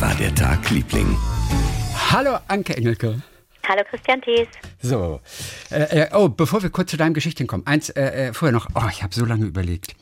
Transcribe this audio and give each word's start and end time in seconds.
War 0.00 0.14
der 0.14 0.34
Tag, 0.34 0.70
Liebling? 0.70 1.16
Hallo, 2.10 2.38
Anke 2.48 2.76
Engelke. 2.76 3.22
Hallo 3.68 3.82
Christian 3.88 4.20
Thees. 4.22 4.48
So, 4.82 5.20
äh, 5.70 6.02
äh, 6.02 6.08
oh, 6.14 6.28
bevor 6.28 6.62
wir 6.62 6.70
kurz 6.70 6.90
zu 6.90 6.96
deinem 6.96 7.14
Geschichten 7.14 7.46
kommen, 7.46 7.66
eins 7.66 7.90
äh, 7.90 8.28
äh, 8.28 8.32
vorher 8.32 8.52
noch. 8.52 8.68
Oh, 8.74 8.88
ich 8.90 9.02
habe 9.02 9.14
so 9.14 9.24
lange 9.24 9.44
überlegt. 9.46 9.94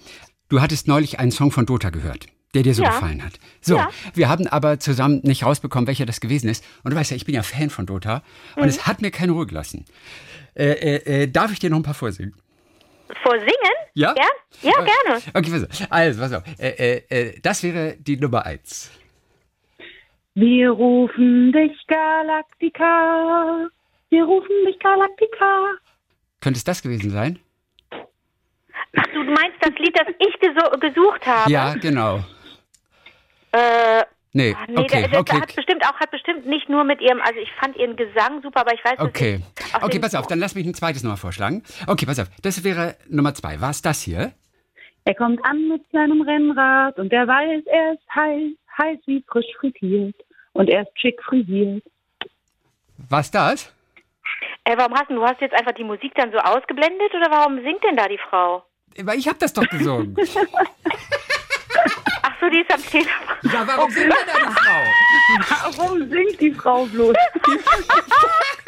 Du 0.48 0.61
hattest 0.61 0.88
neulich 0.88 1.19
einen 1.19 1.30
Song 1.32 1.50
von 1.50 1.66
Dota 1.66 1.90
gehört, 1.90 2.26
der 2.54 2.62
dir 2.62 2.74
so 2.74 2.82
Ja. 2.82 2.90
gefallen 2.90 3.22
hat. 3.24 3.34
So, 3.61 3.76
Ja. 3.76 3.90
wir 4.14 4.29
haben 4.29 4.46
aber 4.46 4.79
zusammen 4.80 5.21
nicht 5.24 5.45
rausbekommen, 5.45 5.87
welcher 5.87 6.06
das 6.06 6.21
gewesen 6.21 6.49
ist. 6.49 6.65
Und 6.85 6.92
du 6.92 6.96
weißt 6.96 7.10
ja, 7.10 7.17
ich 7.17 7.24
bin 7.26 7.35
ja 7.35 7.42
Fan 7.42 7.69
von 7.71 7.85
Dota 7.87 8.22
und 8.56 8.62
Mhm. 8.62 8.69
es 8.69 8.87
hat 8.87 9.03
mir 9.03 9.10
keine 9.10 9.33
Ruhe 9.33 9.46
gelassen. 9.46 9.85
Äh, 10.54 10.71
äh, 10.96 11.22
äh, 11.22 11.26
darf 11.28 11.53
ich 11.53 11.58
dir 11.58 11.71
noch 11.71 11.78
ein 11.78 11.83
paar 11.83 11.94
vorsingen? 11.94 12.35
Vor 13.22 13.35
Singen? 13.38 13.53
Ja? 13.94 14.15
Ja, 14.17 14.26
ja 14.62 14.72
gerne. 14.72 15.22
Okay, 15.35 15.51
pass 15.51 15.65
auf. 15.83 15.87
Also, 15.90 16.20
pass 16.20 16.33
auf. 16.33 16.42
Äh, 16.59 16.69
äh, 16.69 17.02
äh, 17.30 17.41
das 17.41 17.62
wäre 17.62 17.96
die 17.98 18.16
Nummer 18.16 18.45
eins. 18.46 18.91
Wir 20.41 20.70
rufen 20.70 21.51
dich 21.51 21.77
Galaktika. 21.88 23.69
Wir 24.09 24.24
rufen 24.24 24.55
dich 24.69 24.79
Galaktika. 24.79 25.74
Könnte 26.41 26.59
es 26.59 26.62
das 26.62 26.80
gewesen 26.80 27.10
sein? 27.10 27.41
Ach, 27.91 29.06
du 29.12 29.24
meinst 29.24 29.59
das 29.60 29.73
Lied, 29.79 29.98
das 29.98 30.06
ich 30.20 30.38
gesucht 30.80 31.27
habe? 31.27 31.51
Ja, 31.51 31.74
genau. 31.74 32.20
Äh, 33.51 34.05
Nee, 34.34 34.55
ach 34.56 34.69
nee, 34.69 34.77
okay, 34.77 35.02
das, 35.02 35.10
das 35.10 35.20
okay. 35.20 35.41
hat 35.41 35.56
bestimmt 35.56 35.84
auch, 35.84 35.95
hat 35.98 36.10
bestimmt 36.10 36.46
nicht 36.46 36.68
nur 36.68 36.84
mit 36.84 37.01
ihrem, 37.01 37.20
also 37.23 37.41
ich 37.41 37.51
fand 37.59 37.77
ihren 37.77 37.96
Gesang 37.96 38.43
super, 38.43 38.60
aber 38.60 38.74
ich 38.74 38.84
weiß 38.84 38.98
dass 38.98 39.09
Okay. 39.09 39.41
Okay, 39.80 39.98
pass 39.98 40.15
auf, 40.15 40.27
dann 40.27 40.38
lass 40.38 40.55
mich 40.55 40.66
ein 40.66 40.74
zweites 40.74 41.02
nochmal 41.02 41.16
vorschlagen. 41.16 41.65
Okay, 41.87 42.05
pass 42.07 42.20
auf. 42.20 42.29
Das 42.43 42.62
wäre 42.62 42.96
Nummer 43.09 43.34
zwei. 43.34 43.60
War 43.60 43.70
es 43.70 43.82
das 43.82 44.02
hier? 44.02 44.32
Er 45.05 45.15
kommt 45.15 45.43
an 45.45 45.68
mit 45.68 45.82
seinem 45.91 46.20
Rennrad 46.20 46.98
und 46.98 47.12
er 47.12 47.27
weiß, 47.27 47.65
er 47.66 47.95
ist 47.95 48.15
heiß, 48.15 48.52
heiß 48.79 48.98
wie 49.07 49.24
frisch 49.27 49.46
frittiert. 49.59 50.15
Und 50.52 50.69
er 50.69 50.83
ist 50.83 50.98
schick 50.98 51.23
frisiert. 51.23 51.83
War 53.09 53.20
es 53.20 53.30
das? 53.30 53.73
Äh, 54.65 54.77
warum 54.77 54.95
hast 54.95 55.09
du, 55.10 55.15
du 55.15 55.24
hast 55.24 55.40
jetzt 55.40 55.55
einfach 55.55 55.73
die 55.73 55.85
Musik 55.85 56.13
dann 56.15 56.30
so 56.32 56.38
ausgeblendet 56.38 57.15
oder 57.15 57.30
warum 57.30 57.63
singt 57.63 57.82
denn 57.85 57.96
da 57.96 58.09
die 58.09 58.18
Frau? 58.18 58.65
Weil 59.01 59.18
ich 59.18 59.29
habe 59.29 59.38
das 59.38 59.52
doch 59.52 59.66
gesungen. 59.68 60.16
Ach 62.23 62.35
so, 62.40 62.49
die 62.49 62.60
ist 62.60 62.73
am 62.73 62.82
Telefon. 62.82 63.37
ja, 63.43 63.66
warum 63.66 63.90
singt 63.90 64.13
denn 64.13 64.27
da 64.27 64.35
die 64.39 64.55
Frau? 64.55 65.79
Warum 65.79 66.09
singt 66.11 66.41
die 66.41 66.53
Frau 66.53 66.85
bloß? 66.87 67.15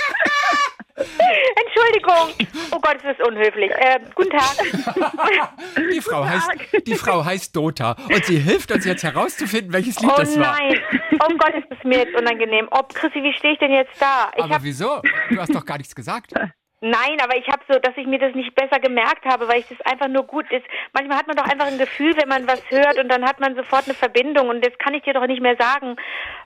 Entschuldigung. 1.64 2.46
Oh 2.72 2.78
Gott, 2.80 2.96
es 3.02 3.16
ist 3.18 3.26
unhöflich. 3.26 3.70
Äh, 3.72 4.00
guten 4.14 4.30
Tag. 4.30 4.56
Die 5.92 6.00
Frau, 6.00 6.24
heißt, 6.24 6.50
die 6.86 6.94
Frau 6.94 7.24
heißt 7.24 7.54
Dota 7.56 7.96
und 8.12 8.24
sie 8.24 8.38
hilft 8.38 8.70
uns 8.72 8.84
jetzt 8.84 9.02
herauszufinden, 9.02 9.72
welches 9.72 9.98
Lied 10.00 10.10
Oh 10.12 10.16
das 10.18 10.38
war. 10.38 10.58
nein. 10.58 10.78
Oh 11.24 11.34
Gott, 11.38 11.54
ist 11.54 11.66
es 11.70 11.84
mir 11.84 11.98
jetzt 11.98 12.14
unangenehm. 12.18 12.68
Oh, 12.70 12.82
Chrissy, 12.92 13.22
wie 13.22 13.32
stehe 13.34 13.54
ich 13.54 13.58
denn 13.58 13.72
jetzt 13.72 13.92
da? 14.00 14.30
Ich 14.36 14.42
Aber 14.44 14.58
wieso? 14.62 15.00
Du 15.30 15.38
hast 15.40 15.54
doch 15.54 15.64
gar 15.64 15.78
nichts 15.78 15.94
gesagt. 15.94 16.32
nein, 16.80 17.18
aber 17.22 17.36
ich 17.36 17.46
habe 17.48 17.62
so, 17.68 17.78
dass 17.78 17.96
ich 17.96 18.06
mir 18.06 18.18
das 18.18 18.34
nicht 18.34 18.54
besser 18.54 18.80
gemerkt 18.80 19.24
habe, 19.24 19.48
weil 19.48 19.60
ich 19.60 19.68
das 19.68 19.80
einfach 19.82 20.08
nur 20.08 20.24
gut 20.24 20.50
ist. 20.50 20.64
Manchmal 20.92 21.18
hat 21.18 21.26
man 21.26 21.36
doch 21.36 21.44
einfach 21.44 21.66
ein 21.66 21.78
Gefühl, 21.78 22.14
wenn 22.16 22.28
man 22.28 22.46
was 22.46 22.62
hört 22.70 22.98
und 22.98 23.08
dann 23.08 23.24
hat 23.24 23.40
man 23.40 23.54
sofort 23.54 23.84
eine 23.84 23.94
Verbindung 23.94 24.48
und 24.48 24.64
das 24.64 24.76
kann 24.78 24.94
ich 24.94 25.02
dir 25.02 25.14
doch 25.14 25.26
nicht 25.26 25.42
mehr 25.42 25.56
sagen. 25.58 25.96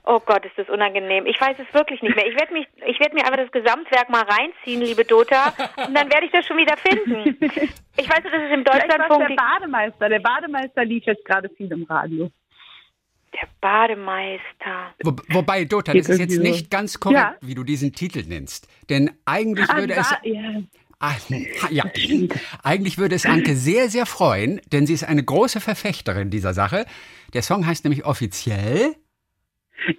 Oh 0.03 0.19
Gott, 0.19 0.45
ist 0.45 0.57
das 0.57 0.69
unangenehm. 0.69 1.25
Ich 1.25 1.39
weiß 1.39 1.57
es 1.59 1.73
wirklich 1.73 2.01
nicht 2.01 2.15
mehr. 2.15 2.27
Ich 2.27 2.35
werde 2.35 2.53
mich, 2.53 2.67
ich 2.85 2.99
werde 2.99 3.15
mir 3.15 3.25
einfach 3.25 3.37
das 3.37 3.51
Gesamtwerk 3.51 4.09
mal 4.09 4.23
reinziehen, 4.23 4.81
liebe 4.81 5.05
Dota, 5.05 5.53
und 5.87 5.95
dann 5.95 6.11
werde 6.11 6.25
ich 6.25 6.31
das 6.31 6.45
schon 6.45 6.57
wieder 6.57 6.77
finden. 6.77 7.37
Ich 7.97 8.09
weiß, 8.09 8.23
dass 8.23 8.33
es 8.33 8.51
im 8.51 8.63
Deutschlandfunk 8.63 9.27
der 9.27 9.35
Bademeister. 9.35 10.09
Der 10.09 10.19
Bademeister 10.19 10.83
lief 10.85 11.05
jetzt 11.05 11.23
gerade 11.25 11.49
viel 11.49 11.71
im 11.71 11.83
Radio. 11.83 12.29
Der 13.35 13.47
Bademeister. 13.61 14.93
Wo, 15.03 15.15
wobei, 15.29 15.65
Dota, 15.65 15.93
das 15.93 16.09
ist 16.09 16.19
jetzt 16.19 16.39
nicht 16.39 16.69
ganz 16.71 16.99
korrekt, 16.99 17.19
Ja. 17.19 17.35
wie 17.41 17.55
du 17.55 17.63
diesen 17.63 17.93
Titel 17.93 18.23
nennst. 18.27 18.67
Denn 18.89 19.11
eigentlich 19.25 19.69
Ah, 19.69 19.77
würde 19.77 19.93
es. 19.95 20.09
ja. 20.23 20.61
Ah, 20.99 21.13
ja, 21.69 21.83
eigentlich 22.63 22.97
würde 22.97 23.15
es 23.15 23.25
Anke 23.25 23.55
sehr, 23.55 23.89
sehr 23.89 24.05
freuen, 24.05 24.61
denn 24.71 24.87
sie 24.87 24.93
ist 24.93 25.03
eine 25.03 25.23
große 25.23 25.59
Verfechterin 25.59 26.29
dieser 26.29 26.53
Sache. 26.53 26.85
Der 27.33 27.41
Song 27.41 27.65
heißt 27.67 27.83
nämlich 27.83 28.05
offiziell 28.05 28.95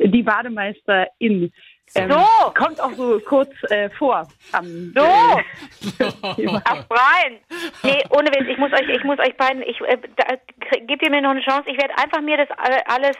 Die 0.00 0.22
Bademeisterin. 0.22 1.52
Ähm, 1.94 2.10
So. 2.10 2.50
Kommt 2.54 2.80
auch 2.80 2.92
so 2.92 3.18
kurz 3.20 3.50
äh, 3.70 3.88
vor. 3.90 4.26
Am, 4.52 4.92
So. 4.94 5.02
Äh, 5.02 6.48
Ach, 6.64 6.84
Brian. 6.88 7.38
Nee, 7.82 8.02
ohne 8.10 8.30
Witz, 8.30 8.48
ich 8.48 8.58
muss 8.58 8.72
euch, 8.72 8.88
ich 8.88 9.04
muss 9.04 9.18
euch 9.20 9.36
beiden, 9.36 9.62
ich, 9.62 9.80
äh, 9.82 9.96
da, 10.16 10.34
gebt 10.86 11.02
ihr 11.02 11.10
mir 11.10 11.20
noch 11.22 11.30
eine 11.30 11.42
Chance. 11.42 11.70
Ich 11.70 11.76
werde 11.80 11.96
einfach 11.98 12.20
mir 12.20 12.36
das 12.36 12.48
alle- 12.58 12.84
alles, 12.88 13.16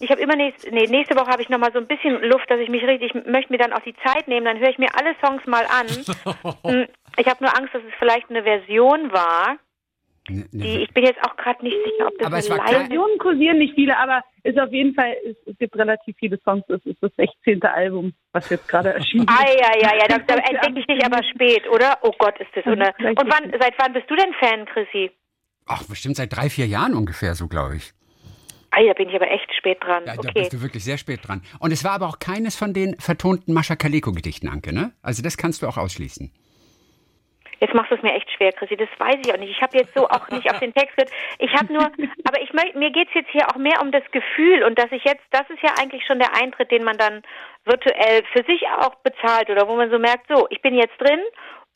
ich 0.00 0.10
habe 0.10 0.20
immer 0.22 0.36
nächst, 0.36 0.70
nee, 0.70 0.86
nächste 0.86 1.16
Woche 1.16 1.30
habe 1.30 1.42
ich 1.42 1.48
noch 1.50 1.58
mal 1.58 1.72
so 1.72 1.78
ein 1.78 1.86
bisschen 1.86 2.22
Luft, 2.22 2.50
dass 2.50 2.58
ich 2.60 2.68
mich 2.70 2.82
richtig, 2.84 3.14
ich 3.14 3.26
möchte 3.26 3.52
mir 3.52 3.58
dann 3.58 3.72
auch 3.74 3.80
die 3.82 3.94
Zeit 4.06 4.26
nehmen, 4.28 4.46
dann 4.46 4.58
höre 4.58 4.70
ich 4.70 4.78
mir 4.78 4.88
alle 4.96 5.14
Songs 5.24 5.44
mal 5.46 5.66
an. 5.66 5.86
Hm, 6.66 6.86
Ich 7.18 7.26
habe 7.26 7.44
nur 7.44 7.56
Angst, 7.56 7.74
dass 7.74 7.82
es 7.82 7.92
vielleicht 7.98 8.30
eine 8.30 8.42
Version 8.42 9.12
war. 9.12 9.56
Ne, 10.28 10.44
ne, 10.50 10.64
Die, 10.64 10.78
ich 10.82 10.92
bin 10.92 11.04
jetzt 11.04 11.20
auch 11.24 11.36
gerade 11.36 11.62
nicht 11.64 11.76
sicher, 11.84 12.06
ob 12.08 12.18
das 12.18 12.26
Aber 12.26 12.38
es 12.38 12.50
war 12.50 12.58
kein- 12.58 12.74
Versionen 12.74 13.18
kursieren 13.18 13.58
nicht 13.58 13.74
viele, 13.74 13.96
aber 13.96 14.22
ist 14.42 14.58
auf 14.58 14.72
jeden 14.72 14.94
Fall, 14.94 15.14
es, 15.24 15.36
es 15.46 15.56
gibt 15.58 15.76
relativ 15.76 16.16
viele 16.18 16.38
Songs. 16.44 16.64
Es 16.68 16.84
ist 16.84 17.00
das 17.00 17.12
16. 17.16 17.62
Album, 17.62 18.12
was 18.32 18.48
jetzt 18.50 18.68
gerade 18.68 18.94
erschienen 18.94 19.24
ist. 19.24 19.30
Ah, 19.30 19.46
ja, 19.46 19.80
ja, 19.80 19.96
ja, 19.98 20.08
da, 20.08 20.18
da 20.18 20.34
entdecke 20.36 20.80
ich 20.80 20.86
dich 20.86 21.04
aber 21.04 21.22
spät, 21.24 21.62
oder? 21.70 21.98
Oh 22.02 22.12
Gott, 22.18 22.38
ist 22.40 22.50
das 22.54 22.64
so 22.64 22.70
eine. 22.70 22.92
Und 22.98 23.30
wann, 23.30 23.52
seit 23.60 23.74
wann 23.78 23.92
bist 23.92 24.10
du 24.10 24.16
denn 24.16 24.32
Fan, 24.40 24.66
Chrissy? 24.66 25.10
Ach, 25.66 25.82
bestimmt 25.84 26.16
seit 26.16 26.34
drei, 26.34 26.48
vier 26.48 26.66
Jahren 26.66 26.94
ungefähr, 26.94 27.34
so 27.34 27.48
glaube 27.48 27.76
ich. 27.76 27.92
Ah, 28.70 28.82
da 28.86 28.92
bin 28.92 29.08
ich 29.08 29.14
aber 29.14 29.30
echt 29.30 29.48
spät 29.56 29.78
dran. 29.82 30.04
Ja, 30.06 30.14
da 30.14 30.18
okay. 30.18 30.32
bist 30.34 30.52
du 30.52 30.60
wirklich 30.60 30.84
sehr 30.84 30.98
spät 30.98 31.20
dran. 31.26 31.42
Und 31.60 31.72
es 31.72 31.82
war 31.82 31.92
aber 31.92 32.06
auch 32.08 32.18
keines 32.18 32.56
von 32.56 32.74
den 32.74 32.98
vertonten 32.98 33.52
Mascha 33.52 33.74
Kaleko-Gedichten, 33.74 34.48
Anke, 34.48 34.74
ne? 34.74 34.92
Also 35.02 35.22
das 35.22 35.36
kannst 35.36 35.62
du 35.62 35.66
auch 35.66 35.76
ausschließen. 35.78 36.30
Jetzt 37.60 37.74
machst 37.74 37.90
du 37.90 37.96
es 37.96 38.02
mir 38.02 38.14
echt 38.14 38.30
schwer, 38.32 38.52
Chrissy. 38.52 38.76
Das 38.76 38.88
weiß 38.98 39.16
ich 39.24 39.32
auch 39.32 39.38
nicht. 39.38 39.50
Ich 39.50 39.62
habe 39.62 39.76
jetzt 39.76 39.94
so 39.94 40.06
auch 40.08 40.28
nicht 40.30 40.50
auf 40.50 40.60
den 40.60 40.74
Text 40.74 40.96
gehört. 40.96 41.12
Ich 41.38 41.52
habe 41.54 41.72
nur, 41.72 41.84
aber 42.24 42.40
ich 42.40 42.52
mir 42.52 42.90
geht's 42.90 43.14
jetzt 43.14 43.30
hier 43.30 43.48
auch 43.48 43.56
mehr 43.56 43.80
um 43.80 43.92
das 43.92 44.04
Gefühl 44.10 44.62
und 44.64 44.78
dass 44.78 44.90
ich 44.92 45.04
jetzt, 45.04 45.24
das 45.30 45.48
ist 45.50 45.62
ja 45.62 45.72
eigentlich 45.80 46.04
schon 46.06 46.18
der 46.18 46.34
Eintritt, 46.36 46.70
den 46.70 46.84
man 46.84 46.96
dann 46.98 47.22
virtuell 47.64 48.22
für 48.32 48.44
sich 48.44 48.66
auch 48.68 48.94
bezahlt 48.96 49.50
oder 49.50 49.68
wo 49.68 49.76
man 49.76 49.90
so 49.90 49.98
merkt, 49.98 50.26
so, 50.28 50.46
ich 50.50 50.62
bin 50.62 50.74
jetzt 50.74 50.96
drin 51.00 51.20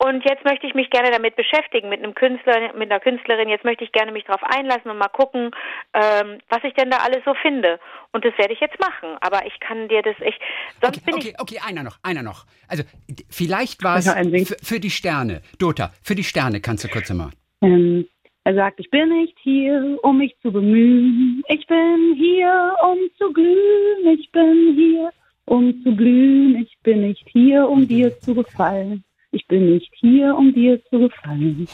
und 0.03 0.25
jetzt 0.25 0.43
möchte 0.45 0.65
ich 0.65 0.73
mich 0.73 0.89
gerne 0.89 1.11
damit 1.11 1.35
beschäftigen, 1.35 1.87
mit 1.87 2.03
einem 2.03 2.15
Künstler, 2.15 2.73
mit 2.73 2.89
einer 2.89 2.99
Künstlerin. 2.99 3.49
Jetzt 3.49 3.63
möchte 3.63 3.83
ich 3.83 3.91
gerne 3.91 4.11
mich 4.11 4.23
darauf 4.23 4.41
einlassen 4.43 4.89
und 4.89 4.97
mal 4.97 5.09
gucken, 5.09 5.51
ähm, 5.93 6.39
was 6.49 6.63
ich 6.63 6.73
denn 6.73 6.89
da 6.89 6.97
alles 6.97 7.19
so 7.23 7.35
finde. 7.35 7.79
Und 8.11 8.25
das 8.25 8.35
werde 8.39 8.53
ich 8.53 8.59
jetzt 8.59 8.79
machen. 8.79 9.15
Aber 9.21 9.45
ich 9.45 9.59
kann 9.59 9.87
dir 9.89 10.01
das 10.01 10.19
echt, 10.21 10.41
sonst 10.81 10.97
Okay, 10.97 11.05
bin 11.05 11.13
okay, 11.13 11.33
okay, 11.37 11.59
einer 11.63 11.83
noch, 11.83 11.99
einer 12.01 12.23
noch. 12.23 12.45
Also 12.67 12.83
vielleicht 13.29 13.83
war 13.83 13.97
es 13.97 14.11
für, 14.11 14.57
für 14.63 14.79
die 14.79 14.89
Sterne. 14.89 15.43
Dota, 15.59 15.91
für 16.01 16.15
die 16.15 16.23
Sterne 16.23 16.61
kannst 16.61 16.83
du 16.83 16.87
kurz 16.87 17.11
mal. 17.11 17.29
Ähm, 17.61 18.07
er 18.43 18.55
sagt, 18.55 18.79
ich 18.79 18.89
bin 18.89 19.07
nicht 19.09 19.37
hier, 19.43 19.99
um 20.01 20.17
mich 20.17 20.35
zu 20.41 20.51
bemühen. 20.51 21.43
Ich 21.47 21.67
bin 21.67 22.15
hier, 22.17 22.75
um 22.83 22.97
zu 23.19 23.31
glühen. 23.31 24.19
Ich 24.19 24.31
bin 24.31 24.73
hier, 24.75 25.11
um 25.45 25.83
zu 25.83 25.95
blühen. 25.95 26.55
Ich 26.55 26.75
bin 26.81 27.01
nicht 27.01 27.27
hier, 27.31 27.69
um 27.69 27.87
dir 27.87 28.19
zu 28.19 28.33
gefallen. 28.33 29.03
Ich 29.31 29.47
bin 29.47 29.73
nicht 29.73 29.91
hier, 29.95 30.35
um 30.35 30.53
dir 30.53 30.83
zu 30.85 30.99
gefallen. 30.99 31.67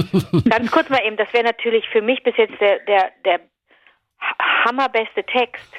Ganz 0.50 0.70
kurz 0.70 0.88
mal 0.90 1.00
eben, 1.04 1.16
das 1.16 1.32
wäre 1.32 1.44
natürlich 1.44 1.88
für 1.90 2.02
mich 2.02 2.22
bis 2.24 2.36
jetzt 2.36 2.60
der, 2.60 2.80
der, 2.80 3.12
der 3.24 3.40
ha- 4.20 4.64
hammerbeste 4.64 5.22
Text. 5.24 5.78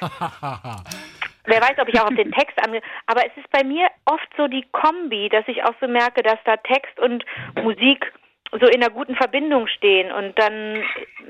Wer 1.48 1.60
weiß, 1.60 1.78
ob 1.78 1.88
ich 1.88 2.00
auch 2.00 2.08
auf 2.08 2.14
den 2.16 2.32
Text 2.32 2.58
ange... 2.66 2.80
Aber 3.06 3.24
es 3.24 3.36
ist 3.36 3.48
bei 3.50 3.62
mir 3.62 3.86
oft 4.06 4.28
so 4.36 4.48
die 4.48 4.64
Kombi, 4.72 5.28
dass 5.28 5.46
ich 5.46 5.62
auch 5.62 5.74
so 5.80 5.86
merke, 5.86 6.22
dass 6.22 6.38
da 6.44 6.56
Text 6.56 6.98
und 6.98 7.24
Musik 7.62 8.12
so 8.52 8.66
in 8.66 8.82
einer 8.82 8.90
guten 8.90 9.14
Verbindung 9.16 9.66
stehen 9.66 10.12
und 10.12 10.38
dann, 10.38 10.76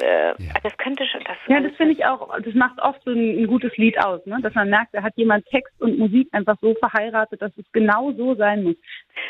äh, 0.00 0.34
das 0.62 0.76
könnte 0.78 1.06
schon, 1.06 1.22
das, 1.24 1.36
Ja, 1.48 1.60
das 1.60 1.74
finde 1.76 1.92
ich 1.92 2.04
auch, 2.04 2.28
das 2.40 2.54
macht 2.54 2.80
oft 2.80 3.02
so 3.04 3.10
ein, 3.10 3.42
ein 3.42 3.46
gutes 3.46 3.76
Lied 3.76 3.98
aus, 3.98 4.24
ne? 4.26 4.38
dass 4.42 4.54
man 4.54 4.70
merkt, 4.70 4.94
da 4.94 5.02
hat 5.02 5.12
jemand 5.16 5.46
Text 5.46 5.72
und 5.80 5.98
Musik 5.98 6.28
einfach 6.32 6.56
so 6.60 6.74
verheiratet, 6.74 7.40
dass 7.42 7.52
es 7.56 7.64
genau 7.72 8.12
so 8.12 8.34
sein 8.34 8.62
muss. 8.62 8.76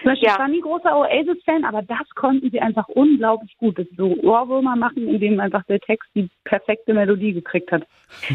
Zum 0.02 0.10
Beispiel, 0.10 0.26
Ja. 0.28 0.32
ich 0.34 0.38
war 0.38 0.48
nie 0.48 0.60
großer 0.60 0.96
Oasis-Fan, 0.96 1.64
aber 1.64 1.82
das 1.82 2.08
konnten 2.14 2.50
sie 2.50 2.60
einfach 2.60 2.88
unglaublich 2.88 3.56
gut. 3.58 3.78
Das 3.78 3.86
so 3.96 4.16
Ohrwürmer 4.22 4.76
machen, 4.76 5.08
indem 5.08 5.38
einfach 5.40 5.62
der 5.64 5.80
Text 5.80 6.08
die 6.14 6.28
perfekte 6.44 6.92
Melodie 6.94 7.32
gekriegt 7.32 7.70
hat. 7.72 7.84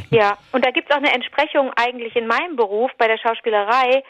Ja, 0.09 0.37
und 0.51 0.65
da 0.65 0.71
gibt 0.71 0.89
es 0.89 0.95
auch 0.95 1.01
eine 1.01 1.13
Entsprechung 1.13 1.71
eigentlich 1.75 2.15
in 2.15 2.27
meinem 2.27 2.55
Beruf 2.55 2.91
bei 2.97 3.07
der 3.07 3.17
Schauspielerei. 3.17 4.03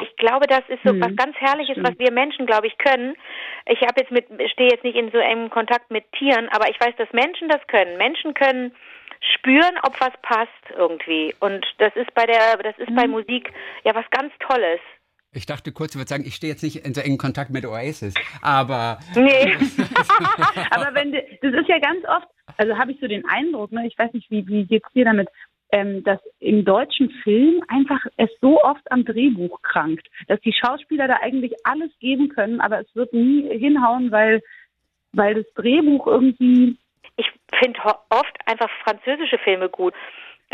Ich 0.00 0.16
glaube, 0.16 0.46
das 0.46 0.62
ist 0.68 0.80
so 0.84 0.92
Mhm, 0.92 1.00
was 1.02 1.16
ganz 1.16 1.36
Herrliches, 1.36 1.74
stimmt. 1.74 1.88
was 1.88 1.98
wir 1.98 2.12
Menschen, 2.12 2.46
glaube 2.46 2.66
ich, 2.66 2.76
können. 2.78 3.14
Ich 3.66 3.80
habe 3.82 4.00
jetzt 4.00 4.10
mit, 4.10 4.26
stehe 4.52 4.70
jetzt 4.70 4.84
nicht 4.84 4.96
in 4.96 5.10
so 5.10 5.18
engem 5.18 5.50
Kontakt 5.50 5.90
mit 5.90 6.10
Tieren, 6.12 6.48
aber 6.50 6.70
ich 6.70 6.80
weiß, 6.80 6.94
dass 6.96 7.12
Menschen 7.12 7.48
das 7.48 7.60
können. 7.68 7.96
Menschen 7.98 8.34
können 8.34 8.74
spüren, 9.34 9.76
ob 9.82 10.00
was 10.00 10.12
passt 10.22 10.50
irgendwie. 10.76 11.34
Und 11.40 11.64
das 11.78 11.94
ist 11.94 12.12
bei 12.14 12.24
der, 12.26 12.56
das 12.58 12.76
ist 12.78 12.90
Mhm. 12.90 12.96
bei 12.96 13.06
Musik 13.06 13.52
ja 13.84 13.94
was 13.94 14.08
ganz 14.10 14.32
Tolles. 14.40 14.80
Ich 15.34 15.46
dachte 15.46 15.72
kurz, 15.72 15.94
ich 15.94 15.98
würde 15.98 16.08
sagen, 16.08 16.24
ich 16.26 16.34
stehe 16.34 16.52
jetzt 16.52 16.62
nicht 16.62 16.84
in 16.84 16.92
so 16.92 17.00
engen 17.00 17.16
Kontakt 17.18 17.50
mit 17.50 17.64
Oasis, 17.64 18.14
aber 18.42 18.98
Nee. 19.14 19.56
Aber 20.70 20.94
wenn, 20.94 21.12
das 21.12 21.52
ist 21.54 21.68
ja 21.68 21.78
ganz 21.78 22.04
oft, 22.06 22.26
also 22.58 22.76
habe 22.76 22.92
ich 22.92 23.00
so 23.00 23.06
den 23.06 23.24
Eindruck, 23.28 23.72
ne, 23.72 23.86
ich 23.86 23.98
weiß 23.98 24.12
nicht, 24.12 24.30
wie, 24.30 24.46
wie 24.46 24.64
geht's 24.66 24.90
dir 24.92 25.04
damit, 25.06 25.28
ähm, 25.72 26.04
dass 26.04 26.20
im 26.38 26.64
deutschen 26.64 27.10
Film 27.22 27.62
einfach 27.68 28.00
es 28.18 28.28
so 28.40 28.62
oft 28.62 28.90
am 28.92 29.04
Drehbuch 29.04 29.60
krankt, 29.62 30.06
dass 30.28 30.40
die 30.40 30.52
Schauspieler 30.52 31.08
da 31.08 31.16
eigentlich 31.22 31.54
alles 31.64 31.90
geben 31.98 32.28
können, 32.28 32.60
aber 32.60 32.80
es 32.80 32.94
wird 32.94 33.12
nie 33.12 33.48
hinhauen, 33.58 34.12
weil, 34.12 34.42
weil 35.12 35.34
das 35.34 35.46
Drehbuch 35.54 36.06
irgendwie. 36.06 36.76
Ich 37.16 37.26
finde 37.58 37.80
oft 37.84 38.36
einfach 38.46 38.70
französische 38.84 39.38
Filme 39.38 39.68
gut. 39.68 39.94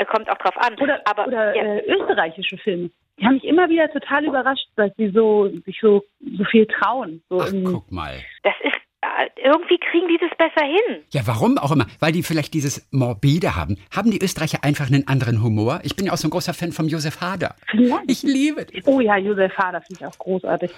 Kommt 0.07 0.31
auch 0.31 0.39
drauf 0.39 0.57
an. 0.57 0.77
Oder, 0.81 1.01
aber, 1.05 1.27
oder 1.27 1.57
ja. 1.57 1.63
äh, 1.63 1.93
österreichische 1.93 2.57
Filme. 2.59 2.91
Die 3.19 3.27
haben 3.27 3.35
mich 3.35 3.45
immer 3.45 3.69
wieder 3.69 3.91
total 3.91 4.25
überrascht, 4.25 4.69
dass 4.77 4.93
sie 4.97 5.11
so 5.11 5.49
sich 5.67 5.79
so 5.81 6.05
so 6.37 6.45
viel 6.45 6.67
trauen. 6.67 7.21
So 7.29 7.41
Ach, 7.41 7.51
guck 7.65 7.91
mal. 7.91 8.15
Das 8.45 8.55
ist 8.63 8.77
irgendwie 9.37 9.79
kriegen 9.79 10.09
die 10.09 10.19
das 10.19 10.31
besser 10.37 10.67
hin. 10.67 11.05
Ja, 11.11 11.23
warum 11.27 11.59
auch 11.59 11.73
immer? 11.73 11.87
Weil 12.01 12.13
die 12.13 12.23
vielleicht 12.23 12.55
dieses 12.55 12.87
Morbide 12.91 13.57
haben. 13.57 13.77
Haben 13.95 14.11
die 14.11 14.23
Österreicher 14.23 14.63
einfach 14.63 14.87
einen 14.87 15.07
anderen 15.09 15.43
Humor? 15.43 15.81
Ich 15.83 15.97
bin 15.97 16.07
ja 16.07 16.13
auch 16.13 16.17
so 16.17 16.29
ein 16.29 16.31
großer 16.31 16.55
Fan 16.55 16.73
von 16.73 16.89
Josef 16.89 17.21
Hader. 17.21 17.55
Ja. 17.73 18.01
Ich 18.07 18.23
liebe 18.23 18.65
den. 18.65 18.83
Oh 18.87 19.01
ja, 19.01 19.17
Josef 19.17 19.57
Hader 19.57 19.81
finde 19.83 20.01
ich 20.01 20.07
auch 20.07 20.19
großartig. 20.19 20.71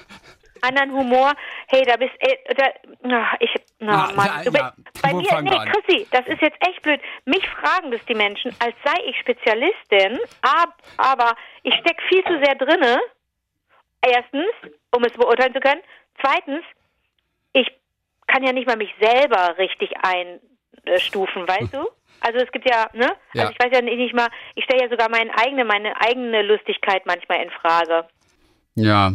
Anderen 0.63 0.93
Humor, 0.93 1.33
hey, 1.69 1.85
da 1.87 1.97
bist 1.97 2.13
äh, 2.19 2.37
da, 2.55 2.67
na, 3.03 3.27
ich, 3.41 3.51
na, 3.79 4.09
ja, 4.09 4.15
Mann, 4.15 4.27
ja, 4.27 4.51
du, 4.51 4.59
ja, 4.59 4.75
bei 5.01 5.15
mir, 5.15 5.43
nee, 5.43 5.71
Chrissy, 5.71 6.07
das 6.11 6.27
ist 6.27 6.43
jetzt 6.43 6.59
echt 6.69 6.83
blöd. 6.83 7.01
Mich 7.25 7.47
fragen 7.49 7.91
das 7.91 8.05
die 8.05 8.15
Menschen, 8.15 8.55
als 8.59 8.75
sei 8.85 8.95
ich 9.07 9.17
Spezialistin, 9.21 10.19
ab, 10.43 10.77
aber 10.99 11.35
ich 11.63 11.75
stecke 11.77 12.03
viel 12.09 12.23
zu 12.25 12.39
sehr 12.45 12.57
drinne. 12.57 12.99
Erstens, 14.03 14.51
um 14.95 15.03
es 15.05 15.13
beurteilen 15.13 15.55
zu 15.55 15.61
können. 15.61 15.81
Zweitens, 16.21 16.63
ich 17.53 17.67
kann 18.31 18.45
ja 18.45 18.53
nicht 18.53 18.67
mal 18.67 18.77
mich 18.77 18.95
selber 19.01 19.59
richtig 19.59 19.91
einstufen, 20.03 21.47
weißt 21.49 21.75
du? 21.75 21.87
Also 22.21 22.39
es 22.39 22.53
gibt 22.53 22.69
ja, 22.69 22.87
ne? 22.93 23.11
Ja. 23.35 23.43
Also 23.43 23.53
ich 23.53 23.65
weiß 23.65 23.73
ja 23.73 23.83
nicht 23.83 24.15
mal, 24.15 24.29
ich 24.55 24.65
stelle 24.65 24.83
ja 24.83 24.89
sogar 24.91 25.09
meine 25.11 25.31
eigene, 25.39 25.65
meine 25.65 25.99
eigene 26.01 26.43
Lustigkeit 26.43 27.07
manchmal 27.07 27.43
in 27.43 27.51
Frage. 27.51 28.07
Ja. 28.75 29.13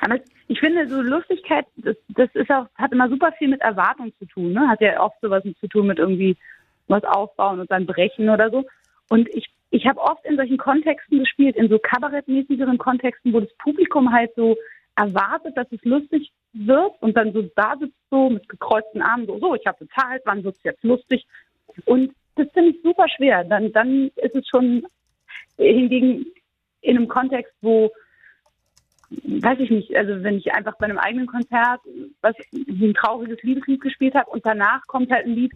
Aber 0.00 0.18
ich 0.48 0.58
finde, 0.60 0.88
so 0.88 1.00
Lustigkeit, 1.00 1.66
das, 1.76 1.96
das 2.08 2.28
ist 2.34 2.50
auch, 2.50 2.66
hat 2.76 2.92
immer 2.92 3.08
super 3.08 3.32
viel 3.32 3.48
mit 3.48 3.60
Erwartung 3.60 4.12
zu 4.18 4.26
tun, 4.26 4.52
ne? 4.52 4.68
Hat 4.68 4.80
ja 4.80 5.00
oft 5.00 5.16
sowas 5.20 5.42
zu 5.60 5.68
tun 5.68 5.86
mit 5.86 5.98
irgendwie 5.98 6.36
was 6.88 7.04
aufbauen 7.04 7.60
und 7.60 7.70
dann 7.70 7.86
brechen 7.86 8.30
oder 8.30 8.50
so. 8.50 8.64
Und 9.08 9.28
ich, 9.34 9.48
ich 9.70 9.86
habe 9.86 10.00
oft 10.00 10.24
in 10.24 10.36
solchen 10.36 10.56
Kontexten 10.56 11.20
gespielt, 11.20 11.56
in 11.56 11.68
so 11.68 11.78
kabarettmäßigeren 11.78 12.78
Kontexten, 12.78 13.32
wo 13.32 13.40
das 13.40 13.52
Publikum 13.58 14.12
halt 14.12 14.30
so 14.34 14.56
erwartet, 14.96 15.56
dass 15.56 15.70
es 15.70 15.84
lustig 15.84 16.32
wird 16.52 16.92
und 17.00 17.16
dann 17.16 17.32
so 17.32 17.42
da 17.54 17.76
sitzt 17.78 17.96
so 18.10 18.30
mit 18.30 18.48
gekreuzten 18.48 19.02
Armen 19.02 19.26
so, 19.26 19.38
so 19.38 19.54
ich 19.54 19.66
habe 19.66 19.84
bezahlt, 19.84 20.22
wann 20.24 20.42
wird 20.42 20.56
es 20.56 20.62
jetzt 20.62 20.82
lustig? 20.82 21.26
Und 21.84 22.14
das 22.36 22.48
finde 22.52 22.70
ich 22.70 22.82
super 22.82 23.06
schwer. 23.08 23.44
Dann, 23.44 23.72
dann 23.72 24.10
ist 24.16 24.34
es 24.34 24.48
schon 24.48 24.86
hingegen 25.58 26.26
in 26.80 26.96
einem 26.96 27.08
Kontext, 27.08 27.52
wo, 27.60 27.90
weiß 29.10 29.58
ich 29.60 29.70
nicht, 29.70 29.94
also 29.96 30.22
wenn 30.22 30.38
ich 30.38 30.52
einfach 30.52 30.76
bei 30.78 30.86
einem 30.86 30.98
eigenen 30.98 31.26
Konzert 31.26 31.80
was 32.22 32.34
ein 32.52 32.94
trauriges 32.94 33.42
Liebeslied 33.42 33.80
gespielt 33.80 34.14
habe 34.14 34.30
und 34.30 34.46
danach 34.46 34.86
kommt 34.86 35.10
halt 35.10 35.26
ein 35.26 35.34
Lied, 35.34 35.52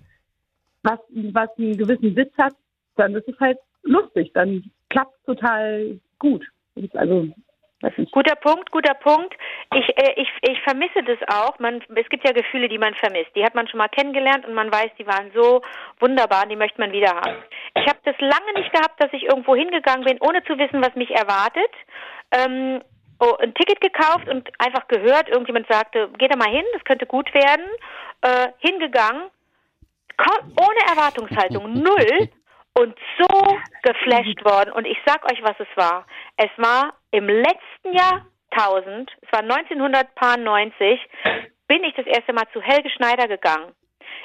was, 0.83 0.99
was 1.09 1.49
einen 1.59 1.77
gewissen 1.77 2.17
Witz 2.17 2.33
hat, 2.39 2.55
dann 2.97 3.15
ist 3.15 3.29
es 3.29 3.39
halt 3.41 3.59
lustig, 3.83 4.33
dann 4.35 4.71
klappt 4.89 5.25
total 5.25 5.99
gut. 6.19 6.47
Also 6.95 7.29
Guter 8.11 8.37
Punkt, 8.37 8.71
guter 8.71 8.95
Punkt. 8.95 9.35
Ich, 9.75 9.89
äh, 9.97 10.13
ich, 10.17 10.29
ich 10.43 10.61
vermisse 10.63 11.03
das 11.03 11.19
auch. 11.35 11.59
Man, 11.59 11.83
es 11.95 12.09
gibt 12.11 12.27
ja 12.27 12.33
Gefühle, 12.33 12.69
die 12.69 12.79
man 12.79 12.95
vermisst. 12.95 13.35
Die 13.35 13.43
hat 13.43 13.55
man 13.55 13.69
schon 13.69 13.79
mal 13.79 13.89
kennengelernt 13.89 14.47
und 14.47 14.53
man 14.53 14.71
weiß, 14.71 14.91
die 14.99 15.07
waren 15.07 15.31
so 15.35 15.63
wunderbar, 15.99 16.47
die 16.47 16.57
möchte 16.57 16.79
man 16.81 16.93
wieder 16.93 17.11
haben. 17.11 17.43
Ich 17.77 17.87
habe 17.87 17.99
das 18.05 18.17
lange 18.21 18.53
nicht 18.57 18.71
gehabt, 18.73 19.03
dass 19.03 19.13
ich 19.13 19.23
irgendwo 19.23 19.57
hingegangen 19.57 20.05
bin, 20.05 20.21
ohne 20.21 20.45
zu 20.45 20.59
wissen, 20.59 20.83
was 20.83 20.95
mich 20.95 21.11
erwartet. 21.11 21.71
Ähm, 22.33 22.83
oh, 23.19 23.37
ein 23.41 23.55
Ticket 23.55 23.81
gekauft 23.81 24.29
und 24.29 24.51
einfach 24.59 24.87
gehört, 24.89 25.29
irgendjemand 25.31 25.67
sagte, 25.71 26.11
geh 26.19 26.29
da 26.29 26.37
mal 26.37 26.51
hin, 26.51 26.65
das 26.75 26.85
könnte 26.85 27.07
gut 27.07 27.33
werden. 27.33 27.65
Äh, 28.21 28.49
hingegangen, 28.59 29.31
ohne 30.19 30.81
Erwartungshaltung, 30.91 31.73
null 31.73 32.29
und 32.79 32.95
so 33.19 33.59
geflasht 33.83 34.45
worden. 34.45 34.73
Und 34.73 34.87
ich 34.87 34.99
sag 35.07 35.25
euch, 35.33 35.43
was 35.43 35.59
es 35.59 35.69
war. 35.77 36.07
Es 36.37 36.51
war 36.59 37.00
im 37.11 37.29
letzten 37.29 37.93
Jahrtausend, 37.93 39.11
es 39.23 39.33
war 39.33 39.41
1990, 39.41 41.01
bin 41.69 41.85
ich 41.85 41.95
das 41.95 42.07
erste 42.07 42.33
Mal 42.33 42.47
zu 42.53 42.61
Helge 42.61 42.91
Schneider 42.91 43.29
gegangen. 43.29 43.73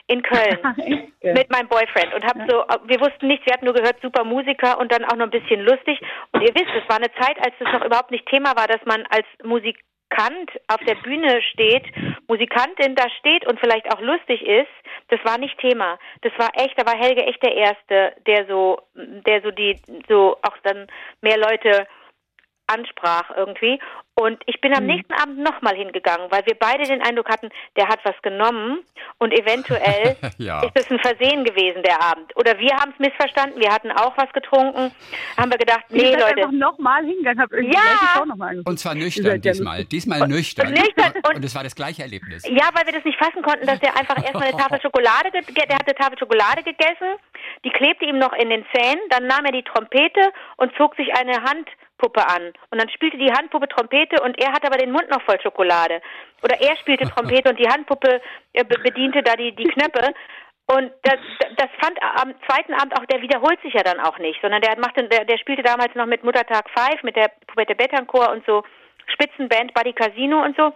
In 0.08 0.22
Köln 0.22 0.60
mit 1.22 1.52
meinem 1.52 1.68
Boyfriend 1.68 2.14
und 2.14 2.24
hab 2.24 2.38
so, 2.50 2.64
wir 2.86 3.00
wussten 3.02 3.28
nichts, 3.28 3.46
wir 3.46 3.54
hatten 3.54 3.66
nur 3.66 3.74
gehört, 3.74 4.00
super 4.02 4.24
Musiker 4.24 4.80
und 4.80 4.92
dann 4.92 5.04
auch 5.06 5.16
noch 5.16 5.26
ein 5.26 5.32
bisschen 5.32 5.62
lustig. 5.62 6.00
Und 6.32 6.42
ihr 6.42 6.54
wisst, 6.54 6.70
es 6.76 6.88
war 6.88 6.98
eine 6.98 7.12
Zeit, 7.14 7.38
als 7.40 7.56
es 7.60 7.72
noch 7.74 7.84
überhaupt 7.84 8.12
nicht 8.12 8.28
Thema 8.28 8.56
war, 8.56 8.68
dass 8.68 8.84
man 8.86 9.04
als 9.10 9.26
Musik 9.44 9.80
Musikant 10.16 10.52
auf 10.68 10.80
der 10.88 10.96
Bühne 10.96 11.42
steht, 11.52 11.84
Musikantin 12.28 12.96
da 12.96 13.10
steht 13.20 13.46
und 13.48 13.60
vielleicht 13.60 13.92
auch 13.94 14.02
lustig 14.02 14.42
ist, 14.42 14.70
das 15.10 15.20
war 15.24 15.38
nicht 15.38 15.58
Thema. 15.60 16.00
Das 16.22 16.32
war 16.38 16.50
echt, 16.56 16.80
da 16.80 16.86
war 16.86 16.98
Helge 16.98 17.24
echt 17.24 17.42
der 17.44 17.56
Erste, 17.56 18.14
der 18.26 18.46
so, 18.48 18.80
der 18.96 19.42
so 19.42 19.52
die, 19.52 19.80
so 20.08 20.38
auch 20.42 20.58
dann 20.64 20.88
mehr 21.22 21.38
Leute 21.38 21.88
ansprach 22.68 23.30
irgendwie. 23.36 23.80
Und 24.18 24.42
ich 24.46 24.62
bin 24.62 24.74
am 24.74 24.84
mhm. 24.84 24.96
nächsten 24.96 25.14
Abend 25.14 25.40
nochmal 25.40 25.76
hingegangen, 25.76 26.32
weil 26.32 26.46
wir 26.46 26.56
beide 26.58 26.86
den 26.86 27.02
Eindruck 27.02 27.30
hatten, 27.30 27.50
der 27.76 27.90
hat 27.90 28.00
was 28.06 28.16
genommen 28.22 28.80
und 29.18 29.34
eventuell 29.34 30.16
ja. 30.38 30.64
ist 30.64 30.72
es 30.74 30.90
ein 30.90 31.00
Versehen 31.00 31.44
gewesen, 31.44 31.84
der 31.84 32.02
Abend. 32.02 32.34
Oder 32.38 32.58
wir 32.58 32.72
haben 32.78 32.94
es 32.94 33.00
missverstanden, 33.00 33.60
wir 33.60 33.70
hatten 33.70 33.92
auch 33.92 34.16
was 34.16 34.32
getrunken, 34.32 34.92
haben 35.38 35.52
wir 35.52 35.58
gedacht, 35.58 35.84
nee, 35.90 36.00
ich 36.00 36.12
Leute. 36.14 36.28
einfach 36.28 36.52
nochmal 36.54 37.04
hingegangen, 37.04 37.42
habe 37.42 37.58
irgendwie 37.58 37.76
ja. 37.76 38.22
auch 38.22 38.26
nochmal 38.26 38.62
Und 38.64 38.80
zwar 38.80 38.96
nüchtern 38.96 39.42
diesmal, 39.42 39.84
diesmal 39.84 40.26
nüchtern. 40.30 40.68
Und, 40.68 40.80
nüchtern. 40.80 41.12
Und, 41.28 41.36
und 41.36 41.44
es 41.44 41.54
war 41.54 41.64
das 41.64 41.76
gleiche 41.76 42.04
Erlebnis. 42.04 42.48
Ja, 42.48 42.70
weil 42.74 42.86
wir 42.86 42.94
das 42.94 43.04
nicht 43.04 43.20
fassen 43.20 43.42
konnten, 43.42 43.68
dass 43.68 43.82
der 43.82 43.98
einfach 43.98 44.16
erstmal 44.16 44.48
eine 44.48 44.58
Tafel 44.58 44.80
Schokolade, 44.82 45.32
der 45.32 45.76
hat 45.76 45.88
eine 45.88 45.96
Tafel 45.96 46.18
Schokolade 46.18 46.64
gegessen, 46.64 47.20
die 47.66 47.70
klebte 47.70 48.06
ihm 48.06 48.18
noch 48.18 48.32
in 48.32 48.50
den 48.50 48.66
Zähnen, 48.74 49.02
dann 49.10 49.28
nahm 49.28 49.44
er 49.44 49.52
die 49.52 49.64
Trompete 49.64 50.32
und 50.56 50.72
zog 50.78 50.96
sich 50.96 51.14
eine 51.14 51.44
Hand 51.44 51.68
Puppe 52.06 52.28
an. 52.28 52.54
Und 52.70 52.80
dann 52.80 52.90
spielte 52.90 53.18
die 53.18 53.32
Handpuppe 53.32 53.68
Trompete 53.68 54.22
und 54.22 54.40
er 54.40 54.52
hatte 54.52 54.68
aber 54.68 54.78
den 54.78 54.92
Mund 54.92 55.10
noch 55.10 55.22
voll 55.24 55.42
Schokolade. 55.42 56.02
Oder 56.44 56.62
er 56.62 56.78
spielte 56.78 57.10
Trompete 57.10 57.50
und 57.50 57.60
die 57.60 57.68
Handpuppe 57.68 58.22
äh, 58.54 58.64
bediente 58.64 59.24
da 59.24 59.36
die, 59.36 59.56
die 59.56 59.64
Knöpfe. 59.64 60.14
Und 60.68 60.92
das, 61.04 61.18
das 61.58 61.70
fand 61.80 61.98
am 62.02 62.34
zweiten 62.48 62.74
Abend 62.74 62.98
auch, 62.98 63.06
der 63.06 63.22
wiederholt 63.22 63.60
sich 63.62 63.74
ja 63.74 63.84
dann 63.84 64.00
auch 64.00 64.18
nicht, 64.18 64.40
sondern 64.42 64.62
der 64.62 64.78
machte, 64.80 65.04
der, 65.08 65.26
der 65.26 65.38
spielte 65.38 65.62
damals 65.62 65.94
noch 65.96 66.08
mit 66.08 66.24
Muttertag 66.24 66.70
Five, 66.72 67.04
mit 67.04 67.16
der 67.16 67.32
Pupette 67.48 67.76
Bettancourt 67.76 68.32
und 68.32 68.46
so 68.46 68.64
Spitzenband 69.14 69.74
Buddy 69.74 69.94
Casino 69.94 70.44
und 70.44 70.56
so. 70.58 70.74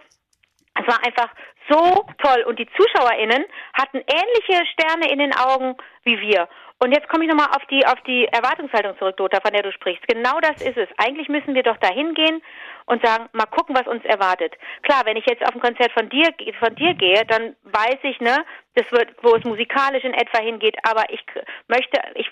Es 0.74 0.86
war 0.86 0.98
einfach 1.04 1.30
so 1.68 2.06
toll 2.22 2.42
und 2.46 2.58
die 2.58 2.68
ZuschauerInnen 2.76 3.44
hatten 3.74 3.98
ähnliche 3.98 4.64
Sterne 4.72 5.10
in 5.10 5.18
den 5.18 5.34
Augen 5.36 5.76
wie 6.04 6.20
wir. 6.20 6.48
Und 6.82 6.92
jetzt 6.92 7.08
komme 7.08 7.24
ich 7.24 7.30
nochmal 7.30 7.50
auf 7.54 7.64
die, 7.66 7.84
auf 7.86 8.00
die 8.06 8.24
Erwartungshaltung 8.24 8.96
zurück, 8.98 9.18
Dota, 9.18 9.38
von 9.42 9.52
der 9.52 9.62
du 9.62 9.70
sprichst. 9.70 10.06
Genau 10.08 10.40
das 10.40 10.62
ist 10.62 10.78
es. 10.78 10.88
Eigentlich 10.96 11.28
müssen 11.28 11.54
wir 11.54 11.62
doch 11.62 11.76
da 11.76 11.92
hingehen 11.92 12.40
und 12.86 13.04
sagen, 13.04 13.28
mal 13.32 13.44
gucken, 13.44 13.76
was 13.76 13.86
uns 13.86 14.02
erwartet. 14.06 14.54
Klar, 14.82 15.02
wenn 15.04 15.18
ich 15.18 15.26
jetzt 15.26 15.42
auf 15.42 15.54
ein 15.54 15.60
Konzert 15.60 15.92
von 15.92 16.08
dir, 16.08 16.32
von 16.58 16.74
dir 16.74 16.94
gehe, 16.94 17.22
dann 17.26 17.54
weiß 17.64 17.98
ich, 18.02 18.18
ne, 18.20 18.44
das 18.74 18.90
wird, 18.92 19.10
wo 19.22 19.34
es 19.36 19.44
musikalisch 19.44 20.04
in 20.04 20.14
etwa 20.14 20.40
hingeht, 20.40 20.76
aber 20.82 21.04
ich 21.10 21.20
möchte, 21.68 22.00
ich 22.14 22.30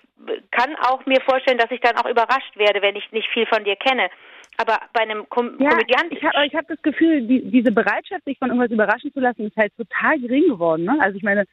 kann 0.50 0.74
auch 0.76 1.04
mir 1.04 1.20
vorstellen, 1.20 1.58
dass 1.58 1.70
ich 1.70 1.80
dann 1.80 1.98
auch 1.98 2.08
überrascht 2.08 2.56
werde, 2.56 2.80
wenn 2.80 2.96
ich 2.96 3.12
nicht 3.12 3.28
viel 3.28 3.44
von 3.46 3.64
dir 3.64 3.76
kenne. 3.76 4.08
Aber 4.56 4.80
bei 4.94 5.02
einem 5.02 5.28
Kom 5.28 5.56
ja, 5.60 5.68
Komödianten. 5.68 6.16
Ich 6.16 6.24
habe 6.24 6.38
hab 6.38 6.66
das 6.66 6.82
Gefühl, 6.82 7.20
die, 7.22 7.48
diese 7.50 7.70
Bereitschaft, 7.70 8.24
sich 8.24 8.38
von 8.38 8.48
irgendwas 8.48 8.72
überraschen 8.72 9.12
zu 9.12 9.20
lassen, 9.20 9.46
ist 9.46 9.56
halt 9.56 9.72
total 9.76 10.18
gering 10.18 10.48
geworden. 10.48 10.84
Ne? 10.84 10.96
Also 11.00 11.16
ich 11.16 11.22
meine, 11.22 11.44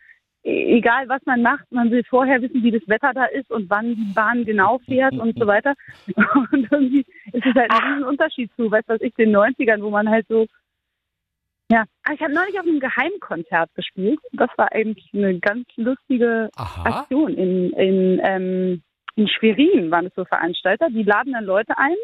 egal 0.46 1.10
was 1.10 1.22
man 1.26 1.42
macht, 1.42 1.72
man 1.72 1.90
will 1.90 2.04
vorher 2.04 2.42
wissen, 2.42 2.64
wie 2.64 2.72
das 2.72 2.88
Wetter 2.88 3.12
da 3.14 3.26
ist 3.26 3.50
und 3.52 3.70
wann 3.70 3.96
die 3.96 4.14
Bahn 4.14 4.46
genau 4.46 4.78
fährt 4.80 5.14
und 5.14 5.38
so 5.38 5.48
weiter. 5.48 5.74
Und 6.52 6.72
irgendwie 6.72 7.06
ist 7.32 7.46
es 7.46 7.56
halt 7.56 7.72
ein 7.72 7.94
riesen 7.94 8.04
Unterschied 8.04 8.52
zu, 8.56 8.70
weißt 8.70 8.88
was 8.88 9.02
ich, 9.02 9.14
den 9.16 9.36
90ern, 9.36 9.82
wo 9.82 9.90
man 9.90 10.10
halt 10.10 10.28
so, 10.28 10.46
ja, 11.72 11.86
ah, 12.04 12.14
ich 12.14 12.22
habe 12.22 12.34
neulich 12.34 12.60
auf 12.60 12.66
einem 12.68 12.80
Geheimkonzert 12.80 13.74
gespielt. 13.74 14.20
Das 14.34 14.50
war 14.56 14.72
eigentlich 14.72 15.10
eine 15.14 15.40
ganz 15.40 15.66
lustige 15.78 16.50
Aha. 16.56 17.00
Aktion. 17.00 17.34
In, 17.34 17.72
in, 17.72 18.22
ähm, 18.24 18.84
in 19.16 19.28
Schwerin 19.28 19.90
waren 19.90 20.06
es 20.06 20.14
so 20.16 20.26
Veranstalter, 20.26 20.90
die 20.90 21.04
laden 21.04 21.34
dann 21.34 21.46
Leute 21.46 21.76
ein. 21.78 21.96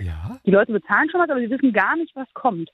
Ja. 0.00 0.38
Die 0.44 0.50
Leute 0.50 0.72
bezahlen 0.72 1.08
schon 1.08 1.20
was, 1.20 1.30
aber 1.30 1.40
sie 1.40 1.50
wissen 1.50 1.72
gar 1.72 1.96
nicht, 1.96 2.16
was 2.16 2.26
kommt. 2.34 2.70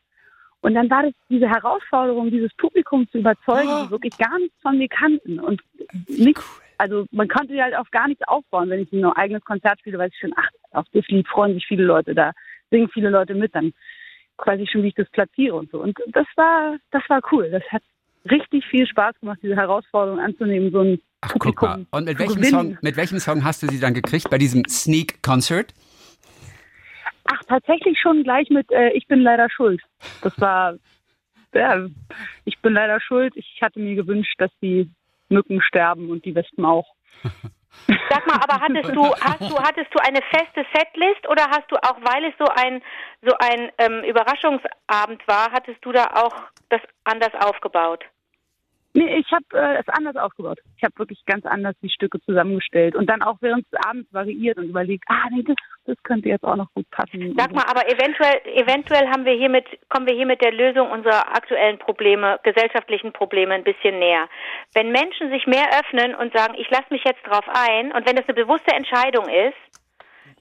Und 0.62 0.74
dann 0.74 0.88
war 0.88 1.02
das 1.02 1.12
diese 1.28 1.48
Herausforderung, 1.48 2.30
dieses 2.30 2.52
Publikum 2.54 3.08
zu 3.10 3.18
überzeugen, 3.18 3.68
oh. 3.68 3.84
die 3.84 3.90
wirklich 3.90 4.16
gar 4.16 4.38
nichts 4.38 4.56
von 4.62 4.78
mir 4.78 4.88
kannten 4.88 5.38
und 5.40 5.60
nichts. 6.08 6.44
Also 6.78 7.04
man 7.10 7.28
konnte 7.28 7.60
halt 7.60 7.76
auf 7.76 7.90
gar 7.90 8.08
nichts 8.08 8.26
aufbauen. 8.26 8.70
Wenn 8.70 8.80
ich 8.80 8.92
ein 8.92 9.04
eigenes 9.04 9.44
Konzert 9.44 9.80
spiele, 9.80 9.98
weiß 9.98 10.12
ich 10.12 10.20
schon, 10.20 10.32
ach, 10.36 10.48
auf 10.70 10.86
das 10.92 11.06
Lied 11.08 11.28
freuen 11.28 11.54
sich 11.54 11.66
viele 11.66 11.84
Leute, 11.84 12.14
da 12.14 12.32
singen 12.70 12.88
viele 12.88 13.10
Leute 13.10 13.34
mit, 13.34 13.54
dann 13.54 13.72
weiß 14.38 14.60
ich 14.60 14.70
schon, 14.70 14.82
wie 14.82 14.88
ich 14.88 14.94
das 14.94 15.10
platziere 15.10 15.56
und 15.56 15.70
so. 15.70 15.80
Und 15.80 15.98
das 16.12 16.26
war, 16.36 16.76
das 16.90 17.02
war 17.08 17.20
cool. 17.32 17.50
Das 17.50 17.62
hat 17.70 17.82
richtig 18.30 18.64
viel 18.66 18.86
Spaß 18.86 19.18
gemacht, 19.20 19.40
diese 19.42 19.56
Herausforderung 19.56 20.20
anzunehmen, 20.20 20.70
so 20.70 20.80
ein 20.80 21.00
Ach, 21.20 21.34
guck 21.38 21.62
mal. 21.62 21.86
Und 21.92 22.04
mit 22.06 22.18
welchem, 22.18 22.42
Song, 22.42 22.78
mit 22.80 22.96
welchem 22.96 23.20
Song 23.20 23.44
hast 23.44 23.62
du 23.62 23.68
sie 23.68 23.78
dann 23.78 23.94
gekriegt 23.94 24.28
bei 24.28 24.38
diesem 24.38 24.64
Sneak 24.68 25.22
Concert? 25.22 25.72
Ach, 27.24 27.42
tatsächlich 27.44 27.98
schon 28.00 28.24
gleich 28.24 28.50
mit 28.50 28.70
äh, 28.72 28.90
Ich 28.90 29.06
bin 29.06 29.20
leider 29.20 29.48
schuld. 29.50 29.82
Das 30.22 30.38
war, 30.40 30.74
ja, 31.54 31.86
ich 32.44 32.58
bin 32.60 32.74
leider 32.74 33.00
schuld. 33.00 33.36
Ich 33.36 33.60
hatte 33.62 33.80
mir 33.80 33.94
gewünscht, 33.94 34.34
dass 34.38 34.50
die 34.60 34.90
Mücken 35.28 35.62
sterben 35.62 36.10
und 36.10 36.24
die 36.24 36.34
Wespen 36.34 36.64
auch. 36.64 36.94
Sag 38.10 38.26
mal, 38.26 38.36
aber 38.36 38.60
hattest 38.60 38.94
du, 38.94 39.02
hast 39.02 39.40
du, 39.40 39.58
hattest 39.58 39.94
du 39.94 39.98
eine 40.00 40.20
feste 40.30 40.66
Setlist 40.74 41.26
oder 41.28 41.44
hast 41.48 41.70
du 41.70 41.76
auch, 41.76 41.96
weil 42.02 42.26
es 42.26 42.34
so 42.38 42.44
ein, 42.44 42.82
so 43.22 43.34
ein 43.38 43.72
ähm, 43.78 44.04
Überraschungsabend 44.04 45.26
war, 45.26 45.50
hattest 45.52 45.82
du 45.82 45.90
da 45.90 46.04
auch 46.14 46.34
das 46.68 46.82
anders 47.04 47.32
aufgebaut? 47.40 48.04
Nee, 48.94 49.16
ich 49.16 49.32
habe 49.32 49.44
äh, 49.54 49.80
es 49.80 49.88
anders 49.88 50.16
aufgebaut. 50.16 50.58
Ich 50.76 50.84
habe 50.84 50.98
wirklich 50.98 51.24
ganz 51.24 51.46
anders 51.46 51.74
die 51.82 51.88
Stücke 51.88 52.20
zusammengestellt 52.20 52.94
und 52.94 53.08
dann 53.08 53.22
auch 53.22 53.38
während 53.40 53.66
des 53.72 53.80
Abends 53.86 54.12
variiert 54.12 54.58
und 54.58 54.68
überlegt, 54.68 55.04
ah 55.08 55.28
nee, 55.30 55.42
das, 55.42 55.56
das 55.86 55.96
könnte 56.02 56.28
jetzt 56.28 56.44
auch 56.44 56.56
noch 56.56 56.68
gut 56.74 56.88
passen. 56.90 57.34
Sag 57.38 57.52
mal, 57.52 57.64
aber 57.70 57.86
eventuell, 57.86 58.40
eventuell 58.54 59.08
haben 59.08 59.24
wir 59.24 59.32
hiermit, 59.32 59.64
kommen 59.88 60.06
wir 60.06 60.14
hier 60.14 60.26
mit 60.26 60.42
der 60.42 60.52
Lösung 60.52 60.90
unserer 60.90 61.34
aktuellen 61.34 61.78
Probleme, 61.78 62.38
gesellschaftlichen 62.42 63.12
Probleme 63.14 63.54
ein 63.54 63.64
bisschen 63.64 63.98
näher. 63.98 64.28
Wenn 64.74 64.92
Menschen 64.92 65.30
sich 65.30 65.46
mehr 65.46 65.68
öffnen 65.80 66.14
und 66.14 66.36
sagen, 66.36 66.54
ich 66.58 66.68
lasse 66.68 66.86
mich 66.90 67.02
jetzt 67.04 67.26
drauf 67.26 67.44
ein 67.48 67.92
und 67.92 68.06
wenn 68.06 68.16
das 68.16 68.28
eine 68.28 68.34
bewusste 68.34 68.74
Entscheidung 68.74 69.26
ist, 69.28 69.56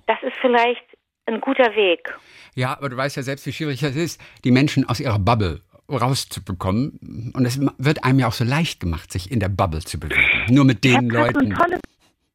das 0.07 0.21
ist 0.23 0.35
vielleicht 0.41 0.83
ein 1.25 1.39
guter 1.39 1.73
Weg. 1.75 2.13
Ja, 2.55 2.77
aber 2.77 2.89
du 2.89 2.97
weißt 2.97 3.15
ja 3.15 3.23
selbst, 3.23 3.45
wie 3.45 3.53
schwierig 3.53 3.81
es 3.81 3.95
ist, 3.95 4.21
die 4.43 4.51
Menschen 4.51 4.89
aus 4.89 4.99
ihrer 4.99 5.19
Bubble 5.19 5.61
rauszubekommen. 5.97 7.31
Und 7.33 7.45
es 7.45 7.59
wird 7.77 8.03
einem 8.03 8.19
ja 8.19 8.27
auch 8.27 8.33
so 8.33 8.43
leicht 8.43 8.79
gemacht, 8.79 9.11
sich 9.11 9.31
in 9.31 9.39
der 9.39 9.49
Bubble 9.49 9.81
zu 9.81 9.99
bewegen. 9.99 10.21
Nur 10.49 10.65
mit 10.65 10.83
den 10.83 11.09
Leuten. 11.09 11.55
So 11.55 11.77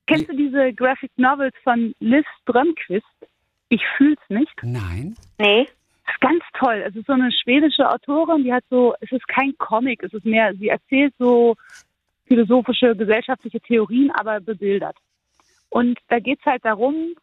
kennst 0.07 0.29
du 0.29 0.37
diese 0.37 0.73
Graphic 0.73 1.11
Novels 1.17 1.55
von 1.65 1.95
Liz 2.01 2.25
Strömquist? 2.43 3.05
Ich 3.69 3.83
fühl's 3.97 4.21
nicht. 4.29 4.55
Nein. 4.63 5.17
Nee. 5.39 5.67
Das 6.07 6.15
ist 6.15 6.21
ganz 6.21 6.45
toll. 6.59 6.85
Es 6.87 6.95
ist 6.95 7.07
so 7.07 7.15
eine 7.15 7.33
schwedische 7.33 7.89
Autorin, 7.91 8.45
die 8.45 8.53
hat 8.53 8.65
so, 8.71 8.95
es 9.01 9.11
ist 9.11 9.27
kein 9.27 9.57
Comic, 9.59 10.05
es 10.05 10.15
ist 10.15 10.25
mehr, 10.25 10.55
sie 10.55 10.69
erzählt 10.69 11.13
so 11.19 11.57
philosophische, 12.27 12.95
gesellschaftliche 12.95 13.61
Theorien, 13.61 14.11
aber 14.13 14.41
bebildert. 14.41 14.97
Und 15.69 15.99
da 16.09 16.21
geht 16.21 16.39
es 16.39 16.47
halt 16.47 16.65
darum, 16.65 17.15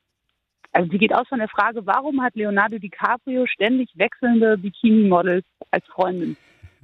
also 0.74 0.90
sie 0.92 0.98
geht 0.98 1.14
aus 1.14 1.28
von 1.28 1.40
der 1.40 1.48
Frage, 1.48 1.86
warum 1.86 2.22
hat 2.22 2.36
Leonardo 2.36 2.80
DiCaprio 2.80 3.46
ständig 3.46 3.90
wechselnde 3.96 4.58
Bikini-Models 4.58 5.46
als 5.72 5.86
Freundin? 5.88 6.36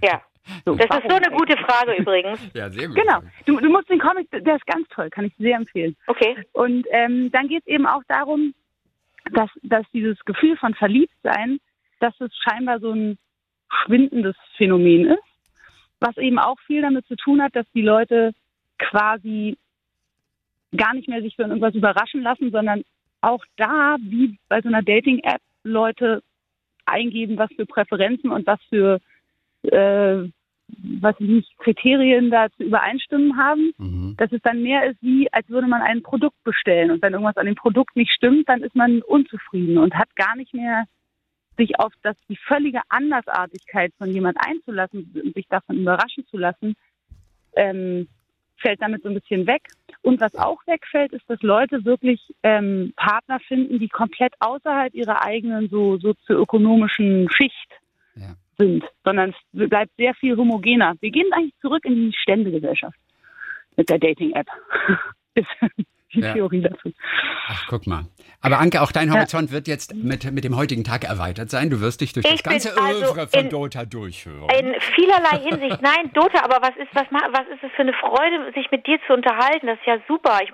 Ja. 0.02 0.22
So, 0.66 0.76
das 0.76 0.86
ist 0.86 1.10
so 1.10 1.16
eine 1.16 1.36
gute 1.36 1.58
Frage 1.58 1.96
übrigens. 1.96 2.40
ja, 2.54 2.70
sehr 2.70 2.88
gut. 2.88 2.96
Genau. 2.96 3.20
Du, 3.46 3.60
du, 3.60 3.70
musst 3.70 3.90
den 3.90 4.00
Comic, 4.00 4.30
der 4.32 4.56
ist 4.56 4.66
ganz 4.66 4.88
toll, 4.90 5.10
kann 5.10 5.26
ich 5.26 5.34
sehr 5.38 5.58
empfehlen. 5.58 5.96
Okay. 6.08 6.38
Und 6.54 6.88
ähm, 6.92 7.32
dann 7.32 7.48
geht 7.48 7.64
es 7.64 7.68
eben 7.68 7.86
auch 7.86 8.02
darum, 8.08 8.54
dass, 9.32 9.50
dass 9.64 9.86
dieses 9.94 10.18
Gefühl 10.26 10.56
von 10.58 10.74
Verliebtsein, 10.74 11.60
dass 12.00 12.14
es 12.20 12.32
scheinbar 12.38 12.80
so 12.80 12.92
ein 12.92 13.18
schwindendes 13.84 14.36
Phänomen 14.58 15.08
ist, 15.08 15.24
was 16.00 16.18
eben 16.18 16.40
auch 16.40 16.60
viel 16.66 16.82
damit 16.82 17.06
zu 17.08 17.16
tun 17.16 17.42
hat, 17.42 17.56
dass 17.56 17.66
die 17.74 17.82
Leute 17.82 18.32
quasi 18.78 19.58
gar 20.76 20.94
nicht 20.94 21.10
mehr 21.10 21.22
sich 21.22 21.36
für 21.36 21.44
irgendwas 21.44 21.76
überraschen 21.76 22.22
lassen, 22.22 22.52
sondern 22.52 22.84
auch 23.22 23.44
da, 23.58 23.98
wie 24.02 24.38
bei 24.48 24.62
so 24.62 24.68
einer 24.68 24.82
Dating-App, 24.82 25.42
Leute 25.64 26.24
eingeben, 26.86 27.38
was 27.38 27.52
für 27.56 27.66
Präferenzen 27.66 28.32
und 28.32 28.48
was 28.48 28.60
für 28.70 29.00
äh, 29.64 30.30
was 31.02 31.20
nicht 31.20 31.58
Kriterien 31.58 32.30
da 32.30 32.48
zu 32.52 32.64
übereinstimmen 32.64 33.38
haben, 33.38 33.72
mhm. 33.78 34.16
dass 34.18 34.32
es 34.32 34.42
dann 34.42 34.62
mehr 34.62 34.90
ist 34.90 35.02
wie, 35.02 35.32
als 35.34 35.50
würde 35.50 35.68
man 35.68 35.82
ein 35.82 36.04
Produkt 36.04 36.42
bestellen. 36.44 36.92
Und 36.92 37.02
wenn 37.02 37.14
irgendwas 37.14 37.38
an 37.38 37.46
dem 37.46 37.56
Produkt 37.56 37.96
nicht 37.96 38.12
stimmt, 38.12 38.48
dann 38.48 38.62
ist 38.62 38.76
man 38.76 39.02
unzufrieden 39.02 39.78
und 39.78 39.96
hat 39.96 40.16
gar 40.16 40.36
nicht 40.36 40.54
mehr 40.54 40.86
sich 41.58 41.80
auf 41.80 41.92
das 42.04 42.16
die 42.30 42.38
völlige 42.38 42.82
Andersartigkeit 42.90 43.94
von 43.98 44.12
jemand 44.12 44.38
einzulassen 44.40 45.12
und 45.24 45.34
sich 45.34 45.48
davon 45.48 45.78
überraschen 45.78 46.26
zu 46.28 46.38
lassen, 46.38 46.76
ähm, 47.56 48.08
fällt 48.60 48.82
damit 48.82 49.04
so 49.04 49.10
ein 49.10 49.16
bisschen 49.16 49.48
weg. 49.48 49.64
Und 50.02 50.22
was 50.22 50.36
auch 50.36 50.66
wegfällt, 50.68 51.14
ist, 51.14 51.30
dass 51.30 51.42
Leute 51.42 51.84
wirklich 51.86 52.22
ähm, 52.44 52.94
Partner 52.96 53.40
finden, 53.40 53.80
die 53.80 53.90
komplett 53.90 54.34
außerhalb 54.40 54.94
ihrer 54.94 55.24
eigenen 55.24 55.70
so 55.70 55.98
sozioökonomischen 55.98 57.30
Schicht 57.30 57.70
ja. 58.16 58.36
sind, 58.58 58.86
sondern 59.04 59.32
es 59.32 59.70
bleibt 59.70 59.92
sehr 59.98 60.14
viel 60.16 60.38
homogener. 60.38 60.96
Wir 61.02 61.12
gehen 61.12 61.32
eigentlich 61.34 61.58
zurück 61.62 61.84
in 61.86 61.96
die 61.96 62.18
Ständegesellschaft 62.18 62.98
mit 63.76 63.90
der 63.90 64.00
Dating-App. 64.00 64.48
die 66.14 66.22
ja. 66.22 66.34
Theorie 66.34 66.62
dazu. 66.62 66.92
Ach, 67.48 67.66
guck 67.68 67.88
mal. 67.88 68.06
Aber 68.42 68.60
Anke, 68.60 68.82
auch 68.82 68.92
dein 68.92 69.12
Horizont 69.14 69.50
ja. 69.50 69.56
wird 69.56 69.68
jetzt 69.68 69.94
mit, 69.94 70.32
mit 70.32 70.44
dem 70.44 70.56
heutigen 70.56 70.84
Tag 70.84 71.04
erweitert 71.04 71.50
sein. 71.50 71.70
Du 71.70 71.82
wirst 71.82 72.02
dich 72.02 72.14
durch 72.14 72.26
ich 72.26 72.42
das 72.42 72.44
ganze 72.44 72.78
also 72.82 73.06
Övre 73.06 73.28
von 73.28 73.40
in, 73.42 73.50
Dota 73.50 73.86
durchhören. 73.86 74.50
In 74.50 74.76
vielerlei 74.96 75.40
Hinsicht. 75.50 75.82
Nein, 75.82 76.12
Dota, 76.14 76.44
aber 76.44 76.62
was 76.62 76.76
ist, 76.78 76.94
was, 76.94 77.06
was 77.12 77.48
ist 77.54 77.64
es 77.64 77.72
für 77.76 77.82
eine 77.82 77.94
Freude, 77.94 78.52
sich 78.54 78.70
mit 78.72 78.88
dir 78.88 79.00
zu 79.08 79.14
unterhalten? 79.14 79.68
Das 79.68 79.78
ist 79.80 79.86
ja 79.86 79.98
super. 80.08 80.40
Ich, 80.44 80.52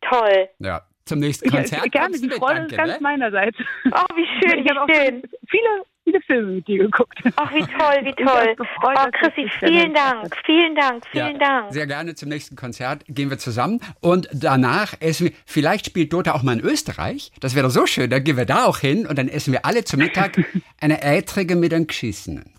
toll. 0.00 0.48
Ja, 0.58 0.82
zum 1.04 1.20
nächsten 1.20 1.50
Konzert. 1.50 1.82
Ja, 1.84 1.90
gerne, 1.90 2.18
die 2.18 2.30
Freude 2.30 2.60
Danke, 2.60 2.74
ist 2.74 2.76
ganz 2.76 2.92
ne? 2.94 2.98
meinerseits. 3.00 3.58
Ach, 3.92 4.06
wie 4.14 4.26
schön, 4.26 4.58
ich 4.58 4.64
wie 4.64 4.94
schön. 4.94 5.22
Viele, 5.48 5.84
viele 6.06 6.20
Filme 6.20 6.52
mit 6.52 6.68
dir 6.68 6.78
geguckt. 6.78 7.18
Ach, 7.36 7.52
wie 7.52 7.60
toll, 7.60 8.04
wie 8.04 8.12
toll. 8.12 8.54
Gefreut, 8.56 8.96
oh, 8.96 9.10
Chrissy, 9.12 9.50
vielen 9.58 9.92
Dank, 9.92 10.36
vielen 10.44 10.74
Dank, 10.76 11.04
vielen 11.10 11.40
ja, 11.40 11.60
Dank. 11.60 11.72
Sehr 11.72 11.86
gerne 11.86 12.14
zum 12.14 12.28
nächsten 12.28 12.54
Konzert 12.54 13.04
gehen 13.08 13.28
wir 13.28 13.38
zusammen 13.38 13.80
und 14.00 14.28
danach 14.32 14.94
essen 15.00 15.26
wir, 15.26 15.32
vielleicht 15.44 15.86
spielt 15.86 16.12
Dota 16.12 16.34
auch 16.34 16.42
mal 16.42 16.58
in 16.58 16.64
Österreich. 16.64 17.32
Das 17.40 17.54
wäre 17.54 17.66
doch 17.66 17.72
so 17.74 17.86
schön, 17.86 18.08
dann 18.08 18.22
gehen 18.22 18.36
wir 18.36 18.46
da 18.46 18.66
auch 18.66 18.78
hin 18.78 19.06
und 19.06 19.18
dann 19.18 19.28
essen 19.28 19.52
wir 19.52 19.66
alle 19.66 19.84
zu 19.84 19.96
Mittag 19.96 20.40
eine 20.80 21.02
Ätrige 21.02 21.56
mit 21.56 21.74
einem 21.74 21.88
Geschissenen. 21.88 22.55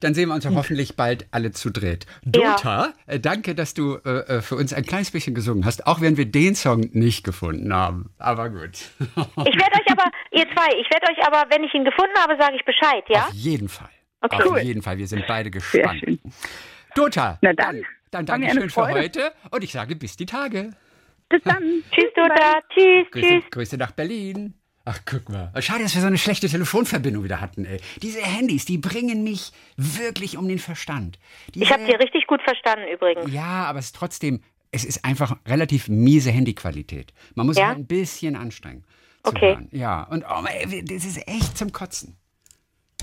Dann 0.00 0.14
sehen 0.14 0.28
wir 0.28 0.34
uns 0.34 0.44
ja 0.44 0.52
hoffentlich 0.54 0.94
bald 0.94 1.26
alle 1.32 1.50
zu 1.50 1.70
dritt. 1.70 2.06
Dota, 2.24 2.94
ja. 3.08 3.14
äh, 3.14 3.18
danke, 3.18 3.56
dass 3.56 3.74
du 3.74 3.96
äh, 4.04 4.36
äh, 4.36 4.42
für 4.42 4.54
uns 4.54 4.72
ein 4.72 4.84
kleines 4.84 5.10
bisschen 5.10 5.34
gesungen 5.34 5.64
hast, 5.64 5.88
auch 5.88 6.00
wenn 6.00 6.16
wir 6.16 6.26
den 6.26 6.54
Song 6.54 6.88
nicht 6.92 7.24
gefunden 7.24 7.72
haben. 7.74 8.10
Aber 8.18 8.48
gut. 8.48 8.70
ich 9.00 9.16
werde 9.16 9.74
euch 9.74 9.90
aber, 9.90 10.04
ihr 10.30 10.46
zwei, 10.54 10.68
ich 10.80 10.88
werde 10.90 11.06
euch 11.10 11.26
aber, 11.26 11.50
wenn 11.50 11.64
ich 11.64 11.74
ihn 11.74 11.84
gefunden 11.84 12.14
habe, 12.16 12.36
sage 12.38 12.54
ich 12.56 12.64
Bescheid, 12.64 13.02
ja? 13.08 13.26
Auf 13.26 13.32
jeden 13.32 13.68
Fall. 13.68 13.90
Okay. 14.20 14.36
Auf 14.36 14.50
cool. 14.50 14.60
jeden 14.60 14.82
Fall. 14.82 14.98
Wir 14.98 15.08
sind 15.08 15.26
beide 15.26 15.50
gespannt. 15.50 16.04
Dota, 16.94 17.38
Na 17.42 17.52
dann, 17.52 17.82
dann, 18.10 18.26
dann 18.26 18.40
danke 18.40 18.50
schön 18.50 18.70
für 18.70 18.88
heute 18.88 19.32
und 19.50 19.64
ich 19.64 19.72
sage 19.72 19.96
bis 19.96 20.16
die 20.16 20.26
Tage. 20.26 20.74
Bis 21.28 21.42
dann. 21.42 21.62
tschüss, 21.90 22.12
Dota. 22.14 22.60
Tschüss, 22.72 23.10
Grüße, 23.10 23.26
tschüss. 23.26 23.44
Grüße 23.50 23.76
nach 23.76 23.90
Berlin. 23.92 24.54
Ach, 24.90 25.00
guck 25.04 25.28
mal. 25.28 25.52
Schade, 25.60 25.82
dass 25.82 25.94
wir 25.94 26.00
so 26.00 26.06
eine 26.06 26.16
schlechte 26.16 26.48
Telefonverbindung 26.48 27.22
wieder 27.22 27.42
hatten, 27.42 27.66
ey. 27.66 27.78
Diese 28.00 28.22
Handys, 28.22 28.64
die 28.64 28.78
bringen 28.78 29.22
mich 29.22 29.52
wirklich 29.76 30.38
um 30.38 30.48
den 30.48 30.58
Verstand. 30.58 31.18
Diese, 31.54 31.64
ich 31.66 31.72
habe 31.72 31.84
dir 31.84 32.00
richtig 32.00 32.26
gut 32.26 32.40
verstanden 32.42 32.86
übrigens. 32.90 33.30
Ja, 33.30 33.66
aber 33.66 33.80
es 33.80 33.86
ist 33.86 33.96
trotzdem, 33.96 34.40
es 34.70 34.86
ist 34.86 35.04
einfach 35.04 35.36
relativ 35.46 35.88
miese 35.88 36.30
Handyqualität. 36.30 37.12
Man 37.34 37.46
muss 37.46 37.58
ja? 37.58 37.64
sich 37.64 37.68
halt 37.68 37.78
ein 37.80 37.86
bisschen 37.86 38.34
anstrengen. 38.34 38.86
Okay. 39.24 39.56
Hören. 39.56 39.68
Ja, 39.72 40.04
und 40.04 40.24
oh, 40.24 40.44
ey, 40.46 40.82
das 40.82 41.04
ist 41.04 41.28
echt 41.28 41.58
zum 41.58 41.70
Kotzen. 41.70 42.16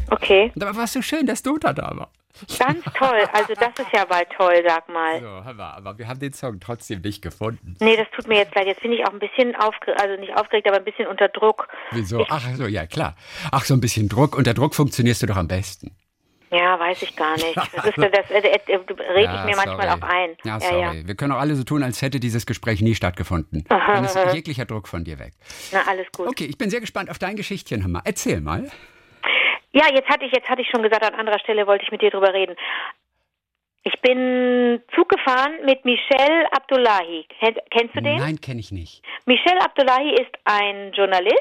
Okay. 0.09 0.51
Und 0.55 0.63
aber 0.63 0.77
war 0.77 0.83
es 0.85 0.93
so 0.93 1.01
schön, 1.01 1.25
dass 1.25 1.41
Dota 1.43 1.73
da 1.73 1.91
war. 1.95 2.11
Ganz 2.59 2.83
toll. 2.97 3.23
Also 3.31 3.53
das 3.53 3.69
ist 3.79 3.93
ja 3.93 4.03
bald 4.05 4.29
toll, 4.31 4.61
sag 4.67 4.89
mal. 4.89 5.21
So, 5.21 5.27
aber 5.27 5.97
wir 5.97 6.07
haben 6.07 6.19
den 6.19 6.33
Song 6.33 6.59
trotzdem 6.59 7.01
nicht 7.01 7.21
gefunden. 7.21 7.75
Nee, 7.79 7.95
das 7.95 8.07
tut 8.13 8.27
mir 8.27 8.37
jetzt 8.37 8.53
leid. 8.55 8.67
Jetzt 8.67 8.81
bin 8.81 8.91
ich 8.91 9.05
auch 9.05 9.13
ein 9.13 9.19
bisschen 9.19 9.55
aufgeregt, 9.55 10.01
also 10.01 10.19
nicht 10.19 10.35
aufgeregt, 10.35 10.67
aber 10.67 10.77
ein 10.77 10.83
bisschen 10.83 11.07
unter 11.07 11.29
Druck. 11.29 11.67
Wieso? 11.91 12.19
Ich 12.19 12.27
Ach 12.29 12.43
so, 12.55 12.67
ja 12.67 12.85
klar. 12.87 13.15
Ach, 13.51 13.63
so 13.63 13.73
ein 13.73 13.79
bisschen 13.79 14.09
Druck. 14.09 14.35
Unter 14.37 14.53
Druck 14.53 14.75
funktionierst 14.75 15.23
du 15.23 15.27
doch 15.27 15.37
am 15.37 15.47
besten. 15.47 15.95
Ja, 16.51 16.79
weiß 16.79 17.01
ich 17.01 17.15
gar 17.15 17.35
nicht. 17.35 17.55
Das, 17.55 17.85
ist, 17.85 17.97
das, 17.97 18.11
das, 18.11 18.31
äh, 18.31 18.41
das 18.41 18.97
rede 18.99 19.23
ja, 19.23 19.39
ich 19.39 19.45
mir 19.45 19.55
manchmal 19.55 19.89
auch 19.89 20.01
ein. 20.01 20.35
Ja, 20.43 20.59
sorry. 20.59 20.81
Ja, 20.81 20.93
ja. 20.93 21.07
Wir 21.07 21.15
können 21.15 21.31
auch 21.31 21.39
alle 21.39 21.55
so 21.55 21.63
tun, 21.63 21.83
als 21.83 22.01
hätte 22.01 22.19
dieses 22.19 22.45
Gespräch 22.45 22.81
nie 22.81 22.95
stattgefunden. 22.95 23.65
Dann 23.69 24.03
ist 24.03 24.17
jeglicher 24.33 24.65
Druck 24.65 24.87
von 24.87 25.03
dir 25.03 25.19
weg. 25.19 25.33
Na, 25.71 25.81
alles 25.87 26.07
gut. 26.11 26.27
Okay, 26.27 26.45
ich 26.45 26.57
bin 26.57 26.69
sehr 26.69 26.81
gespannt 26.81 27.09
auf 27.09 27.17
dein 27.17 27.35
Geschichtchen, 27.35 27.83
Hammer. 27.83 28.01
Erzähl 28.03 28.41
mal. 28.41 28.69
Ja, 29.75 29.94
jetzt 29.94 30.08
hatte 30.10 30.24
ich, 30.25 30.32
jetzt 30.32 30.48
hatte 30.48 30.62
ich 30.62 30.70
schon 30.70 30.84
gesagt, 30.84 31.03
an 31.03 31.15
anderer 31.15 31.39
Stelle 31.39 31.67
wollte 31.67 31.84
ich 31.84 31.91
mit 31.91 32.01
dir 32.01 32.10
drüber 32.10 32.34
reden. 32.34 32.55
Ich 33.84 34.00
bin 34.00 34.82
Zug 34.96 35.10
gefahren 35.10 35.58
mit 35.65 35.84
Michel 35.84 36.46
Abdullahi. 36.51 37.27
Kennst 37.39 37.94
du 37.94 38.01
den? 38.01 38.17
Nein, 38.17 38.39
kenne 38.39 38.62
ich 38.62 38.72
nicht. 38.72 39.03
Michel 39.25 39.58
Abdullahi 39.60 40.15
ist 40.15 40.32
ein 40.46 40.94
Journalist 40.94 41.36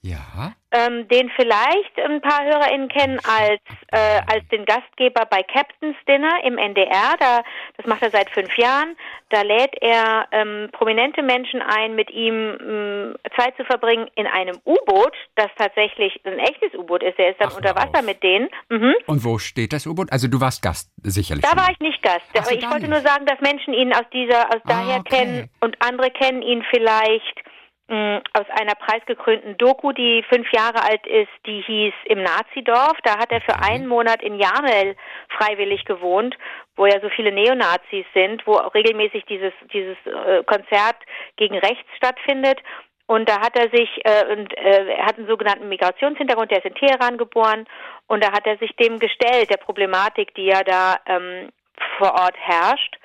Ja. 0.00 0.54
Ähm, 0.74 1.06
den 1.08 1.30
vielleicht 1.36 1.98
ein 2.04 2.20
paar 2.20 2.44
HörerInnen 2.44 2.88
kennen 2.88 3.18
als, 3.24 3.60
äh, 3.92 4.20
als 4.26 4.46
den 4.50 4.64
Gastgeber 4.64 5.24
bei 5.30 5.42
Captain's 5.44 5.96
Dinner 6.08 6.32
im 6.44 6.58
NDR. 6.58 7.14
Da, 7.20 7.42
das 7.76 7.86
macht 7.86 8.02
er 8.02 8.10
seit 8.10 8.28
fünf 8.30 8.54
Jahren. 8.58 8.96
Da 9.30 9.42
lädt 9.42 9.74
er 9.80 10.26
ähm, 10.32 10.68
prominente 10.72 11.22
Menschen 11.22 11.62
ein, 11.62 11.94
mit 11.94 12.10
ihm 12.10 12.58
ähm, 12.60 13.14
Zeit 13.36 13.56
zu 13.56 13.64
verbringen 13.64 14.08
in 14.16 14.26
einem 14.26 14.58
U-Boot, 14.66 15.12
das 15.36 15.48
tatsächlich 15.56 16.20
ein 16.24 16.38
echtes 16.38 16.74
U-Boot 16.74 17.02
ist. 17.02 17.18
Er 17.18 17.30
ist 17.30 17.40
dann 17.40 17.50
Ach, 17.52 17.56
unter 17.56 17.74
Wasser 17.74 18.00
auf. 18.00 18.04
mit 18.06 18.22
denen. 18.22 18.48
Mhm. 18.68 18.94
Und 19.06 19.24
wo 19.24 19.38
steht 19.38 19.72
das 19.72 19.86
U-Boot? 19.86 20.10
Also 20.12 20.28
du 20.28 20.40
warst 20.40 20.62
Gast, 20.62 20.90
sicherlich. 21.02 21.42
Da 21.42 21.50
schon. 21.50 21.58
war 21.58 21.70
ich 21.70 21.80
nicht 21.80 22.02
Gast, 22.02 22.22
Ach 22.36 22.42
aber 22.42 22.52
ich 22.52 22.62
wollte 22.64 22.88
nicht. 22.88 22.90
nur 22.90 23.00
sagen, 23.00 23.26
dass 23.26 23.40
Menschen 23.40 23.74
ihn 23.74 23.92
aus 23.92 24.04
dieser, 24.12 24.48
aus 24.48 24.60
Ah, 24.64 24.68
daher 24.68 24.98
okay. 25.00 25.16
kennen 25.16 25.50
und 25.60 25.76
andere 25.80 26.10
kennen 26.10 26.42
ihn 26.42 26.64
vielleicht 26.70 27.36
mh, 27.36 27.53
aus 27.86 28.46
einer 28.48 28.74
preisgekrönten 28.74 29.58
Doku, 29.58 29.92
die 29.92 30.24
fünf 30.30 30.50
Jahre 30.52 30.82
alt 30.82 31.06
ist, 31.06 31.30
die 31.44 31.60
hieß 31.60 31.92
Im 32.06 32.22
Nazidorf. 32.22 32.96
Da 33.04 33.18
hat 33.18 33.30
er 33.30 33.42
für 33.42 33.60
einen 33.60 33.86
Monat 33.86 34.22
in 34.22 34.40
Jamel 34.40 34.96
freiwillig 35.28 35.84
gewohnt, 35.84 36.34
wo 36.76 36.86
ja 36.86 36.98
so 37.00 37.10
viele 37.10 37.30
Neonazis 37.30 38.06
sind, 38.14 38.46
wo 38.46 38.54
auch 38.54 38.72
regelmäßig 38.74 39.26
dieses, 39.26 39.52
dieses 39.72 39.96
äh, 40.06 40.42
Konzert 40.44 40.96
gegen 41.36 41.58
rechts 41.58 41.88
stattfindet. 41.96 42.58
Und 43.06 43.28
da 43.28 43.40
hat 43.40 43.54
er 43.58 43.68
sich, 43.70 43.90
äh, 44.04 44.32
und, 44.32 44.56
äh, 44.56 44.86
er 44.96 45.04
hat 45.04 45.18
einen 45.18 45.28
sogenannten 45.28 45.68
Migrationshintergrund, 45.68 46.50
der 46.50 46.64
ist 46.64 46.66
in 46.66 46.74
Teheran 46.74 47.18
geboren, 47.18 47.66
und 48.06 48.24
da 48.24 48.32
hat 48.32 48.46
er 48.46 48.56
sich 48.56 48.74
dem 48.76 48.98
gestellt, 48.98 49.50
der 49.50 49.58
Problematik, 49.58 50.34
die 50.34 50.46
ja 50.46 50.62
da 50.62 50.96
ähm, 51.06 51.50
vor 51.98 52.12
Ort 52.12 52.36
herrscht. 52.38 52.96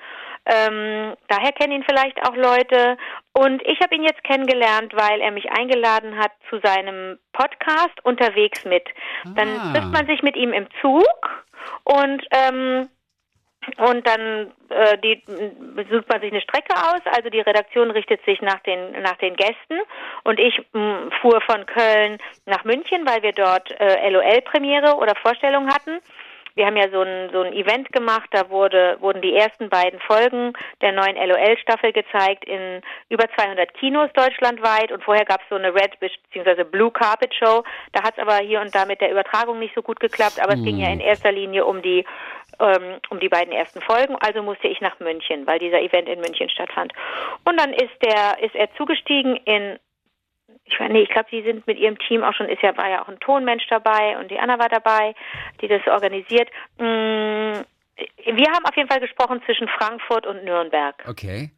Ähm, 0.52 1.14
daher 1.28 1.52
kennen 1.52 1.72
ihn 1.74 1.84
vielleicht 1.88 2.20
auch 2.26 2.34
Leute. 2.34 2.96
Und 3.32 3.62
ich 3.66 3.80
habe 3.80 3.94
ihn 3.94 4.02
jetzt 4.02 4.24
kennengelernt, 4.24 4.92
weil 4.94 5.20
er 5.20 5.30
mich 5.30 5.50
eingeladen 5.52 6.18
hat 6.18 6.32
zu 6.48 6.58
seinem 6.62 7.18
Podcast 7.32 7.94
unterwegs 8.04 8.64
mit. 8.64 8.84
Dann 9.36 9.48
Ah. 9.48 9.72
trifft 9.72 9.92
man 9.92 10.06
sich 10.06 10.22
mit 10.22 10.36
ihm 10.36 10.52
im 10.52 10.66
Zug 10.80 11.44
und 11.84 12.26
ähm, 12.32 12.88
und 13.76 14.06
dann 14.08 14.50
äh, 14.70 14.96
die, 14.98 15.22
sucht 15.90 16.08
man 16.08 16.20
sich 16.22 16.32
eine 16.32 16.40
Strecke 16.40 16.74
aus. 16.74 17.00
Also 17.14 17.28
die 17.28 17.40
Redaktion 17.42 17.90
richtet 17.90 18.24
sich 18.24 18.40
nach 18.40 18.58
den 18.60 19.02
nach 19.02 19.16
den 19.18 19.36
Gästen 19.36 19.78
und 20.24 20.40
ich 20.40 20.58
m, 20.74 21.10
fuhr 21.20 21.40
von 21.42 21.66
Köln 21.66 22.16
nach 22.46 22.64
München, 22.64 23.06
weil 23.06 23.22
wir 23.22 23.32
dort 23.32 23.70
äh, 23.78 24.08
LOL-Premiere 24.08 24.96
oder 24.96 25.14
Vorstellung 25.14 25.68
hatten. 25.68 26.00
Wir 26.54 26.66
haben 26.66 26.76
ja 26.76 26.88
so 26.90 27.02
ein, 27.02 27.30
so 27.32 27.40
ein 27.42 27.52
Event 27.52 27.92
gemacht, 27.92 28.28
da 28.32 28.50
wurde, 28.50 28.96
wurden 29.00 29.22
die 29.22 29.34
ersten 29.34 29.68
beiden 29.68 30.00
Folgen 30.00 30.52
der 30.80 30.92
neuen 30.92 31.16
LOL-Staffel 31.16 31.92
gezeigt 31.92 32.44
in 32.44 32.80
über 33.08 33.24
200 33.36 33.72
Kinos 33.74 34.10
deutschlandweit 34.14 34.92
und 34.92 35.02
vorher 35.04 35.24
gab 35.24 35.40
es 35.42 35.48
so 35.48 35.56
eine 35.56 35.74
Red 35.74 35.98
bzw. 36.00 36.64
Blue 36.64 36.90
Carpet 36.90 37.34
Show. 37.34 37.62
Da 37.92 38.02
hat 38.02 38.14
es 38.16 38.22
aber 38.22 38.36
hier 38.38 38.60
und 38.60 38.74
da 38.74 38.84
mit 38.84 39.00
der 39.00 39.10
Übertragung 39.10 39.58
nicht 39.58 39.74
so 39.74 39.82
gut 39.82 40.00
geklappt, 40.00 40.40
aber 40.42 40.54
es 40.54 40.62
ging 40.62 40.78
ja 40.78 40.88
in 40.88 41.00
erster 41.00 41.32
Linie 41.32 41.64
um 41.64 41.82
die 41.82 42.04
ähm, 42.60 43.00
um 43.10 43.20
die 43.20 43.28
beiden 43.28 43.52
ersten 43.52 43.80
Folgen, 43.80 44.16
also 44.20 44.42
musste 44.42 44.68
ich 44.68 44.80
nach 44.80 44.98
München, 45.00 45.46
weil 45.46 45.58
dieser 45.58 45.80
Event 45.80 46.08
in 46.08 46.20
München 46.20 46.50
stattfand. 46.50 46.92
Und 47.44 47.58
dann 47.58 47.72
ist 47.72 47.94
der 48.04 48.42
ist 48.42 48.54
er 48.54 48.72
zugestiegen 48.74 49.36
in 49.44 49.78
ich 50.70 50.80
weiß 50.80 50.90
nee, 50.90 51.02
ich 51.02 51.08
glaube, 51.10 51.28
die 51.30 51.42
sind 51.42 51.66
mit 51.66 51.78
ihrem 51.78 51.98
Team 51.98 52.22
auch 52.22 52.34
schon, 52.34 52.48
ist 52.48 52.62
ja, 52.62 52.76
war 52.76 52.88
ja 52.88 53.02
auch 53.02 53.08
ein 53.08 53.20
Tonmensch 53.20 53.66
dabei 53.68 54.18
und 54.18 54.30
die 54.30 54.38
Anna 54.38 54.58
war 54.58 54.68
dabei, 54.68 55.14
die 55.60 55.68
das 55.68 55.86
organisiert. 55.86 56.48
Mm, 56.78 57.62
Wir 58.24 58.50
haben 58.52 58.64
auf 58.64 58.76
jeden 58.76 58.88
Fall 58.88 59.00
gesprochen 59.00 59.42
zwischen 59.44 59.68
Frankfurt 59.68 60.26
und 60.26 60.44
Nürnberg. 60.44 60.94
Okay. 61.06 61.50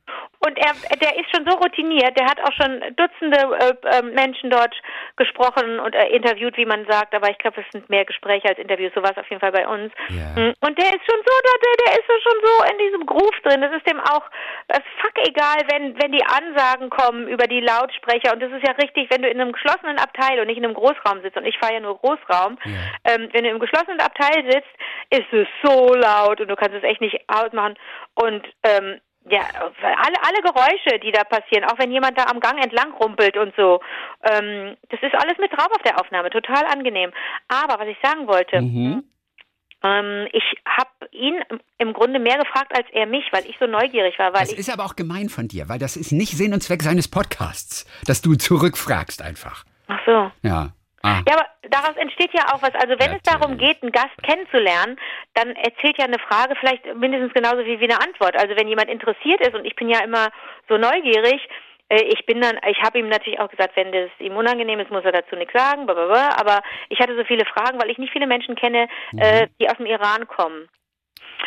Und 0.44 0.58
er, 0.58 0.72
der 0.99 1.16
ist 1.18 1.30
schon 1.34 1.49
so 1.49 1.56
routiniert, 1.56 2.18
der 2.18 2.26
hat 2.26 2.40
auch 2.42 2.52
schon 2.52 2.80
Dutzende 2.96 3.38
äh, 3.61 3.99
äh, 3.99 4.02
Menschen 4.02 4.50
dort 4.50 4.75
gesprochen 5.16 5.78
und 5.80 5.94
äh, 5.94 6.08
interviewt, 6.08 6.56
wie 6.56 6.66
man 6.66 6.84
sagt, 6.87 7.14
aber 7.14 7.30
ich 7.30 7.38
glaube, 7.38 7.61
es 7.61 7.66
sind 7.70 7.88
mehr 7.90 8.04
Gespräche 8.04 8.49
als 8.49 8.58
Interviews, 8.58 8.92
so 8.94 9.02
war 9.02 9.11
es 9.12 9.18
auf 9.18 9.28
jeden 9.30 9.40
Fall 9.40 9.52
bei 9.52 9.66
uns. 9.66 9.92
Ja. 10.08 10.32
Mm, 10.34 10.54
Und 10.61 10.78
der 10.78 10.87
ist 10.87 11.04
schon 11.06 11.20
so, 11.25 11.32
der, 11.44 11.87
der 11.87 11.92
ist 11.94 12.06
so 12.08 12.14
schon 12.22 12.40
so 12.44 12.72
in 12.72 12.78
diesem 12.78 13.06
Groove 13.06 13.40
drin. 13.44 13.61
Das 13.61 13.72
ist 13.72 13.87
dem 13.88 14.00
auch 14.00 14.22
das 14.68 14.78
ist 14.78 15.00
fuck 15.00 15.16
egal, 15.28 15.58
wenn, 15.70 16.00
wenn 16.02 16.12
die 16.12 16.25
Ansagen 16.25 16.90
kommen 16.90 17.28
über 17.28 17.46
die 17.46 17.61
Lautsprecher. 17.61 18.32
Und 18.32 18.40
das 18.40 18.50
ist 18.52 18.66
ja 18.66 18.72
richtig, 18.75 19.11
wenn 19.11 19.22
du 19.22 19.28
in 19.28 19.40
einem 19.40 19.52
geschlossenen 19.52 19.99
Abteil 19.99 20.40
und 20.40 20.46
nicht 20.46 20.58
in 20.58 20.64
einem 20.64 20.75
Großraum 20.75 21.20
sitzt, 21.22 21.37
und 21.37 21.44
ich 21.46 21.58
fahre 21.58 21.75
ja 21.75 21.80
nur 21.80 21.99
Großraum, 21.99 22.58
Ja. 22.64 23.14
ähm, 23.14 23.28
wenn 23.32 23.44
du 23.44 23.50
im 23.50 23.58
geschlossenen 23.61 24.00
Abteil 24.00 24.44
sitzt, 24.50 24.70
ist 25.11 25.32
es 25.32 25.46
so 25.62 25.94
laut 25.94 26.40
und 26.40 26.49
du 26.49 26.56
kannst 26.56 26.75
es 26.76 26.82
echt 26.84 27.00
nicht 27.00 27.20
ausmachen. 27.28 27.76
Und 28.14 28.46
ähm, 28.64 29.00
ja, 29.29 29.41
alle, 29.83 30.17
alle 30.23 30.43
Geräusche, 30.43 30.99
die 31.00 31.12
da 31.12 31.25
passieren, 31.25 31.64
auch 31.64 31.79
wenn 31.79 31.93
jemand 31.93 32.19
da 32.19 32.25
am 32.25 32.41
Gang 32.41 32.62
entlang 32.62 32.93
rumpelt 32.95 33.37
und 33.37 33.55
so, 33.57 33.81
ähm, 34.25 34.76
das 34.91 35.00
ist 35.02 35.14
alles 35.14 35.38
mit 35.38 35.52
drauf 35.52 35.69
auf 35.71 35.83
der 35.83 36.00
Aufnahme, 36.00 36.31
total 36.31 36.64
angenehm. 36.67 37.12
Aber 37.49 37.79
was 37.81 37.88
ich 37.88 37.97
sagen 38.02 38.26
wollte, 38.26 38.61
Mhm. 38.61 39.05
ähm, 39.85 40.28
ich 40.32 40.43
habe 40.67 40.91
ihn 41.13 41.41
im 41.78 41.93
Grunde 41.93 42.19
mehr 42.19 42.39
gefragt 42.39 42.73
als 42.76 42.87
er 42.93 43.06
mich, 43.06 43.25
weil 43.32 43.45
ich 43.47 43.56
so 43.58 43.67
neugierig 43.67 44.19
war, 44.19 44.32
weil 44.32 44.41
Das 44.41 44.52
ist 44.52 44.73
aber 44.73 44.85
auch 44.85 44.97
gemein 44.97 45.28
von 45.28 45.49
dir, 45.49 45.69
weil 45.69 45.78
das 45.78 45.97
ist 45.97 46.13
nicht 46.13 46.37
Sinn 46.37 46.52
und 46.52 46.63
Zweck 46.63 46.82
seines 46.82 47.08
Podcasts, 47.08 47.87
dass 48.06 48.23
du 48.23 48.35
zurückfragst 48.35 49.23
einfach. 49.23 49.65
ach 49.89 50.00
so. 50.06 50.30
Ja. 50.43 50.71
Ah. 51.02 51.21
Ja, 51.26 51.34
aber 51.34 51.47
daraus 51.69 51.97
entsteht 51.97 52.32
ja 52.32 52.47
auch 52.52 52.62
was. 52.62 52.75
Also 52.75 52.95
wenn 52.99 53.17
es 53.17 53.23
darum 53.23 53.58
geht, 53.58 53.82
einen 53.82 53.93
Gast 53.93 54.17
kennenzulernen, 54.23 54.99
dann 55.34 55.54
erzählt 55.56 55.99
ja 55.99 56.04
eine 56.04 56.19
Frage 56.19 56.54
vielleicht 56.56 56.84
mindestens 56.95 57.34
genauso 57.34 57.65
wie, 57.65 57.80
wie 57.80 57.91
eine 57.91 58.00
Antwort. 58.00 58.36
Also 58.36 58.56
wenn 58.56 58.69
jemand 58.69 58.88
interessiert 58.88 59.41
ist 59.41 59.54
und 59.54 59.65
ich 59.65 59.75
bin 59.75 59.88
ja 59.88 60.04
immer 60.04 60.28
so 60.69 60.78
neugierig, 60.78 61.49
äh, 61.88 62.02
ich 62.04 62.25
bin 62.26 62.41
dann, 62.41 62.58
ich 62.69 62.80
habe 62.82 62.99
ihm 62.99 63.08
natürlich 63.08 63.41
auch 63.41 63.50
gesagt, 63.50 63.76
wenn 63.76 63.93
das 63.93 64.10
ihm 64.19 64.36
unangenehm 64.36 64.80
ist, 64.80 64.91
muss 64.91 65.04
er 65.04 65.12
dazu 65.12 65.36
nichts 65.36 65.52
sagen, 65.52 65.86
blablabla. 65.86 66.36
aber 66.41 66.62
ich 66.88 67.00
hatte 67.00 67.17
so 67.17 67.25
viele 67.25 67.45
Fragen, 67.45 67.80
weil 67.80 67.91
ich 67.91 67.99
nicht 67.99 68.12
viele 68.12 68.26
Menschen 68.26 68.54
kenne, 68.54 68.88
äh, 69.17 69.49
die 69.60 69.69
aus 69.69 69.76
dem 69.76 69.86
Iran 69.86 70.26
kommen. 70.28 70.69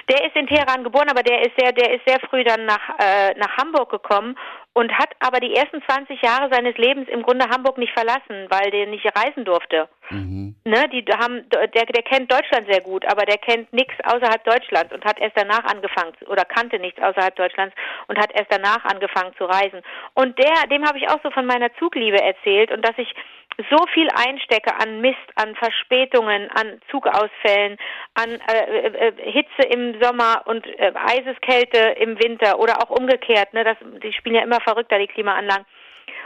Der 0.09 0.23
ist 0.25 0.35
in 0.35 0.47
Teheran 0.47 0.83
geboren, 0.83 1.09
aber 1.09 1.23
der 1.23 1.41
ist 1.41 1.53
sehr, 1.57 1.71
der 1.71 1.93
ist 1.93 2.05
sehr 2.05 2.19
früh 2.29 2.43
dann 2.43 2.65
nach, 2.65 2.89
äh, 2.99 3.33
nach 3.37 3.57
Hamburg 3.57 3.89
gekommen 3.89 4.37
und 4.73 4.91
hat 4.91 5.09
aber 5.19 5.39
die 5.39 5.55
ersten 5.55 5.81
20 5.81 6.21
Jahre 6.21 6.49
seines 6.51 6.77
Lebens 6.77 7.07
im 7.07 7.23
Grunde 7.23 7.47
Hamburg 7.49 7.77
nicht 7.77 7.93
verlassen, 7.93 8.47
weil 8.49 8.71
der 8.71 8.87
nicht 8.87 9.05
reisen 9.17 9.45
durfte. 9.45 9.87
Mhm. 10.09 10.55
Ne, 10.65 10.89
die 10.89 11.03
haben, 11.17 11.47
der, 11.49 11.67
der 11.67 12.03
kennt 12.03 12.31
Deutschland 12.31 12.67
sehr 12.69 12.81
gut, 12.81 13.05
aber 13.05 13.25
der 13.25 13.37
kennt 13.37 13.71
nichts 13.71 13.93
außerhalb 14.03 14.43
Deutschlands 14.43 14.93
und 14.93 15.05
hat 15.05 15.19
erst 15.19 15.37
danach 15.37 15.63
angefangen 15.63 16.13
oder 16.27 16.43
kannte 16.43 16.77
nichts 16.77 17.01
außerhalb 17.01 17.35
Deutschlands 17.35 17.73
und 18.07 18.19
hat 18.19 18.31
erst 18.33 18.51
danach 18.51 18.83
angefangen 18.85 19.33
zu 19.37 19.45
reisen. 19.45 19.81
Und 20.13 20.37
der, 20.37 20.67
dem 20.69 20.85
habe 20.85 20.97
ich 20.97 21.09
auch 21.09 21.19
so 21.23 21.31
von 21.31 21.45
meiner 21.45 21.73
Zugliebe 21.75 22.21
erzählt 22.21 22.69
und 22.71 22.83
dass 22.83 22.97
ich 22.97 23.15
so 23.69 23.77
viel 23.93 24.07
einstecke 24.09 24.73
an 24.75 25.01
Mist, 25.01 25.17
an 25.35 25.55
Verspätungen, 25.55 26.49
an 26.51 26.81
Zugausfällen, 26.91 27.77
an 28.13 28.39
äh, 28.51 28.87
äh, 28.87 29.31
Hitze 29.31 29.67
im 29.69 30.01
Sommer 30.01 30.43
und 30.45 30.65
äh, 30.67 30.91
Eiseskälte 30.95 31.95
im 31.99 32.19
Winter 32.21 32.59
oder 32.59 32.81
auch 32.83 32.89
umgekehrt. 32.89 33.53
Ne, 33.53 33.63
das, 33.63 33.77
die 34.03 34.13
spielen 34.13 34.35
ja 34.35 34.43
immer 34.43 34.61
verrückter 34.61 34.99
die 34.99 35.07
Klimaanlagen 35.07 35.65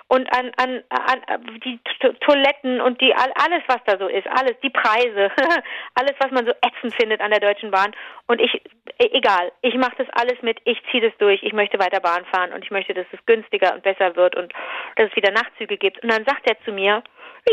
und 0.10 0.28
an, 0.36 0.52
an, 0.58 0.84
an 0.90 1.60
die 1.64 1.80
to 2.00 2.12
Toiletten 2.14 2.82
und 2.82 3.00
die 3.00 3.14
all, 3.14 3.32
alles, 3.36 3.62
was 3.68 3.78
da 3.86 3.98
so 4.00 4.08
ist, 4.08 4.28
alles, 4.28 4.56
die 4.64 4.72
Preise, 4.72 5.32
alles, 5.94 6.14
was 6.20 6.32
man 6.32 6.48
so 6.48 6.52
ätzend 6.66 6.96
findet 7.00 7.22
an 7.22 7.30
der 7.30 7.40
Deutschen 7.40 7.70
Bahn. 7.70 7.96
Und 8.26 8.42
ich, 8.42 8.56
e- 8.56 9.12
egal, 9.14 9.52
ich 9.62 9.76
mache 9.76 9.96
das 10.00 10.08
alles 10.14 10.42
mit, 10.42 10.58
ich 10.66 10.82
ziehe 10.90 11.08
das 11.08 11.16
durch, 11.20 11.44
ich 11.44 11.54
möchte 11.54 11.78
weiter 11.78 12.00
Bahn 12.00 12.26
fahren 12.26 12.54
und 12.54 12.66
ich 12.66 12.72
möchte, 12.72 12.96
dass 12.96 13.06
es 13.12 13.24
günstiger 13.28 13.76
und 13.76 13.84
besser 13.84 14.16
wird 14.16 14.36
und 14.36 14.52
dass 14.96 15.10
es 15.10 15.16
wieder 15.16 15.32
Nachtzüge 15.32 15.78
gibt. 15.78 16.02
Und 16.02 16.12
dann 16.12 16.26
sagt 16.26 16.50
er 16.50 16.60
zu 16.66 16.72
mir, 16.72 17.04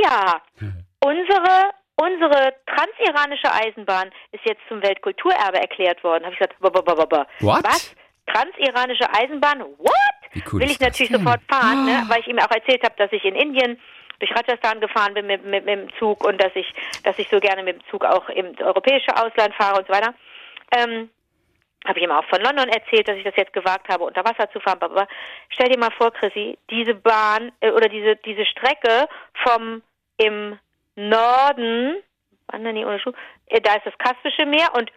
ja, 0.03 0.43
unsere 1.01 1.71
Unsere 1.99 2.53
transiranische 2.67 3.51
Eisenbahn 3.51 4.11
ist 4.31 4.45
jetzt 4.45 4.61
zum 4.69 4.83
Weltkulturerbe 4.83 5.59
erklärt 5.59 6.05
worden. 6.05 6.25
Habe 6.25 6.35
ich 6.35 6.39
gesagt, 6.39 6.61
ba, 6.61 6.69
ba, 6.69 6.83
ba. 6.83 7.27
What? 7.41 7.65
was? 7.65 7.95
Transiranische 8.27 9.09
Eisenbahn? 9.15 9.61
What? 9.79 10.45
Cool 10.53 10.61
Will 10.61 10.71
ich 10.71 10.79
natürlich 10.79 11.11
denn? 11.11 11.21
sofort 11.21 11.41
fahren, 11.49 11.87
ne? 11.87 12.03
Ah. 12.03 12.11
weil 12.11 12.21
ich 12.21 12.27
ihm 12.27 12.39
auch 12.39 12.51
erzählt 12.51 12.83
habe, 12.85 12.95
dass 12.99 13.11
ich 13.13 13.25
in 13.25 13.35
Indien 13.35 13.81
durch 14.19 14.31
Rajasthan 14.31 14.81
gefahren 14.81 15.15
bin 15.15 15.27
mit, 15.27 15.45
mit, 15.47 15.65
mit 15.65 15.75
dem 15.75 15.89
Zug 15.99 16.23
und 16.27 16.39
dass 16.39 16.55
ich, 16.55 16.67
dass 17.03 17.19
ich 17.19 17.29
so 17.31 17.41
gerne 17.41 17.63
mit 17.63 17.77
dem 17.77 17.87
Zug 17.91 18.05
auch 18.05 18.29
im 18.29 18.55
europäische 18.61 19.17
Ausland 19.17 19.55
fahre 19.55 19.79
und 19.79 19.87
so 19.87 19.93
weiter. 19.95 20.13
Ähm, 20.77 21.09
habe 21.85 21.99
ich 21.99 22.05
ihm 22.05 22.11
auch 22.11 22.25
von 22.25 22.41
London 22.41 22.69
erzählt, 22.69 23.09
dass 23.09 23.17
ich 23.17 23.25
das 23.25 23.37
jetzt 23.37 23.53
gewagt 23.53 23.89
habe, 23.89 24.05
unter 24.05 24.25
Wasser 24.25 24.51
zu 24.51 24.61
fahren. 24.61 24.79
Aber 24.81 25.07
stell 25.49 25.69
dir 25.69 25.79
mal 25.79 25.91
vor, 25.93 26.13
Chrissy, 26.13 26.59
diese 26.71 26.95
Bahn 26.95 27.53
äh, 27.61 27.71
oder 27.71 27.89
diese 27.89 28.17
diese 28.17 28.45
Strecke 28.47 29.09
vom 29.45 29.83
im 30.17 30.59
Norden, 30.97 31.97
wandern 32.49 32.75
die 32.75 32.85
ohne 32.85 32.99
Schuh, 32.99 33.13
äh, 33.47 33.61
da 33.61 33.75
ist 33.75 33.87
das 33.87 33.99
Kaspische 33.99 34.47
Meer 34.47 34.75
und 34.75 34.91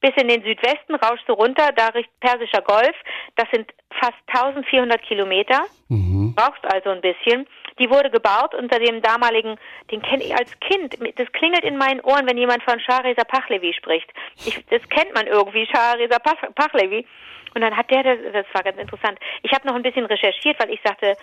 bis 0.00 0.12
in 0.16 0.28
den 0.28 0.42
Südwesten 0.42 0.94
rauschst 0.94 1.28
du 1.28 1.32
runter, 1.32 1.70
da 1.74 1.88
Richtung 1.88 2.14
Persischer 2.20 2.62
Golf. 2.62 2.96
Das 3.36 3.48
sind 3.52 3.72
fast 4.00 4.18
1400 4.26 5.00
Kilometer 5.02 5.66
Mhm. 5.92 6.34
brauchst 6.34 6.64
also 6.72 6.90
ein 6.90 7.02
bisschen. 7.02 7.46
Die 7.78 7.90
wurde 7.90 8.10
gebaut 8.10 8.54
unter 8.54 8.78
dem 8.78 9.02
damaligen, 9.02 9.56
den 9.90 10.02
kenne 10.02 10.24
ich 10.24 10.34
als 10.34 10.58
Kind. 10.60 10.96
Das 11.16 11.30
klingelt 11.32 11.64
in 11.64 11.76
meinen 11.76 12.00
Ohren, 12.00 12.26
wenn 12.26 12.38
jemand 12.38 12.62
von 12.62 12.80
Shahriza 12.80 13.24
Pachlevi 13.24 13.72
spricht. 13.74 14.10
Ich, 14.44 14.64
das 14.66 14.86
kennt 14.88 15.14
man 15.14 15.26
irgendwie, 15.26 15.66
Shahriza 15.66 16.18
Pachlevi. 16.18 17.06
Und 17.54 17.60
dann 17.60 17.76
hat 17.76 17.90
der, 17.90 18.02
das, 18.02 18.18
das 18.32 18.46
war 18.54 18.62
ganz 18.62 18.78
interessant. 18.78 19.18
Ich 19.42 19.52
habe 19.52 19.66
noch 19.66 19.74
ein 19.74 19.82
bisschen 19.82 20.06
recherchiert, 20.06 20.58
weil 20.60 20.70
ich 20.70 20.80
sagte, 20.82 21.16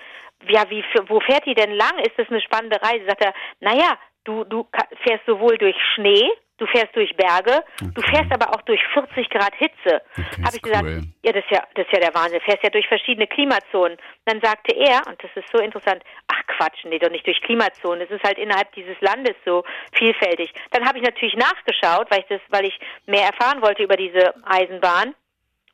ja, 0.47 0.69
wie, 0.69 0.83
wo 1.07 1.19
fährt 1.19 1.45
die 1.45 1.55
denn 1.55 1.71
lang? 1.71 1.97
Ist 1.99 2.17
das 2.17 2.29
eine 2.29 2.41
spannende 2.41 2.81
Reise? 2.81 3.05
Sagt 3.05 3.23
er, 3.23 3.33
naja, 3.59 3.97
du, 4.23 4.43
du 4.43 4.67
fährst 5.03 5.25
sowohl 5.25 5.57
durch 5.57 5.75
Schnee, 5.95 6.29
du 6.59 6.67
fährst 6.67 6.95
durch 6.95 7.15
Berge, 7.15 7.63
okay. 7.81 7.91
du 7.93 8.01
fährst 8.01 8.31
aber 8.31 8.49
auch 8.53 8.61
durch 8.63 8.81
40 8.93 9.29
Grad 9.29 9.55
Hitze. 9.55 10.01
Okay, 10.11 10.43
Habe 10.43 10.55
ich 10.55 10.61
gesagt, 10.61 10.83
cool. 10.83 11.01
ja, 11.23 11.31
das 11.31 11.43
ist 11.43 11.51
ja, 11.51 11.63
das 11.75 11.85
ist 11.85 11.93
ja 11.93 11.99
der 11.99 12.13
Wahnsinn. 12.13 12.39
Du 12.39 12.45
fährst 12.45 12.63
ja 12.63 12.69
durch 12.69 12.87
verschiedene 12.87 13.27
Klimazonen. 13.27 13.97
Dann 14.25 14.39
sagte 14.41 14.75
er, 14.75 15.01
und 15.07 15.21
das 15.23 15.31
ist 15.35 15.49
so 15.51 15.59
interessant, 15.59 16.03
ach 16.27 16.41
Quatsch, 16.47 16.85
nee, 16.85 16.99
doch 16.99 17.09
nicht 17.09 17.25
durch 17.25 17.41
Klimazonen. 17.41 18.01
Es 18.01 18.11
ist 18.11 18.23
halt 18.23 18.37
innerhalb 18.37 18.71
dieses 18.73 18.99
Landes 19.01 19.35
so 19.45 19.63
vielfältig. 19.93 20.53
Dann 20.71 20.85
habe 20.87 20.99
ich 20.99 21.03
natürlich 21.03 21.35
nachgeschaut, 21.35 22.07
weil 22.11 22.19
ich 22.19 22.27
das, 22.27 22.41
weil 22.49 22.65
ich 22.65 22.79
mehr 23.05 23.25
erfahren 23.25 23.61
wollte 23.61 23.83
über 23.83 23.95
diese 23.95 24.33
Eisenbahn 24.45 25.15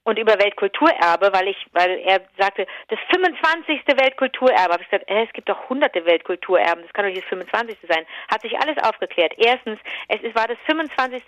und 0.05 0.17
über 0.19 0.39
Weltkulturerbe, 0.39 1.33
weil 1.33 1.49
ich, 1.49 1.57
weil 1.73 1.99
er 1.99 2.21
sagte, 2.39 2.65
das 2.87 2.99
25. 3.11 3.81
Weltkulturerbe. 3.87 4.73
Habe 4.73 4.83
ich 4.83 4.89
gesagt, 4.89 5.09
äh, 5.09 5.25
es 5.25 5.33
gibt 5.33 5.49
doch 5.49 5.67
hunderte 5.67 6.05
Weltkulturerben, 6.05 6.83
das 6.83 6.93
kann 6.93 7.05
doch 7.05 7.11
nicht 7.11 7.23
das 7.23 7.29
25. 7.29 7.77
sein. 7.89 8.05
Hat 8.31 8.41
sich 8.41 8.57
alles 8.57 8.77
aufgeklärt. 8.83 9.33
Erstens, 9.37 9.79
es 10.07 10.35
war 10.35 10.47
das 10.47 10.57
25. 10.67 11.23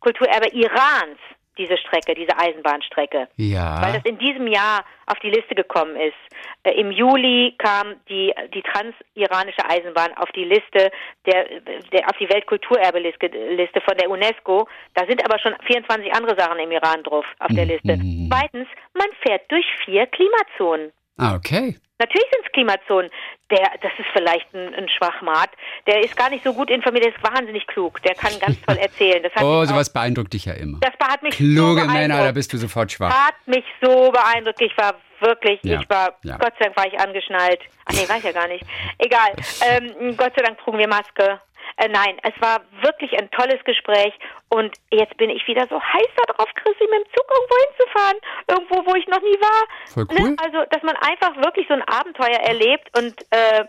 Kulturerbe 0.00 0.48
Irans 0.52 1.18
diese 1.60 1.76
Strecke, 1.76 2.14
diese 2.14 2.36
Eisenbahnstrecke. 2.36 3.28
Ja. 3.36 3.82
Weil 3.82 3.92
das 3.92 4.04
in 4.04 4.18
diesem 4.18 4.46
Jahr 4.46 4.84
auf 5.06 5.18
die 5.20 5.30
Liste 5.30 5.54
gekommen 5.54 5.96
ist. 5.96 6.16
Äh, 6.62 6.80
Im 6.80 6.90
Juli 6.90 7.54
kam 7.58 7.96
die, 8.08 8.32
die 8.54 8.62
transiranische 8.62 9.64
Eisenbahn 9.68 10.16
auf 10.16 10.30
die 10.32 10.44
Liste, 10.44 10.90
der, 11.26 11.60
der, 11.92 12.08
auf 12.08 12.16
die 12.18 12.28
Weltkulturerbeliste 12.28 13.80
von 13.80 13.96
der 13.98 14.10
UNESCO. 14.10 14.66
Da 14.94 15.06
sind 15.06 15.22
aber 15.24 15.38
schon 15.38 15.54
24 15.66 16.12
andere 16.14 16.38
Sachen 16.38 16.58
im 16.58 16.70
Iran 16.70 17.02
drauf 17.02 17.26
auf 17.38 17.52
der 17.52 17.66
Liste. 17.66 17.96
Mhm. 17.96 18.30
Zweitens, 18.30 18.68
man 18.94 19.08
fährt 19.20 19.50
durch 19.50 19.66
vier 19.84 20.06
Klimazonen. 20.06 20.92
Ah, 21.20 21.34
okay. 21.34 21.76
Natürlich 21.98 22.28
sind 22.32 22.46
es 22.46 22.52
Klimazonen. 22.52 23.10
Der, 23.50 23.68
das 23.82 23.92
ist 23.98 24.06
vielleicht 24.14 24.52
ein, 24.54 24.74
ein 24.74 24.88
Schwachmat. 24.88 25.50
Der 25.86 26.02
ist 26.02 26.16
gar 26.16 26.30
nicht 26.30 26.42
so 26.42 26.54
gut 26.54 26.70
informiert, 26.70 27.04
der 27.04 27.14
ist 27.14 27.22
wahnsinnig 27.22 27.66
klug. 27.66 28.00
Der 28.02 28.14
kann 28.14 28.32
ganz 28.40 28.58
toll 28.62 28.76
erzählen. 28.80 29.22
oh, 29.42 29.64
sowas 29.64 29.92
beeindruckt 29.92 30.32
dich 30.32 30.46
ja 30.46 30.54
immer. 30.54 30.78
Das 30.80 30.92
hat 31.06 31.22
mich 31.22 31.36
Kluge 31.36 31.82
so 31.82 31.86
Männer, 31.88 32.24
da 32.24 32.32
bist 32.32 32.52
du 32.52 32.56
sofort 32.56 32.90
schwach. 32.90 33.12
Hat 33.12 33.34
mich 33.46 33.64
so 33.82 34.10
beeindruckt. 34.10 34.62
Ich 34.62 34.76
war 34.78 34.94
wirklich, 35.20 35.60
ja. 35.62 35.80
ich 35.80 35.90
war, 35.90 36.16
ja. 36.22 36.38
Gott 36.38 36.54
sei 36.58 36.66
Dank 36.66 36.76
war 36.78 36.86
ich 36.86 36.98
angeschnallt. 36.98 37.60
Ach 37.84 37.92
nee, 37.92 38.08
war 38.08 38.16
ich 38.16 38.24
ja 38.24 38.32
gar 38.32 38.48
nicht. 38.48 38.64
Egal. 38.98 39.32
Ähm, 39.62 40.16
Gott 40.16 40.32
sei 40.34 40.42
Dank 40.42 40.58
trugen 40.58 40.78
wir 40.78 40.88
Maske. 40.88 41.38
Äh, 41.76 41.88
nein, 41.88 42.16
es 42.22 42.32
war 42.40 42.62
wirklich 42.82 43.12
ein 43.18 43.30
tolles 43.30 43.62
Gespräch 43.64 44.12
und 44.52 44.76
jetzt 44.90 45.16
bin 45.16 45.30
ich 45.30 45.46
wieder 45.46 45.66
so 45.68 45.80
heiß 45.80 46.10
darauf, 46.26 46.48
Chrissy, 46.54 46.84
mit 46.90 47.06
dem 47.06 47.12
Zug 47.14 47.26
irgendwo 47.30 47.56
hinzufahren. 47.66 48.18
Irgendwo, 48.48 48.90
wo 48.90 48.94
ich 48.96 49.06
noch 49.06 49.22
nie 49.22 49.38
war. 49.40 49.62
Voll 49.86 50.04
ne? 50.10 50.20
cool. 50.20 50.36
Also, 50.42 50.64
dass 50.70 50.82
man 50.82 50.96
einfach 50.96 51.36
wirklich 51.36 51.66
so 51.68 51.74
ein 51.74 51.82
Abenteuer 51.82 52.40
erlebt 52.40 52.90
und 52.98 53.14
äh, 53.30 53.64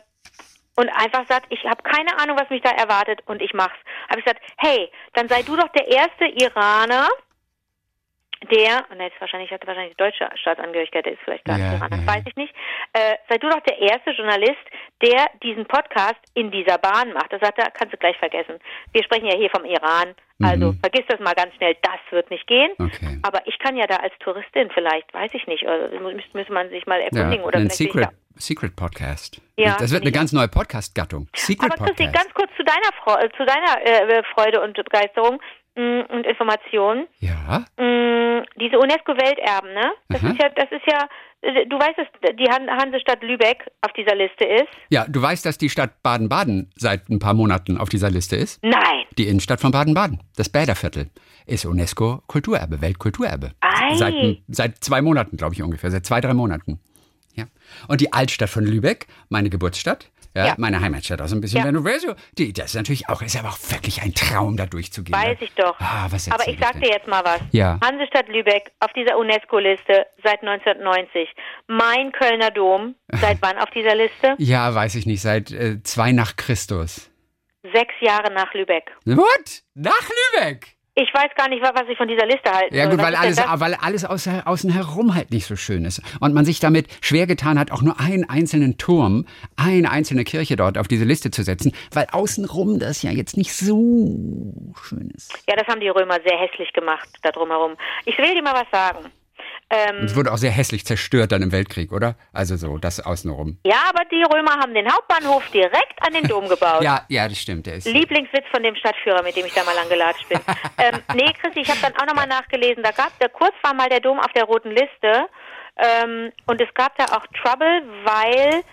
und 0.78 0.90
einfach 0.90 1.28
sagt, 1.28 1.48
ich 1.50 1.64
habe 1.66 1.84
keine 1.84 2.18
Ahnung, 2.18 2.38
was 2.40 2.50
mich 2.50 2.62
da 2.62 2.72
erwartet 2.72 3.20
und 3.26 3.42
ich 3.42 3.54
mach's. 3.54 3.78
Habe 4.10 4.20
ich 4.20 4.26
gesagt, 4.26 4.42
hey, 4.58 4.90
dann 5.14 5.28
sei 5.28 5.44
du 5.44 5.56
doch 5.56 5.68
der 5.70 5.88
erste 5.88 6.26
Iraner, 6.26 7.10
der, 8.50 8.86
und 8.90 9.00
jetzt 9.00 9.20
wahrscheinlich 9.20 9.52
hat 9.52 9.62
er 9.62 9.68
wahrscheinlich 9.68 9.96
deutsche 9.98 10.28
Staatsangehörigkeit, 10.36 11.06
der 11.06 11.14
ist 11.14 11.22
vielleicht 11.24 11.46
gar 11.46 11.60
ja, 11.60 11.74
nicht 11.74 11.82
ja. 11.82 12.08
weiß 12.08 12.24
ich 12.26 12.36
nicht. 12.36 12.54
Äh, 12.94 13.16
sei 13.30 13.38
du 13.38 13.50
doch 13.50 13.62
der 13.62 13.78
erste 13.78 14.12
Journalist, 14.12 14.62
der 15.02 15.30
diesen 15.44 15.66
Podcast 15.66 16.20
in 16.34 16.50
dieser 16.50 16.78
Bahn 16.78 17.14
macht. 17.14 17.32
Das 17.32 17.42
sagt 17.42 17.60
er, 17.60 17.70
kannst 17.72 17.94
du 17.94 17.98
gleich 17.98 18.18
vergessen. 18.18 18.56
Wir 18.94 19.04
sprechen 19.04 19.28
ja 19.28 19.38
hier 19.38 19.50
vom 19.52 19.66
Iran. 19.66 20.16
Also 20.44 20.72
mhm. 20.72 20.80
vergiss 20.80 21.06
das 21.08 21.20
mal 21.20 21.36
ganz 21.36 21.54
schnell, 21.56 21.76
das 21.84 22.00
wird 22.10 22.32
nicht 22.32 22.48
gehen. 22.48 22.72
Okay. 22.80 23.20
Aber 23.22 23.46
ich 23.46 23.60
kann 23.60 23.78
ja 23.78 23.86
da 23.86 23.98
als 23.98 24.14
Touristin 24.20 24.72
vielleicht, 24.74 25.14
weiß 25.14 25.32
ich 25.34 25.46
nicht, 25.46 25.64
oder 25.64 25.90
müsste, 26.00 26.52
man 26.52 26.70
sich 26.70 26.88
mal 26.88 27.00
erkundigen. 27.00 27.42
Ja, 27.42 27.48
oder 27.48 27.60
ein 27.60 27.70
Secret, 27.70 28.10
Secret 28.38 28.76
Podcast. 28.76 29.40
Ja, 29.58 29.78
das 29.80 29.92
wird 29.92 30.02
eine 30.02 30.12
ganz 30.12 30.34
neue 30.34 30.48
Podcast-Gattung. 30.48 31.28
Secret 31.36 31.72
Aber 31.72 31.86
Christi, 31.86 32.06
ganz 32.06 32.34
kurz 32.34 32.50
zu 32.58 32.64
deiner, 32.64 32.92
Fre 33.04 33.30
zu 33.38 33.46
deiner 33.46 33.86
äh, 33.86 34.24
Freude 34.34 34.62
und 34.62 34.76
Begeisterung 34.76 35.40
und 35.76 36.26
Information. 36.26 37.08
Ja. 37.20 37.66
Mm, 37.78 38.44
diese 38.60 38.78
UNESCO-Welterben, 38.78 39.74
ne? 39.74 39.92
Das 40.10 40.24
Aha. 40.24 40.32
ist 40.32 40.42
ja, 40.42 40.50
das 40.50 40.72
ist 40.72 40.86
ja, 40.86 41.08
äh, 41.42 41.66
du 41.66 41.78
weißt, 41.78 41.98
dass 41.98 42.36
die 42.36 42.50
Hansestadt 42.50 43.24
Lübeck 43.24 43.66
auf 43.82 43.94
dieser 43.94 44.16
Liste 44.16 44.46
ist. 44.46 44.68
Ja, 44.90 45.06
du 45.08 45.22
weißt, 45.22 45.46
dass 45.46 45.58
die 45.58 45.70
Stadt 45.70 46.04
Baden-Baden 46.04 46.72
seit 46.76 47.10
ein 47.10 47.20
paar 47.20 47.34
Monaten 47.34 47.78
auf 47.78 47.90
dieser 47.90 48.10
Liste 48.10 48.36
ist? 48.36 48.64
Nein. 48.64 49.06
Die 49.18 49.28
Innenstadt 49.28 49.62
von 49.62 49.72
Baden-Baden, 49.72 50.20
das 50.36 50.50
Bäderviertel, 50.50 51.10
ist 51.46 51.66
UNESCO 51.66 52.22
Kulturerbe, 52.28 52.82
Weltkulturerbe. 52.82 53.52
Ei. 53.62 53.96
Seit, 53.96 54.14
seit 54.48 54.84
zwei 54.84 55.02
Monaten, 55.02 55.38
glaube 55.38 55.54
ich 55.54 55.64
ungefähr, 55.64 55.92
seit 55.92 56.06
zwei, 56.06 56.22
drei 56.22 56.34
Monaten. 56.34 56.80
Ja. 57.36 57.46
Und 57.88 58.02
die 58.02 58.12
Altstadt 58.14 58.50
von 58.50 58.66
Lübeck, 58.66 59.08
meine 59.30 59.50
Geburtsstadt, 59.50 60.12
ja, 60.36 60.48
ja. 60.48 60.56
meine 60.58 60.80
Heimatstadt, 60.80 61.22
also 61.22 61.36
ein 61.36 61.42
bisschen 61.42 61.60
ja. 61.60 61.66
Venezuela. 61.66 62.16
Die, 62.38 62.54
das 62.54 62.68
ist 62.68 62.76
natürlich 62.76 63.10
auch, 63.10 63.22
ist 63.22 63.38
aber 63.38 63.50
auch 63.50 63.58
wirklich 63.70 64.02
ein 64.02 64.14
Traum, 64.14 64.56
da 64.56 64.66
durchzugehen. 64.66 65.18
Weiß 65.18 65.38
ich 65.42 65.52
doch. 65.56 65.80
Ah, 65.80 66.06
aber 66.06 66.48
ich 66.48 66.60
sag 66.60 66.80
dir 66.80 66.90
jetzt 66.90 67.08
mal 67.08 67.24
was. 67.24 67.42
Ja. 67.52 67.80
Hansestadt 67.84 68.30
Lübeck 68.30 68.72
auf 68.80 68.92
dieser 68.94 69.18
UNESCO-Liste 69.18 70.06
seit 70.24 70.42
1990. 70.42 71.30
Mein 71.68 72.12
Kölner 72.12 72.52
Dom, 72.52 72.96
seit 73.20 73.42
wann 73.42 73.58
auf 73.58 73.70
dieser 73.72 73.96
Liste? 73.96 74.36
Ja, 74.52 74.74
weiß 74.74 74.96
ich 74.96 75.06
nicht, 75.06 75.22
seit 75.22 75.52
äh, 75.52 75.82
zwei 75.84 76.12
nach 76.12 76.36
Christus. 76.36 77.10
Sechs 77.74 77.94
Jahre 78.02 78.34
nach 78.34 78.54
Lübeck. 78.54 78.92
What? 79.06 79.64
Nach 79.76 80.10
Lübeck? 80.36 80.76
Ich 80.94 81.14
weiß 81.14 81.30
gar 81.38 81.48
nicht, 81.48 81.62
was 81.62 81.88
ich 81.90 81.98
von 81.98 82.10
dieser 82.10 82.26
Liste 82.26 82.52
halte. 82.52 82.76
Ja 82.76 82.90
gut, 82.90 82.98
weil 82.98 83.16
alles, 83.16 83.38
weil 83.38 83.76
alles 83.76 84.04
außer, 84.04 84.46
außen 84.46 84.70
herum 84.72 85.16
halt 85.16 85.32
nicht 85.32 85.46
so 85.46 85.56
schön 85.56 85.86
ist. 85.86 86.02
Und 86.20 86.34
man 86.34 86.44
sich 86.44 86.60
damit 86.60 86.88
schwer 87.02 87.28
getan 87.28 87.58
hat, 87.58 87.72
auch 87.72 87.82
nur 87.82 87.98
einen 88.00 88.30
einzelnen 88.30 88.78
Turm, 88.78 89.26
eine 89.56 89.90
einzelne 89.90 90.26
Kirche 90.26 90.58
dort 90.58 90.78
auf 90.78 90.90
diese 90.90 91.06
Liste 91.06 91.32
zu 91.32 91.44
setzen, 91.44 91.72
weil 91.94 92.08
außenrum 92.12 92.80
das 92.80 93.04
ja 93.04 93.12
jetzt 93.12 93.38
nicht 93.38 93.54
so 93.54 94.74
schön 94.84 95.10
ist. 95.16 95.32
Ja, 95.48 95.56
das 95.56 95.66
haben 95.68 95.80
die 95.80 95.88
Römer 95.88 96.18
sehr 96.26 96.38
hässlich 96.38 96.74
gemacht, 96.74 97.08
da 97.22 97.32
drumherum. 97.32 97.78
Ich 98.06 98.18
will 98.18 98.34
dir 98.36 98.44
mal 98.44 98.54
was 98.54 98.70
sagen. 98.70 99.12
Ähm, 99.72 100.04
es 100.04 100.18
wurde 100.18 100.34
auch 100.34 100.38
sehr 100.38 100.52
hässlich 100.52 100.86
zerstört 100.86 101.32
dann 101.32 101.42
im 101.42 101.54
Weltkrieg, 101.54 101.94
oder? 101.94 102.16
Also 102.34 102.58
so, 102.58 102.78
das 102.78 103.00
außenrum. 103.00 103.58
Ja, 103.66 103.84
aber 103.88 104.04
die 104.12 104.22
Römer 104.22 104.60
haben 104.60 104.74
den 104.74 104.92
Hauptbahnhof 104.92 105.50
direkt 105.52 105.96
an 106.06 106.14
den 106.14 106.28
Dom 106.28 106.50
gebaut. 106.50 106.82
ja, 106.84 107.06
ja, 107.08 107.28
das 107.28 107.38
stimmt. 107.38 107.68
Der 107.68 107.76
ist 107.76 107.88
Lieblingswitz 107.88 108.44
von 108.52 108.64
dem 108.64 108.76
Stadtführer, 108.76 109.24
mit 109.24 109.38
dem 109.38 109.46
ich 109.46 109.54
da 109.54 109.64
mal 109.64 109.78
angelatscht 109.78 110.28
bin. 110.28 110.40
ähm, 110.78 111.00
nee, 111.16 111.32
Chris, 111.42 111.54
ich 111.56 111.70
habe 111.70 111.80
dann 111.82 111.96
auch 111.96 112.06
nochmal 112.06 112.28
nachgelesen. 112.28 112.84
Da 112.84 112.92
gab 112.92 113.18
da 113.20 113.30
kurz 113.30 113.54
war 113.62 113.74
mal 113.74 113.88
der 113.88 114.02
Dom 114.02 114.20
auf 114.20 114.34
der 114.34 114.44
roten 114.44 114.72
Liste. 114.72 115.28
Ähm, 115.78 116.34
und 116.48 116.60
es 116.60 116.74
gab 116.74 116.98
da 116.98 117.06
auch 117.16 117.26
Trouble, 117.42 117.84
weil 118.04 118.64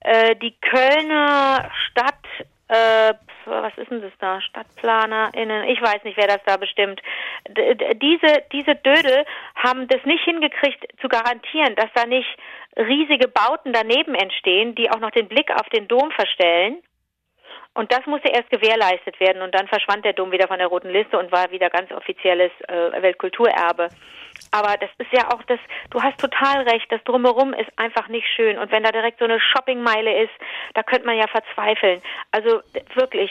äh, 0.00 0.34
die 0.36 0.56
Kölner 0.60 1.70
Stadt 1.86 2.26
äh, 2.66 3.14
was 3.46 3.76
ist 3.76 3.90
denn 3.90 4.02
das 4.02 4.12
da? 4.18 4.40
StadtplanerInnen, 4.40 5.64
ich 5.64 5.80
weiß 5.80 6.04
nicht, 6.04 6.16
wer 6.16 6.26
das 6.26 6.40
da 6.46 6.56
bestimmt. 6.56 7.00
D 7.48 7.74
diese, 7.94 8.42
diese 8.52 8.74
Dödel 8.76 9.24
haben 9.56 9.88
das 9.88 10.04
nicht 10.04 10.24
hingekriegt 10.24 10.84
zu 11.00 11.08
garantieren, 11.08 11.74
dass 11.76 11.90
da 11.94 12.06
nicht 12.06 12.28
riesige 12.76 13.28
Bauten 13.28 13.72
daneben 13.72 14.14
entstehen, 14.14 14.74
die 14.74 14.90
auch 14.90 15.00
noch 15.00 15.10
den 15.10 15.28
Blick 15.28 15.50
auf 15.50 15.68
den 15.68 15.88
Dom 15.88 16.10
verstellen. 16.12 16.82
Und 17.74 17.90
das 17.90 18.04
musste 18.06 18.28
erst 18.28 18.50
gewährleistet 18.50 19.18
werden 19.18 19.40
und 19.40 19.54
dann 19.54 19.66
verschwand 19.66 20.04
der 20.04 20.12
Dom 20.12 20.30
wieder 20.30 20.46
von 20.46 20.58
der 20.58 20.66
roten 20.66 20.90
Liste 20.90 21.18
und 21.18 21.32
war 21.32 21.50
wieder 21.50 21.70
ganz 21.70 21.90
offizielles 21.90 22.52
äh, 22.68 23.02
Weltkulturerbe. 23.02 23.88
Aber 24.50 24.76
das 24.76 24.90
ist 24.98 25.12
ja 25.12 25.28
auch 25.32 25.42
das, 25.44 25.58
du 25.90 26.02
hast 26.02 26.18
total 26.18 26.62
recht, 26.68 26.90
das 26.90 27.02
drumherum 27.04 27.54
ist 27.54 27.70
einfach 27.76 28.08
nicht 28.08 28.26
schön. 28.34 28.58
Und 28.58 28.70
wenn 28.70 28.82
da 28.82 28.90
direkt 28.90 29.18
so 29.18 29.24
eine 29.24 29.40
Shoppingmeile 29.40 30.24
ist, 30.24 30.32
da 30.74 30.82
könnte 30.82 31.06
man 31.06 31.16
ja 31.16 31.26
verzweifeln. 31.28 32.02
Also 32.30 32.60
wirklich, 32.94 33.30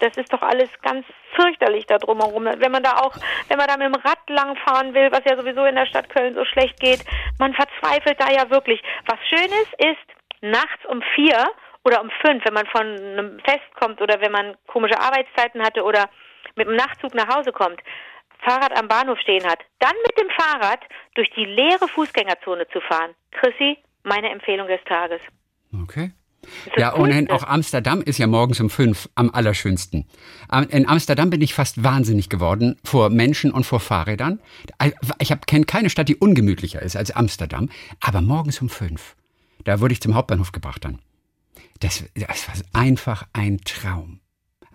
das 0.00 0.16
ist 0.16 0.32
doch 0.32 0.42
alles 0.42 0.70
ganz 0.82 1.06
fürchterlich 1.34 1.86
da 1.86 1.98
drumherum. 1.98 2.44
Wenn 2.44 2.72
man 2.72 2.82
da 2.82 2.98
auch, 2.98 3.14
wenn 3.48 3.58
man 3.58 3.66
da 3.66 3.76
mit 3.76 3.86
dem 3.86 4.00
Rad 4.02 4.18
langfahren 4.28 4.94
will, 4.94 5.10
was 5.10 5.22
ja 5.24 5.36
sowieso 5.36 5.64
in 5.64 5.74
der 5.74 5.86
Stadt 5.86 6.08
Köln 6.08 6.34
so 6.34 6.44
schlecht 6.44 6.78
geht, 6.80 7.04
man 7.38 7.54
verzweifelt 7.54 8.20
da 8.20 8.30
ja 8.30 8.50
wirklich. 8.50 8.82
Was 9.06 9.18
schön 9.28 9.48
ist, 9.62 9.72
ist 9.78 10.18
nachts 10.40 10.84
um 10.86 11.02
vier 11.14 11.46
oder 11.84 12.00
um 12.00 12.10
fünf, 12.24 12.44
wenn 12.44 12.54
man 12.54 12.66
von 12.66 12.86
einem 12.86 13.40
Fest 13.40 13.74
kommt 13.80 14.00
oder 14.00 14.20
wenn 14.20 14.32
man 14.32 14.56
komische 14.66 15.00
Arbeitszeiten 15.00 15.62
hatte 15.62 15.82
oder 15.82 16.08
mit 16.54 16.66
dem 16.66 16.76
Nachtzug 16.76 17.14
nach 17.14 17.34
Hause 17.34 17.52
kommt, 17.52 17.80
Fahrrad 18.38 18.76
am 18.76 18.88
Bahnhof 18.88 19.18
stehen 19.20 19.44
hat, 19.44 19.60
dann 19.78 19.94
mit 20.06 20.18
dem 20.18 20.28
Fahrrad 20.30 20.80
durch 21.14 21.30
die 21.30 21.44
leere 21.44 21.88
Fußgängerzone 21.88 22.66
zu 22.68 22.80
fahren. 22.80 23.14
Chrissy, 23.32 23.78
meine 24.04 24.30
Empfehlung 24.30 24.68
des 24.68 24.80
Tages. 24.84 25.20
Okay. 25.82 26.12
Ja, 26.76 26.94
ohnehin 26.94 27.30
auch 27.30 27.42
Amsterdam 27.42 28.00
ist 28.00 28.18
ja 28.18 28.26
morgens 28.26 28.60
um 28.60 28.70
fünf 28.70 29.08
am 29.16 29.30
allerschönsten. 29.30 30.06
In 30.70 30.88
Amsterdam 30.88 31.30
bin 31.30 31.42
ich 31.42 31.52
fast 31.52 31.82
wahnsinnig 31.82 32.28
geworden 32.28 32.78
vor 32.84 33.10
Menschen 33.10 33.50
und 33.50 33.64
vor 33.64 33.80
Fahrrädern. 33.80 34.40
Ich 35.18 35.34
kenne 35.46 35.64
keine 35.64 35.90
Stadt, 35.90 36.08
die 36.08 36.16
ungemütlicher 36.16 36.80
ist 36.80 36.96
als 36.96 37.10
Amsterdam. 37.10 37.68
Aber 38.00 38.20
morgens 38.20 38.62
um 38.62 38.68
fünf, 38.68 39.16
da 39.64 39.80
wurde 39.80 39.92
ich 39.92 40.00
zum 40.00 40.14
Hauptbahnhof 40.14 40.52
gebracht 40.52 40.84
dann. 40.84 41.00
Das, 41.80 42.04
das 42.14 42.48
war 42.48 42.82
einfach 42.82 43.26
ein 43.32 43.58
Traum. 43.64 44.20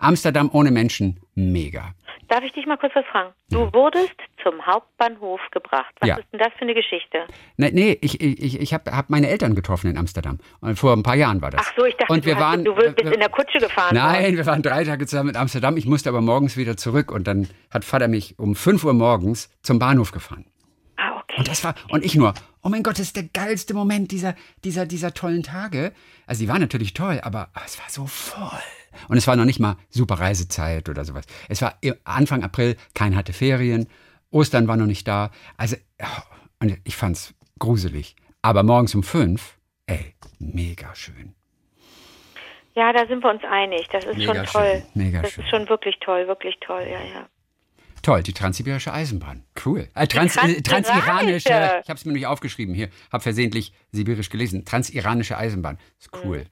Amsterdam 0.04 0.50
ohne 0.52 0.70
Menschen, 0.70 1.18
mega. 1.34 1.92
Darf 2.28 2.42
ich 2.42 2.52
dich 2.52 2.66
mal 2.66 2.76
kurz 2.78 2.94
was 2.94 3.04
fragen? 3.06 3.32
Du 3.50 3.70
wurdest 3.72 4.14
zum 4.42 4.64
Hauptbahnhof 4.64 5.40
gebracht. 5.50 5.92
Was 6.00 6.08
Ja. 6.08 6.16
ist 6.16 6.26
denn 6.32 6.40
das 6.40 6.52
für 6.54 6.62
eine 6.62 6.74
Geschichte? 6.74 7.26
Nee, 7.58 7.70
nee 7.72 7.98
ich, 8.00 8.20
ich, 8.20 8.60
ich 8.60 8.72
habe 8.74 8.90
hab 8.92 9.10
meine 9.10 9.28
Eltern 9.28 9.54
getroffen 9.54 9.90
in 9.90 9.98
Amsterdam. 9.98 10.38
Und 10.60 10.78
vor 10.78 10.94
ein 10.94 11.02
paar 11.02 11.16
Jahren 11.16 11.42
war 11.42 11.50
das. 11.50 11.60
Ach 11.66 11.72
so, 11.76 11.84
ich 11.84 11.94
dachte, 11.96 12.12
und 12.12 12.24
wir 12.24 12.34
du, 12.34 12.40
hast, 12.40 12.46
waren, 12.46 12.64
du 12.64 12.74
bist 12.74 12.96
wir- 12.96 13.12
in 13.12 13.20
der 13.20 13.28
Kutsche 13.28 13.58
gefahren. 13.58 13.94
Nein, 13.94 14.36
wir 14.36 14.46
waren 14.46 14.62
drei 14.62 14.84
Tage 14.84 15.06
zusammen 15.06 15.30
in 15.30 15.36
Amsterdam. 15.36 15.76
Ich 15.76 15.86
musste 15.86 16.08
aber 16.08 16.22
morgens 16.22 16.56
wieder 16.56 16.76
zurück 16.76 17.10
und 17.12 17.26
dann 17.26 17.48
hat 17.70 17.84
Vater 17.84 18.08
mich 18.08 18.38
um 18.38 18.54
5 18.54 18.84
Uhr 18.84 18.94
morgens 18.94 19.50
zum 19.62 19.78
Bahnhof 19.78 20.10
gefahren. 20.12 20.46
Ah, 20.96 21.20
okay. 21.22 21.34
Und 21.38 21.48
das 21.48 21.62
war, 21.62 21.74
und 21.90 22.04
ich 22.04 22.14
nur, 22.14 22.32
oh 22.62 22.68
mein 22.70 22.82
Gott, 22.82 22.94
das 22.94 23.06
ist 23.08 23.16
der 23.16 23.24
geilste 23.24 23.74
Moment 23.74 24.12
dieser, 24.12 24.34
dieser, 24.64 24.86
dieser 24.86 25.12
tollen 25.12 25.42
Tage. 25.42 25.92
Also 26.26 26.42
die 26.42 26.48
waren 26.48 26.60
natürlich 26.62 26.94
toll, 26.94 27.20
aber, 27.22 27.48
aber 27.52 27.66
es 27.66 27.78
war 27.78 27.90
so 27.90 28.06
voll. 28.06 28.48
Und 29.08 29.16
es 29.16 29.26
war 29.26 29.36
noch 29.36 29.44
nicht 29.44 29.60
mal 29.60 29.76
super 29.90 30.14
Reisezeit 30.20 30.88
oder 30.88 31.04
sowas. 31.04 31.24
Es 31.48 31.62
war 31.62 31.78
Anfang 32.04 32.42
April, 32.42 32.76
keiner 32.94 33.16
hatte 33.16 33.32
Ferien, 33.32 33.86
Ostern 34.30 34.66
war 34.68 34.76
noch 34.76 34.86
nicht 34.86 35.06
da. 35.06 35.30
Also, 35.56 35.76
oh, 36.02 36.06
und 36.60 36.78
ich 36.84 36.96
fand's 36.96 37.34
gruselig. 37.58 38.16
Aber 38.42 38.62
morgens 38.62 38.94
um 38.94 39.02
fünf, 39.02 39.58
ey, 39.86 40.14
mega 40.38 40.94
schön. 40.94 41.34
Ja, 42.74 42.92
da 42.92 43.06
sind 43.06 43.22
wir 43.22 43.30
uns 43.30 43.42
einig. 43.44 43.86
Das 43.92 44.04
ist 44.04 44.16
Mega 44.16 44.34
schon 44.34 44.44
toll. 44.46 44.82
schön, 44.92 45.02
mega 45.02 45.22
das 45.22 45.30
schön. 45.32 45.44
ist 45.44 45.50
schon 45.50 45.68
wirklich 45.68 45.96
toll, 46.00 46.26
wirklich 46.26 46.56
toll, 46.60 46.82
ja, 46.82 47.00
ja. 47.02 47.28
Toll, 48.02 48.22
die 48.22 48.34
transsibirische 48.34 48.92
Eisenbahn. 48.92 49.44
Cool. 49.64 49.88
Äh, 49.94 50.06
trans, 50.06 50.36
äh, 50.36 50.60
Transiranische. 50.60 50.64
transiranische. 51.44 51.80
Ich 51.84 51.88
habe 51.88 51.96
es 51.98 52.04
mir 52.04 52.12
nicht 52.12 52.26
aufgeschrieben 52.26 52.74
hier. 52.74 52.90
Habe 53.10 53.22
versehentlich 53.22 53.72
sibirisch 53.92 54.28
gelesen. 54.28 54.66
Transiranische 54.66 55.38
Eisenbahn. 55.38 55.78
Ist 55.98 56.10
cool. 56.22 56.44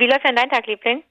Wie 0.00 0.06
läuft 0.06 0.24
denn 0.26 0.34
dein 0.34 0.48
Tag, 0.48 0.66
Liebling? 0.66 1.02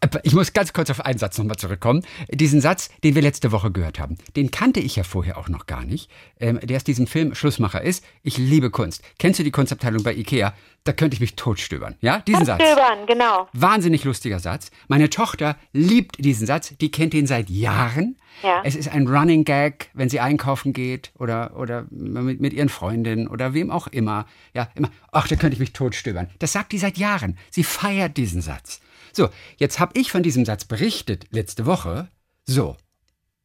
Aber 0.00 0.18
Ich 0.24 0.34
muss 0.34 0.52
ganz 0.52 0.72
kurz 0.72 0.90
auf 0.90 1.04
einen 1.04 1.16
Satz 1.18 1.38
nochmal 1.38 1.56
zurückkommen. 1.56 2.04
Diesen 2.28 2.60
Satz, 2.60 2.90
den 3.04 3.14
wir 3.14 3.22
letzte 3.22 3.52
Woche 3.52 3.70
gehört 3.70 4.00
haben, 4.00 4.18
den 4.34 4.50
kannte 4.50 4.80
ich 4.80 4.96
ja 4.96 5.04
vorher 5.04 5.38
auch 5.38 5.48
noch 5.48 5.66
gar 5.66 5.84
nicht. 5.84 6.10
Ähm, 6.40 6.58
der 6.60 6.76
aus 6.76 6.82
diesem 6.84 7.06
Film 7.06 7.36
Schlussmacher 7.36 7.80
ist. 7.82 8.04
Ich 8.24 8.38
liebe 8.38 8.70
Kunst. 8.70 9.04
Kennst 9.20 9.38
du 9.38 9.44
die 9.44 9.52
Kunstabteilung 9.52 10.02
bei 10.02 10.12
Ikea? 10.14 10.54
Da 10.82 10.92
könnte 10.92 11.14
ich 11.14 11.20
mich 11.20 11.36
totstöbern. 11.36 11.94
Ja, 12.00 12.18
diesen 12.18 12.44
Satz. 12.44 12.60
Stöbern, 12.60 13.06
genau. 13.06 13.48
Wahnsinnig 13.52 14.02
lustiger 14.02 14.40
Satz. 14.40 14.72
Meine 14.88 15.08
Tochter 15.08 15.56
liebt 15.72 16.16
diesen 16.24 16.44
Satz. 16.48 16.74
Die 16.80 16.90
kennt 16.90 17.14
ihn 17.14 17.28
seit 17.28 17.48
Jahren. 17.48 18.16
Ja. 18.42 18.62
Es 18.64 18.74
ist 18.74 18.88
ein 18.88 19.06
Running 19.06 19.44
Gag, 19.44 19.90
wenn 19.94 20.08
sie 20.08 20.20
einkaufen 20.20 20.72
geht 20.72 21.12
oder, 21.18 21.56
oder 21.56 21.86
mit, 21.90 22.40
mit 22.40 22.52
ihren 22.52 22.68
Freundinnen 22.68 23.28
oder 23.28 23.54
wem 23.54 23.70
auch 23.70 23.86
immer. 23.86 24.26
Ja, 24.54 24.68
immer. 24.74 24.90
Ach, 25.10 25.28
da 25.28 25.36
könnte 25.36 25.54
ich 25.54 25.60
mich 25.60 25.72
totstöbern. 25.72 26.28
Das 26.38 26.52
sagt 26.52 26.72
die 26.72 26.78
seit 26.78 26.98
Jahren. 26.98 27.38
Sie 27.50 27.64
feiert 27.64 28.16
diesen 28.16 28.42
Satz. 28.42 28.80
So, 29.12 29.28
jetzt 29.58 29.78
habe 29.78 29.98
ich 29.98 30.10
von 30.10 30.22
diesem 30.22 30.44
Satz 30.44 30.64
berichtet 30.64 31.26
letzte 31.30 31.66
Woche. 31.66 32.08
So. 32.44 32.76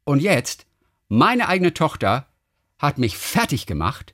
Und 0.06 0.22
jetzt, 0.22 0.66
meine 1.10 1.48
eigene 1.50 1.74
Tochter 1.74 2.28
hat 2.80 2.98
mich 2.98 3.18
fertig 3.18 3.66
gemacht. 3.66 4.14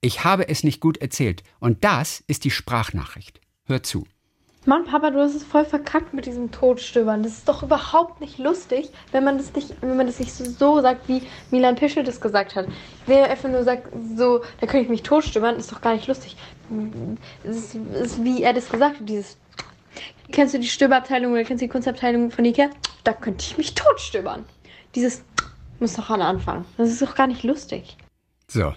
Ich 0.00 0.24
habe 0.24 0.48
es 0.48 0.64
nicht 0.64 0.80
gut 0.80 0.98
erzählt. 0.98 1.42
Und 1.58 1.84
das 1.84 2.22
ist 2.26 2.44
die 2.44 2.50
Sprachnachricht. 2.50 3.40
Hör 3.64 3.82
zu. 3.82 4.06
Mann, 4.66 4.84
Papa, 4.86 5.10
du 5.10 5.20
hast 5.20 5.34
es 5.34 5.44
voll 5.44 5.64
verkackt 5.66 6.14
mit 6.14 6.24
diesem 6.24 6.50
Todstöbern. 6.50 7.22
Das 7.22 7.32
ist 7.32 7.48
doch 7.48 7.62
überhaupt 7.62 8.20
nicht 8.20 8.38
lustig, 8.38 8.88
wenn 9.12 9.22
man 9.22 9.36
das 9.36 9.52
nicht, 9.52 9.74
wenn 9.82 9.96
man 9.96 10.06
das 10.06 10.18
nicht 10.18 10.32
so, 10.32 10.44
so 10.44 10.80
sagt, 10.80 11.06
wie 11.06 11.22
Milan 11.50 11.76
Pischel 11.76 12.02
das 12.02 12.20
gesagt 12.20 12.56
hat. 12.56 12.66
Wer 13.06 13.30
einfach 13.30 13.50
nur 13.50 13.62
sagt, 13.62 13.88
so, 14.16 14.42
da 14.60 14.66
könnte 14.66 14.84
ich 14.84 14.88
mich 14.88 15.02
totstöbern, 15.02 15.56
ist 15.56 15.70
doch 15.70 15.82
gar 15.82 15.92
nicht 15.94 16.06
lustig. 16.06 16.36
Es 17.44 17.56
ist, 17.56 17.74
ist 17.74 18.24
wie 18.24 18.42
er 18.42 18.54
das 18.54 18.70
gesagt 18.70 19.00
hat, 19.00 19.08
dieses. 19.08 19.36
Kennst 20.32 20.54
du 20.54 20.58
die 20.58 20.66
Stöberabteilung 20.68 21.32
oder 21.32 21.44
kennst 21.44 21.60
du 21.60 21.66
die 21.66 21.70
Kunstabteilung 21.72 22.30
von 22.30 22.44
Ikea? 22.46 22.70
Da 23.04 23.12
könnte 23.12 23.44
ich 23.46 23.58
mich 23.58 23.74
totstöbern. 23.74 24.46
Dieses 24.94 25.22
muss 25.78 25.92
doch 25.94 26.08
alle 26.08 26.24
anfangen. 26.24 26.64
Das 26.78 26.88
ist 26.88 27.02
doch 27.02 27.14
gar 27.14 27.26
nicht 27.26 27.42
lustig. 27.42 27.98
So. 28.48 28.72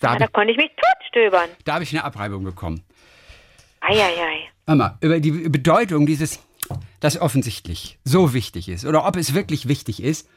Da 0.00 0.06
Ja, 0.06 0.08
habe 0.10 0.18
da 0.20 0.24
ich, 0.26 0.32
konnte 0.32 0.52
ich 0.52 0.56
mich 0.56 0.70
totstöbern. 0.76 1.50
da 1.64 1.74
hab 1.74 1.82
ich 1.82 1.92
eine 1.92 2.04
Abreibung 2.04 2.44
bekommen. 2.44 2.84
Eieiei. 3.80 4.48
Mama, 4.66 4.96
über 5.00 5.18
die 5.20 5.30
Bedeutung 5.48 6.06
dieses, 6.06 6.40
das 7.00 7.20
offensichtlich 7.20 7.98
so 8.04 8.32
wichtig 8.34 8.68
ist, 8.68 8.84
oder 8.86 9.06
ob 9.06 9.16
es 9.16 9.34
wirklich 9.34 9.68
wichtig 9.68 10.02
ist, 10.02 10.28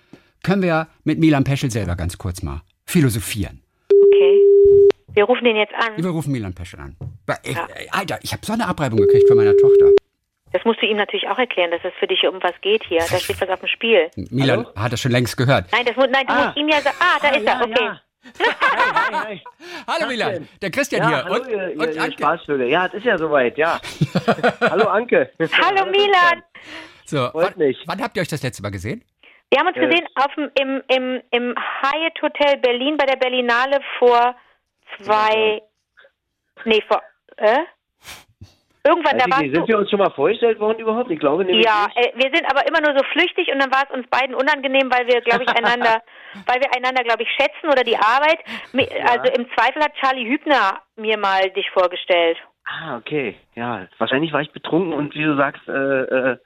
können 0.44 0.62
wir 0.62 0.70
ja 0.70 0.88
mit 1.04 1.20
Milan 1.20 1.44
Peschel 1.44 1.72
selber 1.72 1.96
ganz 1.96 2.18
kurz 2.18 2.42
mal 2.42 2.62
philosophieren. 2.86 3.62
Okay. 3.90 4.42
Wir 5.14 5.24
rufen 5.26 5.44
den 5.46 5.56
jetzt 5.56 5.74
an. 5.76 5.92
Wir 6.04 6.10
rufen 6.10 6.32
Milan 6.32 6.54
Peschel 6.54 6.80
an. 6.80 6.96
Weil, 7.26 7.38
ey, 7.44 7.56
ey, 7.76 7.88
Alter, 7.92 8.20
ich 8.22 8.32
habe 8.34 8.46
so 8.46 8.54
eine 8.54 8.68
Abreibung 8.68 9.00
gekriegt 9.00 9.28
von 9.28 9.38
meiner 9.38 9.56
Tochter. 9.58 9.92
Das 10.52 10.64
musst 10.66 10.82
du 10.82 10.86
ihm 10.88 10.98
natürlich 10.98 11.28
auch 11.28 11.38
erklären, 11.38 11.72
dass 11.72 11.82
es 11.84 11.94
für 12.00 12.08
dich 12.08 12.26
um 12.28 12.42
was 12.42 12.54
geht 12.62 12.84
hier. 12.86 13.00
Da 13.10 13.18
steht 13.20 13.40
was 13.42 13.50
auf 13.50 13.60
dem 13.60 13.68
Spiel. 13.68 14.10
Milan 14.30 14.66
hat 14.76 14.94
das 14.94 15.02
schon 15.02 15.12
längst 15.12 15.36
gehört. 15.38 15.68
Nein, 15.72 15.86
das, 15.86 15.96
nein 15.98 16.26
du 16.28 16.34
Ah. 16.34 16.46
musst 16.46 16.58
ihm 16.58 16.70
ja 16.70 16.82
sagen. 16.82 16.96
Ah, 17.00 17.18
da 17.22 17.30
ist 17.30 17.46
er. 17.46 17.62
Okay. 17.62 17.74
Ja. 17.80 18.02
Hi, 18.26 18.92
hi, 18.94 19.14
hi. 19.28 19.42
Hallo 19.88 20.08
Milan, 20.08 20.48
der 20.62 20.72
Christian 20.72 21.04
Ja, 21.04 21.08
hier. 21.10 21.24
hallo, 21.26 21.36
und, 21.44 21.50
ihr, 21.50 21.74
und 21.78 21.96
ihr 21.96 22.02
Anke. 22.02 22.14
Spaßvögel. 22.18 22.70
Ja, 22.70 22.88
es 22.88 22.94
ist 22.96 23.06
ja 23.06 23.18
soweit, 23.18 23.58
ja. 23.58 23.80
hallo, 24.62 24.86
Anke. 24.88 25.32
Hallo 25.62 25.86
Milan. 25.92 26.44
So, 27.06 27.30
Freut 27.30 27.54
wann, 27.58 27.76
wann 27.86 28.02
habt 28.02 28.18
ihr 28.18 28.22
euch 28.22 28.28
das 28.28 28.42
letzte 28.42 28.64
Mal 28.64 28.72
gesehen? 28.72 29.04
Wir 29.52 29.60
haben 29.60 29.68
uns 29.68 29.78
Äh. 29.78 29.88
gesehen 29.88 30.08
auf 30.16 30.34
dem, 30.36 30.50
im, 30.60 30.82
im, 30.88 31.22
im 31.32 31.56
Hyatt 31.82 32.20
Hotel 32.22 32.58
Berlin 32.58 32.98
bei 32.98 33.06
der 33.06 33.16
Berlinale 33.18 33.80
vor 34.00 34.36
zwei. 35.04 35.62
Nee, 36.66 36.84
vor. 36.88 37.02
Äh? 37.38 37.60
Irgendwann, 38.86 39.16
Weiß 39.16 39.24
da 39.24 39.32
warst 39.32 39.54
sind 39.54 39.68
wir 39.68 39.78
uns 39.80 39.90
schon 39.90 39.98
mal 39.98 40.12
vorgestellt 40.12 40.60
worden 40.60 40.78
überhaupt? 40.78 41.10
Ich 41.10 41.20
glaube 41.20 41.44
nämlich 41.44 41.66
Ja, 41.66 41.88
äh, 41.96 42.12
wir 42.14 42.30
sind 42.32 42.46
aber 42.46 42.68
immer 42.68 42.82
nur 42.82 42.96
so 42.96 43.04
flüchtig 43.12 43.52
und 43.52 43.60
dann 43.60 43.72
war 43.72 43.84
es 43.90 43.96
uns 43.96 44.08
beiden 44.10 44.36
unangenehm, 44.36 44.92
weil 44.92 45.08
wir, 45.08 45.22
glaube 45.22 45.44
ich, 45.44 45.50
einander, 45.50 46.04
weil 46.46 46.62
wir 46.62 46.70
einander, 46.76 47.04
glaube 47.04 47.24
ich, 47.24 47.30
schätzen 47.30 47.66
oder 47.66 47.84
die 47.84 47.98
Arbeit. 47.98 48.40
Also 49.10 49.34
im 49.34 49.48
Zweifel 49.56 49.84
hat 49.84 49.96
Charlie 49.96 50.30
Hübner 50.30 50.82
mir 50.98 51.18
mal 51.18 51.50
dich 51.50 51.70
vorgestellt. 51.72 52.38
Ah, 52.66 52.98
okay. 52.98 53.36
Ja, 53.56 53.88
wahrscheinlich 53.98 54.32
war 54.34 54.42
ich 54.42 54.52
betrunken 54.52 54.94
und 54.94 55.16
wie 55.16 55.24
du 55.24 55.36
sagst, 55.36 55.68
äh, 55.68 55.72
äh, 55.72 56.38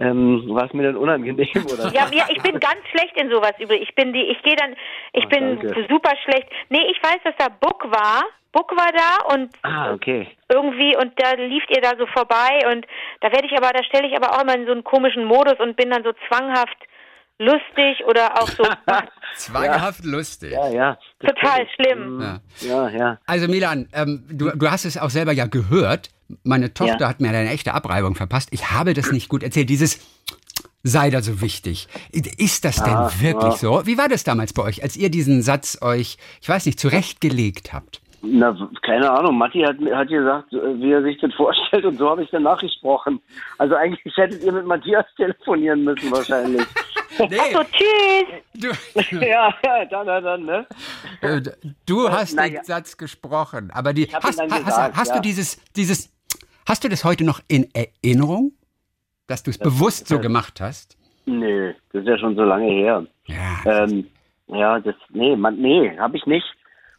ähm, 0.00 0.44
war 0.48 0.64
es 0.66 0.72
mir 0.72 0.82
dann 0.84 0.96
unangenehm 0.96 1.46
oder? 1.72 1.92
Ja, 1.92 2.08
ja, 2.12 2.24
ich 2.28 2.42
bin 2.42 2.58
ganz 2.58 2.80
schlecht 2.90 3.16
in 3.16 3.30
sowas 3.30 3.52
übrigens. 3.58 3.88
Ich 3.88 3.94
bin 3.94 4.12
die, 4.12 4.22
ich 4.22 4.42
gehe 4.42 4.56
dann, 4.56 4.74
ich 5.12 5.24
Ach, 5.24 5.28
bin 5.28 5.60
danke. 5.60 5.86
super 5.88 6.12
schlecht. 6.24 6.48
Nee, 6.70 6.90
ich 6.90 7.02
weiß, 7.02 7.18
dass 7.24 7.34
da 7.38 7.48
Book 7.60 7.84
war. 7.90 8.24
Book 8.52 8.72
war 8.76 8.90
da 8.90 9.34
und 9.34 9.54
Ah, 9.62 9.92
okay. 9.92 10.26
irgendwie 10.48 10.96
und 10.96 11.12
da 11.20 11.34
lieft 11.34 11.70
ihr 11.70 11.80
da 11.80 11.92
so 11.96 12.06
vorbei 12.06 12.58
und 12.72 12.84
da 13.20 13.30
werde 13.30 13.46
ich 13.46 13.56
aber, 13.56 13.70
da 13.72 13.84
stelle 13.84 14.08
ich 14.08 14.16
aber 14.16 14.34
auch 14.34 14.42
immer 14.42 14.56
in 14.56 14.66
so 14.66 14.72
einen 14.72 14.82
komischen 14.82 15.24
Modus 15.24 15.60
und 15.60 15.76
bin 15.76 15.90
dann 15.90 16.02
so 16.02 16.12
zwanghaft 16.26 16.76
lustig 17.40 18.04
oder 18.06 18.40
auch 18.40 18.48
so 18.48 18.62
Zwanghaft 19.36 20.04
lustig. 20.04 20.52
Ja, 20.52 20.68
ja. 20.68 20.98
Das 21.20 21.32
total 21.34 21.66
schlimm. 21.74 22.20
Ja. 22.20 22.40
Ja, 22.60 22.88
ja. 22.90 23.18
Also 23.26 23.48
Milan, 23.48 23.88
ähm, 23.92 24.24
du, 24.30 24.50
du 24.50 24.70
hast 24.70 24.84
es 24.84 24.96
auch 24.98 25.10
selber 25.10 25.32
ja 25.32 25.46
gehört. 25.46 26.10
Meine 26.44 26.72
Tochter 26.74 27.00
Ja. 27.00 27.08
hat 27.08 27.20
mir 27.20 27.28
eine 27.30 27.50
echte 27.50 27.74
Abreibung 27.74 28.14
verpasst. 28.14 28.48
Ich 28.52 28.70
habe 28.70 28.94
das 28.94 29.10
nicht 29.12 29.28
gut 29.28 29.42
erzählt. 29.42 29.68
Dieses 29.70 30.00
sei 30.82 31.10
da 31.10 31.20
so 31.22 31.40
wichtig. 31.40 31.88
Ist 32.12 32.64
das 32.64 32.76
denn 32.82 32.94
Ah, 32.94 33.10
wirklich 33.20 33.52
ja. 33.54 33.58
so? 33.58 33.86
Wie 33.86 33.98
war 33.98 34.08
das 34.08 34.24
damals 34.24 34.52
bei 34.52 34.62
euch, 34.62 34.82
als 34.82 34.96
ihr 34.96 35.10
diesen 35.10 35.42
Satz 35.42 35.78
euch, 35.82 36.16
ich 36.40 36.48
weiß 36.48 36.66
nicht, 36.66 36.78
zurechtgelegt 36.80 37.72
habt? 37.72 38.00
Na, 38.22 38.54
keine 38.82 39.10
Ahnung. 39.10 39.38
Matti 39.38 39.60
hat, 39.60 39.76
hat 39.94 40.08
gesagt, 40.08 40.52
wie 40.52 40.92
er 40.92 41.02
sich 41.02 41.18
das 41.20 41.32
vorstellt 41.34 41.84
und 41.86 41.96
so 41.96 42.08
habe 42.10 42.22
ich 42.22 42.30
dann 42.30 42.42
nachgesprochen. 42.42 43.18
Also 43.58 43.74
eigentlich 43.76 44.14
hättet 44.16 44.42
ihr 44.42 44.52
mit 44.52 44.66
Matthias 44.66 45.06
telefonieren 45.16 45.84
müssen 45.84 46.10
wahrscheinlich. 46.12 46.62
Nee, 47.18 47.36
So, 47.52 47.62
tschüss. 47.64 49.10
du, 49.10 49.16
ja, 49.26 49.54
ja, 49.64 49.84
dann, 49.86 50.06
dann, 50.06 50.24
dann, 50.24 50.44
ne? 50.44 50.66
äh, 51.20 51.40
du 51.86 52.08
hast 52.10 52.34
na 52.34 52.44
den 52.44 52.54
ja. 52.54 52.64
Satz 52.64 52.96
gesprochen, 52.96 53.70
aber 53.72 53.92
die, 53.92 54.06
hast, 54.12 54.40
hast, 54.40 54.64
gesagt, 54.64 54.96
hast 54.96 55.10
du 55.10 55.16
ja. 55.16 55.20
dieses, 55.20 55.60
dieses, 55.74 56.12
hast 56.68 56.84
du 56.84 56.88
das 56.88 57.04
heute 57.04 57.24
noch 57.24 57.40
in 57.48 57.68
Erinnerung, 57.74 58.52
dass 59.26 59.42
du 59.42 59.50
es 59.50 59.58
bewusst 59.58 60.08
so 60.08 60.18
gemacht 60.18 60.60
hast? 60.60 60.96
Nö, 61.26 61.72
das 61.92 62.02
ist 62.02 62.08
ja 62.08 62.18
schon 62.18 62.36
so 62.36 62.42
lange 62.42 62.70
her. 62.70 63.06
Ja, 63.26 63.84
Ähm, 63.84 64.06
ja, 64.48 64.80
das, 64.80 64.94
nee, 65.10 65.36
man, 65.36 65.56
nee, 65.56 65.96
habe 65.98 66.16
ich 66.16 66.26
nicht. 66.26 66.46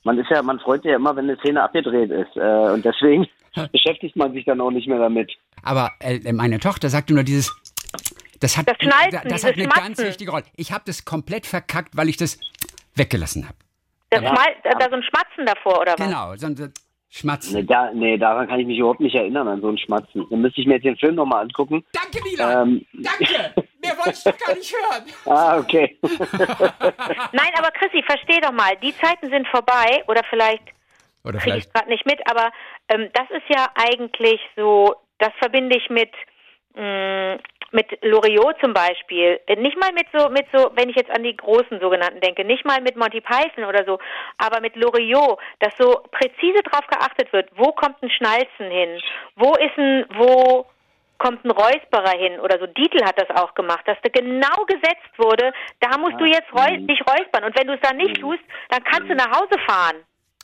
Man 0.04 0.18
ist 0.18 0.30
ja, 0.30 0.42
man 0.42 0.60
freut 0.60 0.82
sich 0.84 0.90
ja 0.92 0.96
immer, 0.96 1.16
wenn 1.16 1.30
eine 1.30 1.38
Szene 1.40 1.62
abgedreht 1.62 2.10
ist. 2.12 2.36
Äh, 2.36 2.72
und 2.72 2.84
deswegen 2.86 3.28
beschäftigt 3.72 4.16
man 4.16 4.34
sich 4.34 4.46
dann 4.46 4.62
auch 4.62 4.72
nicht 4.72 4.88
mehr 4.88 5.00
damit. 5.00 5.32
aber 5.64 5.92
äh, 6.00 6.32
meine 6.34 6.60
Tochter 6.60 6.90
sagte 6.90 7.14
nur 7.14 7.24
dieses, 7.24 7.54
das 8.42 8.58
hat, 8.58 8.68
Das 8.68 8.78
Schnalzen, 8.80 9.30
das 9.30 9.44
hat 9.44 9.54
eine 9.54 9.68
ganz 9.68 9.78
Schmatzen. 9.78 10.06
wichtige 10.08 10.32
Rolle. 10.32 10.44
Ich 10.58 10.72
habe 10.72 10.84
das 10.86 11.06
komplett 11.06 11.46
verkackt, 11.46 11.96
weil 11.96 12.10
ich 12.10 12.18
das 12.18 12.40
weggelassen 12.96 13.46
habe. 13.48 13.58
Das 14.10 14.20
Schmal, 14.20 14.56
da, 14.64 14.90
so 14.90 14.96
ein 14.96 15.04
Schmatzen 15.04 15.46
davor, 15.46 15.80
oder 15.80 15.94
was? 15.98 16.06
Genau, 16.06 16.36
so 16.36 16.48
ein 16.48 16.74
Schmatzen. 17.10 17.56
Nee, 17.56 17.64
da, 17.64 17.92
nee, 17.94 18.18
daran 18.18 18.48
kann 18.48 18.60
ich 18.60 18.68
mich 18.68 18.78
überhaupt 18.78 19.00
nicht 19.00 19.16
erinnern, 19.16 19.48
an 19.48 19.62
so 19.62 19.70
einen 19.70 19.78
Schmatzen. 19.78 20.26
Dann 20.30 20.42
müsste 20.42 20.60
ich 20.60 20.68
mir 20.68 20.76
jetzt 20.76 20.84
den 20.84 20.98
Film 20.98 21.16
nochmal 21.16 21.44
angucken. 21.44 21.86
Danke, 21.94 22.20
Lila. 22.30 22.64
Ähm, 22.64 22.86
Danke. 22.94 23.54
Mehr 23.82 23.98
wollte 23.98 24.12
ich 24.12 24.24
doch 24.24 24.38
gar 24.38 24.56
nicht 24.56 24.74
hören. 24.74 25.04
ah, 25.26 25.58
okay. 25.58 25.98
Nein, 26.02 27.52
aber 27.58 27.72
Chrissy, 27.72 28.04
versteh 28.06 28.42
doch 28.42 28.52
mal, 28.52 28.76
die 28.84 28.96
Zeiten 28.98 29.30
sind 29.30 29.48
vorbei 29.48 30.04
oder 30.08 30.24
vielleicht 30.30 30.64
Oder 31.24 31.40
kriege 31.40 31.58
ich 31.58 31.72
gerade 31.72 31.90
nicht 31.90 32.06
mit, 32.06 32.20
aber 32.30 32.52
ähm, 32.90 33.10
das 33.14 33.30
ist 33.30 33.48
ja 33.50 33.68
eigentlich 33.76 34.40
so 34.56 34.96
das 35.22 35.32
verbinde 35.40 35.78
ich 35.78 35.90
mit 35.90 36.12
mh, 36.76 37.38
mit 37.72 37.88
Loriot 38.04 38.56
zum 38.62 38.74
Beispiel, 38.74 39.40
Äh, 39.48 39.56
nicht 39.56 39.78
mal 39.78 39.92
mit 39.94 40.08
so, 40.14 40.30
mit 40.30 40.46
so, 40.54 40.72
wenn 40.76 40.90
ich 40.90 40.96
jetzt 40.96 41.12
an 41.12 41.24
die 41.24 41.36
großen 41.36 41.80
sogenannten 41.80 42.20
denke, 42.20 42.44
nicht 42.46 42.66
mal 42.66 42.82
mit 42.82 42.96
Monty 42.98 43.22
Python 43.22 43.64
oder 43.64 43.84
so, 43.86 44.00
aber 44.38 44.62
mit 44.62 44.76
Loriot, 44.76 45.40
dass 45.60 45.74
so 45.80 46.02
präzise 46.12 46.62
drauf 46.64 46.86
geachtet 46.88 47.32
wird, 47.34 47.50
wo 47.56 47.72
kommt 47.72 48.02
ein 48.04 48.10
Schnalzen 48.10 48.70
hin, 48.70 49.00
wo 49.36 49.54
ist 49.56 49.78
ein, 49.78 50.06
wo 50.16 50.66
kommt 51.18 51.46
ein 51.46 51.52
Räusperer 51.52 52.18
hin 52.18 52.40
oder 52.40 52.58
so. 52.60 52.66
Dietl 52.66 53.06
hat 53.06 53.22
das 53.22 53.30
auch 53.38 53.54
gemacht, 53.54 53.88
dass 53.88 53.98
da 54.02 54.10
genau 54.10 54.66
gesetzt 54.66 55.14
wurde, 55.18 55.54
da 55.80 55.98
musst 56.00 56.20
du 56.20 56.26
jetzt 56.26 56.52
räu 56.52 56.78
dich 56.78 57.00
räuspern 57.08 57.44
und 57.46 57.58
wenn 57.58 57.68
du 57.68 57.74
es 57.74 57.82
dann 57.82 57.98
nicht 57.98 58.20
tust, 58.20 58.42
dann 58.70 58.84
kannst 58.84 59.10
du 59.10 59.16
nach 59.16 59.30
Hause 59.30 59.60
fahren. 59.68 59.98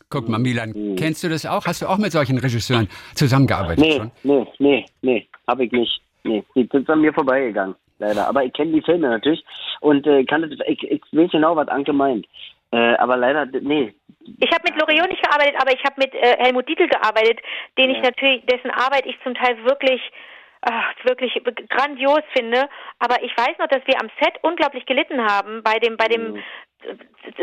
Guck 0.09 0.29
mal, 0.29 0.37
Milan, 0.37 0.95
kennst 0.97 1.23
du 1.23 1.29
das 1.29 1.45
auch? 1.45 1.65
Hast 1.65 1.81
du 1.81 1.87
auch 1.87 1.97
mit 1.97 2.11
solchen 2.11 2.37
Regisseuren 2.37 2.87
zusammengearbeitet 3.15 3.79
Nee, 3.79 3.97
schon? 3.97 4.11
nee, 4.23 4.47
nee, 4.59 4.85
nee, 5.01 5.27
habe 5.47 5.65
ich 5.65 5.71
nicht. 5.71 6.01
Nee, 6.27 6.43
die 6.55 6.67
sind 6.71 6.89
an 6.89 7.01
mir 7.01 7.13
vorbeigegangen, 7.13 7.75
leider. 7.99 8.27
Aber 8.27 8.43
ich 8.43 8.53
kenne 8.53 8.73
die 8.73 8.81
Filme 8.81 9.09
natürlich 9.09 9.43
und 9.81 10.05
äh, 10.07 10.23
kann 10.25 10.41
das, 10.41 10.51
ich, 10.67 10.83
ich 10.83 11.01
weiß 11.11 11.31
genau, 11.31 11.55
was 11.55 11.67
Anke 11.67 11.93
meint. 11.93 12.25
Äh, 12.71 12.95
aber 12.95 13.15
leider, 13.17 13.45
nee. 13.45 13.93
Ich 14.39 14.51
habe 14.51 14.63
mit 14.69 14.79
Loriot 14.79 15.09
nicht 15.09 15.23
gearbeitet, 15.23 15.55
aber 15.61 15.71
ich 15.71 15.83
habe 15.85 15.95
mit 15.97 16.13
äh, 16.13 16.37
Helmut 16.39 16.67
Dietl 16.67 16.87
gearbeitet, 16.87 17.39
den 17.77 17.91
ich 17.91 17.97
Ja. 17.97 18.03
natürlich, 18.03 18.45
dessen 18.45 18.71
Arbeit 18.71 19.05
ich 19.05 19.17
zum 19.23 19.35
Teil 19.35 19.57
wirklich 19.63 20.01
ach, 20.61 20.93
wirklich 21.05 21.31
grandios 21.69 22.23
finde. 22.35 22.67
Aber 22.99 23.23
ich 23.23 23.31
weiß 23.37 23.57
noch, 23.59 23.67
dass 23.67 23.85
wir 23.85 24.01
am 24.01 24.09
Set 24.21 24.33
unglaublich 24.41 24.85
gelitten 24.85 25.21
haben 25.21 25.63
bei 25.63 25.79
dem, 25.79 25.95
bei 25.97 26.07
dem 26.07 26.33
Mhm. 26.33 26.43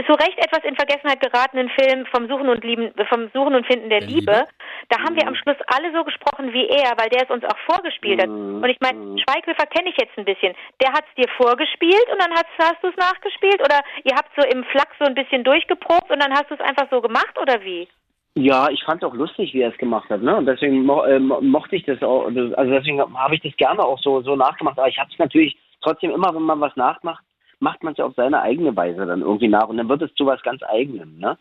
So 0.06 0.14
recht 0.14 0.38
etwas 0.38 0.64
in 0.64 0.76
Vergessenheit 0.76 1.20
geratenen 1.20 1.68
Film 1.70 2.06
vom 2.06 2.28
Suchen 2.28 2.48
und 2.48 2.64
Lieben, 2.64 2.92
vom 3.08 3.28
Suchen 3.34 3.54
und 3.54 3.66
Finden 3.66 3.90
der, 3.90 4.00
Der 4.00 4.08
Liebe. 4.08 4.32
Liebe. 4.32 4.48
Da 4.88 4.98
haben 5.00 5.16
wir 5.16 5.26
am 5.26 5.34
Schluss 5.34 5.56
alle 5.66 5.92
so 5.92 6.04
gesprochen 6.04 6.52
wie 6.52 6.66
er, 6.68 6.92
weil 6.96 7.08
der 7.10 7.24
es 7.24 7.30
uns 7.30 7.44
auch 7.44 7.58
vorgespielt 7.66 8.20
hat. 8.22 8.28
Mhm. 8.28 8.62
Und 8.62 8.68
ich 8.68 8.78
meine, 8.80 9.18
Schweighöfer 9.18 9.66
kenne 9.66 9.90
ich 9.90 9.96
jetzt 9.98 10.16
ein 10.16 10.24
bisschen. 10.24 10.54
Der 10.82 10.92
hat 10.92 11.04
es 11.08 11.14
dir 11.16 11.28
vorgespielt 11.36 12.06
und 12.12 12.20
dann 12.20 12.32
hast, 12.32 12.46
hast 12.58 12.82
du 12.82 12.88
es 12.88 12.96
nachgespielt 12.96 13.60
oder 13.60 13.80
ihr 14.04 14.14
habt 14.16 14.30
so 14.36 14.46
im 14.46 14.64
Flach 14.64 14.90
so 14.98 15.04
ein 15.04 15.14
bisschen 15.14 15.44
durchgeprobt 15.44 16.10
und 16.10 16.22
dann 16.22 16.32
hast 16.32 16.50
du 16.50 16.54
es 16.54 16.60
einfach 16.60 16.86
so 16.90 17.00
gemacht 17.00 17.36
oder 17.40 17.62
wie? 17.62 17.88
Ja, 18.36 18.68
ich 18.68 18.82
fand 18.84 19.04
auch 19.04 19.14
lustig, 19.14 19.54
wie 19.54 19.62
er 19.62 19.70
es 19.70 19.78
gemacht 19.78 20.10
hat, 20.10 20.20
ne? 20.22 20.36
Und 20.36 20.46
deswegen 20.46 20.84
mo 20.84 21.04
äh, 21.04 21.20
mo- 21.20 21.40
mochte 21.40 21.76
ich 21.76 21.84
das 21.84 22.02
auch. 22.02 22.24
Also 22.24 22.70
deswegen 22.72 23.00
habe 23.16 23.34
ich 23.36 23.42
das 23.42 23.56
gerne 23.56 23.80
auch 23.82 23.98
so 24.00 24.22
so 24.22 24.34
nachgemacht. 24.34 24.76
Aber 24.78 24.88
ich 24.88 24.98
habe 24.98 25.08
es 25.12 25.18
natürlich 25.18 25.56
trotzdem 25.82 26.10
immer, 26.10 26.34
wenn 26.34 26.42
man 26.42 26.60
was 26.60 26.74
nachmacht, 26.74 27.22
macht 27.64 27.82
man 27.82 27.92
es 27.92 27.98
ja 27.98 28.04
auf 28.04 28.14
seine 28.14 28.40
eigene 28.42 28.76
Weise 28.76 29.04
dann 29.06 29.22
irgendwie 29.22 29.48
nach 29.48 29.68
und 29.68 29.78
dann 29.78 29.88
wird 29.88 30.02
es 30.02 30.14
zu 30.14 30.26
was 30.26 30.40
ganz 30.42 30.62
Eigenem, 30.62 31.18
ne? 31.18 31.30
Und 31.30 31.38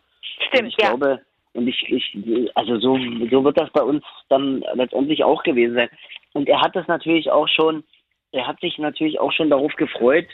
Stimmt, 0.47 0.69
ich 0.69 0.77
ja. 0.79 0.87
glaube, 0.89 1.21
und 1.53 1.67
ich, 1.67 1.83
ich, 1.87 2.49
also 2.55 2.79
so, 2.79 2.97
so 3.29 3.43
wird 3.43 3.59
das 3.59 3.69
bei 3.71 3.83
uns 3.83 4.03
dann 4.29 4.63
letztendlich 4.73 5.23
auch 5.23 5.43
gewesen 5.43 5.75
sein. 5.75 5.89
Und 6.33 6.49
er 6.49 6.61
hat 6.61 6.75
das 6.75 6.87
natürlich 6.87 7.29
auch 7.29 7.47
schon, 7.47 7.83
er 8.31 8.47
hat 8.47 8.59
sich 8.59 8.79
natürlich 8.79 9.19
auch 9.19 9.31
schon 9.31 9.51
darauf 9.51 9.75
gefreut, 9.75 10.25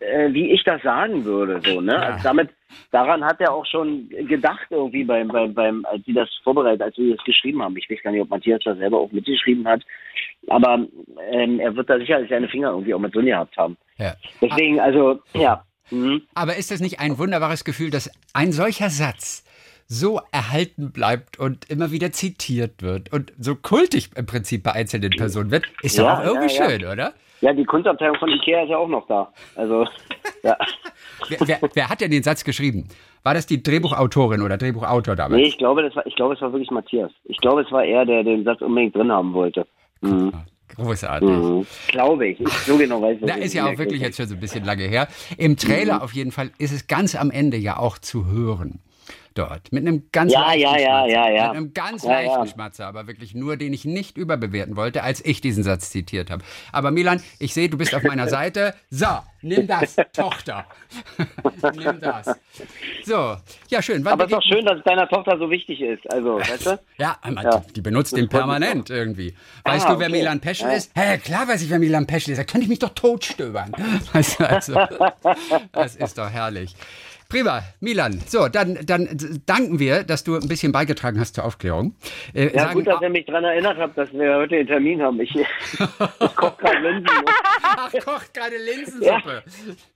äh, 0.00 0.32
wie 0.32 0.50
ich 0.50 0.64
das 0.64 0.82
sagen 0.82 1.24
würde, 1.24 1.60
so, 1.64 1.80
ne? 1.80 1.96
Also 1.96 2.22
damit, 2.22 2.50
daran 2.90 3.24
hat 3.24 3.40
er 3.40 3.52
auch 3.52 3.66
schon 3.66 4.08
gedacht 4.08 4.66
irgendwie 4.70 5.04
beim, 5.04 5.28
beim, 5.28 5.52
beim, 5.52 5.84
als 5.84 6.04
sie 6.04 6.14
das 6.14 6.28
vorbereitet, 6.42 6.82
als 6.82 6.96
wir 6.96 7.14
das 7.14 7.24
geschrieben 7.24 7.62
haben. 7.62 7.76
Ich 7.76 7.90
weiß 7.90 8.02
gar 8.02 8.10
nicht, 8.10 8.22
ob 8.22 8.30
Matthias 8.30 8.62
das 8.64 8.78
selber 8.78 8.98
auch 8.98 9.12
mitgeschrieben 9.12 9.68
hat, 9.68 9.82
aber 10.48 10.86
ähm, 11.30 11.60
er 11.60 11.76
wird 11.76 11.90
da 11.90 11.98
sicherlich 11.98 12.30
seine 12.30 12.48
Finger 12.48 12.70
irgendwie 12.70 12.94
auch 12.94 12.98
mit 12.98 13.14
drin 13.14 13.26
gehabt 13.26 13.56
haben. 13.56 13.76
Ja. 14.02 14.14
Deswegen, 14.40 14.80
also, 14.80 15.20
ja. 15.34 15.64
Mhm. 15.90 16.22
Aber 16.34 16.56
ist 16.56 16.72
es 16.72 16.80
nicht 16.80 17.00
ein 17.00 17.18
wunderbares 17.18 17.64
Gefühl, 17.64 17.90
dass 17.90 18.10
ein 18.32 18.50
solcher 18.52 18.90
Satz 18.90 19.44
so 19.86 20.20
erhalten 20.32 20.90
bleibt 20.90 21.38
und 21.38 21.68
immer 21.70 21.90
wieder 21.90 22.12
zitiert 22.12 22.82
wird 22.82 23.12
und 23.12 23.32
so 23.38 23.54
kultig 23.54 24.10
im 24.16 24.26
Prinzip 24.26 24.62
bei 24.62 24.72
einzelnen 24.72 25.10
Personen 25.10 25.50
wird? 25.50 25.66
Ist 25.82 25.98
doch 25.98 26.04
Ja, 26.04 26.18
auch 26.18 26.24
irgendwie 26.24 26.54
ja, 26.54 26.62
ja. 26.64 26.70
schön, 26.70 26.84
oder? 26.86 27.12
Ja, 27.42 27.52
die 27.52 27.64
Kunstabteilung 27.64 28.16
von 28.18 28.30
Ikea 28.30 28.62
ist 28.62 28.70
ja 28.70 28.78
auch 28.78 28.88
noch 28.88 29.06
da. 29.08 29.32
Also, 29.56 29.84
ja. 30.42 30.56
Wer, 31.28 31.38
wer, 31.40 31.60
wer 31.74 31.88
hat 31.88 32.00
denn 32.00 32.10
den 32.10 32.22
Satz 32.22 32.44
geschrieben? 32.44 32.88
War 33.24 33.34
das 33.34 33.46
die 33.46 33.62
Drehbuchautorin 33.62 34.42
oder 34.42 34.56
Drehbuchautor 34.56 35.14
damals? 35.16 35.40
Nee, 35.42 35.48
ich 35.48 35.58
glaube, 35.58 35.82
das 35.82 35.94
war, 35.94 36.06
ich 36.06 36.14
glaube, 36.16 36.34
es 36.34 36.40
war 36.40 36.52
wirklich 36.52 36.70
Matthias. 36.70 37.10
Ich 37.24 37.36
glaube, 37.38 37.62
es 37.62 37.70
war 37.70 37.84
er, 37.84 38.04
der 38.06 38.22
den 38.24 38.44
Satz 38.44 38.62
unbedingt 38.62 38.94
drin 38.96 39.12
haben 39.12 39.32
wollte. 39.34 39.66
Mhm. 40.00 40.32
Großartig. 40.76 41.28
Mhm. 41.28 41.66
Glaube 41.88 42.26
ich. 42.28 42.38
So 42.66 42.76
genau 42.76 43.02
weiß 43.02 43.18
ich 43.20 43.26
Da 43.26 43.34
ist 43.34 43.54
ja 43.54 43.66
auch 43.66 43.78
wirklich 43.78 44.00
jetzt 44.00 44.16
schon 44.16 44.26
so 44.28 44.34
ein 44.34 44.40
bisschen 44.40 44.64
lange 44.64 44.84
her. 44.84 45.08
Im 45.36 45.56
Trailer 45.56 45.96
Mhm. 45.96 46.02
auf 46.02 46.12
jeden 46.12 46.32
Fall 46.32 46.50
ist 46.58 46.72
es 46.72 46.86
ganz 46.86 47.14
am 47.14 47.30
Ende 47.30 47.56
ja 47.56 47.76
auch 47.76 47.98
zu 47.98 48.26
hören. 48.26 48.80
Dort. 49.34 49.72
Mit 49.72 49.86
einem 49.86 50.08
ganz 50.12 50.32
Ja, 50.32 50.40
leichten 50.42 50.60
ja, 50.60 50.76
ja, 50.76 50.78
Schmatzer. 50.78 51.08
ja, 51.12 51.30
ja. 51.30 51.48
Mit 51.48 51.56
einem 51.56 51.74
ganz 51.74 52.04
leichten. 52.04 52.46
Schmatzer, 52.48 52.86
aber 52.86 53.06
wirklich 53.06 53.34
nur, 53.34 53.56
den 53.56 53.72
ich 53.72 53.84
nicht 53.84 54.18
überbewerten 54.18 54.76
wollte, 54.76 55.02
als 55.02 55.24
ich 55.24 55.40
diesen 55.40 55.62
Satz 55.64 55.90
zitiert 55.90 56.30
habe. 56.30 56.44
Aber 56.72 56.90
Milan, 56.90 57.22
ich 57.38 57.54
sehe, 57.54 57.68
du 57.68 57.78
bist 57.78 57.94
auf 57.94 58.02
meiner 58.02 58.28
Seite. 58.28 58.74
So, 58.90 59.06
nimm 59.40 59.66
das, 59.66 59.96
Tochter. 60.12 60.66
nimm 61.74 62.00
das. 62.00 62.26
So, 63.04 63.36
ja, 63.68 63.80
schön. 63.82 64.04
Wann 64.04 64.12
Aber 64.14 64.24
es 64.24 64.30
ist 64.30 64.36
doch 64.36 64.42
schön, 64.42 64.64
dass 64.66 64.78
es 64.78 64.84
deiner 64.84 65.08
Tochter 65.08 65.38
so 65.38 65.50
wichtig 65.50 65.80
ist. 65.80 66.10
Also, 66.12 66.38
weißt 66.38 66.66
du? 66.66 66.80
Ja. 66.98 67.16
Die, 67.26 67.72
die 67.74 67.80
benutzt 67.80 68.16
den 68.16 68.28
permanent 68.28 68.90
irgendwie. 68.90 69.34
Weißt 69.64 69.86
Ah, 69.86 69.94
du, 69.94 70.00
wer 70.00 70.08
okay. 70.08 70.18
Milan 70.18 70.40
Peschel 70.40 70.70
ist? 70.72 70.90
Hä, 70.94 71.18
klar 71.18 71.48
weiß 71.48 71.62
ich, 71.62 71.70
wer 71.70 71.78
Milan 71.78 72.06
Peschel 72.06 72.32
ist. 72.32 72.38
Da 72.38 72.44
könnte 72.44 72.64
ich 72.64 72.68
mich 72.68 72.78
doch 72.80 72.90
totstöbern. 72.90 73.72
Weißt 74.12 74.40
du, 74.40 74.48
also, 74.48 74.78
das 75.72 75.96
ist 75.96 76.18
doch 76.18 76.28
herrlich. 76.28 76.74
Prima, 77.32 77.62
Milan. 77.80 78.20
So, 78.26 78.48
dann, 78.48 78.78
dann 78.84 79.08
danken 79.46 79.78
wir, 79.78 80.04
dass 80.04 80.22
du 80.22 80.34
ein 80.36 80.48
bisschen 80.48 80.70
beigetragen 80.70 81.18
hast 81.18 81.34
zur 81.34 81.44
Aufklärung. 81.46 81.94
Äh, 82.34 82.52
Ja, 82.54 82.64
sagen- 82.64 82.74
gut, 82.74 82.86
dass 82.86 83.00
ihr 83.00 83.08
mich 83.08 83.24
daran 83.24 83.44
erinnert 83.44 83.78
habt, 83.78 83.96
dass 83.96 84.12
wir 84.12 84.34
heute 84.36 84.56
den 84.56 84.66
Termin 84.66 85.00
haben. 85.00 85.18
Ich, 85.18 85.34
ich 85.34 86.36
koche 86.36 86.56
gerade 86.58 86.78
Linsen. 86.80 87.08
Ach, 87.62 87.90
kocht 88.04 88.34
gerade 88.34 88.56
Linsensuppe. 88.58 89.42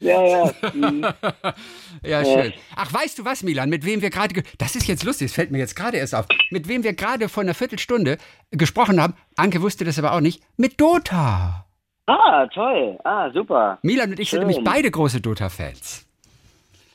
Ja, 0.00 0.22
ja. 0.26 0.50
Mhm. 0.72 1.06
Ja, 2.02 2.24
schön. 2.24 2.54
Ach, 2.74 2.90
weißt 2.92 3.18
du 3.18 3.24
was, 3.26 3.42
Milan, 3.42 3.68
mit 3.68 3.84
wem 3.84 4.00
wir 4.00 4.08
gerade, 4.10 4.32
ge- 4.32 4.42
das 4.56 4.74
ist 4.74 4.86
jetzt 4.88 5.04
lustig, 5.04 5.28
das 5.28 5.34
fällt 5.34 5.50
mir 5.50 5.58
jetzt 5.58 5.76
gerade 5.76 5.98
erst 5.98 6.14
auf, 6.14 6.24
mit 6.50 6.68
wem 6.68 6.84
wir 6.84 6.94
gerade 6.94 7.28
vor 7.28 7.42
einer 7.42 7.52
Viertelstunde 7.54 8.16
gesprochen 8.50 9.00
haben, 9.00 9.12
Anke 9.36 9.60
wusste 9.60 9.84
das 9.84 9.98
aber 9.98 10.12
auch 10.12 10.20
nicht, 10.20 10.42
mit 10.56 10.80
Dota. 10.80 11.66
Ah, 12.06 12.46
toll. 12.46 12.98
Ah, 13.04 13.30
super. 13.32 13.78
Milan 13.82 14.10
und 14.10 14.20
ich 14.20 14.30
sind 14.30 14.40
Schön. 14.40 14.48
nämlich 14.48 14.64
beide 14.64 14.90
große 14.90 15.20
Dota-Fans. 15.20 16.06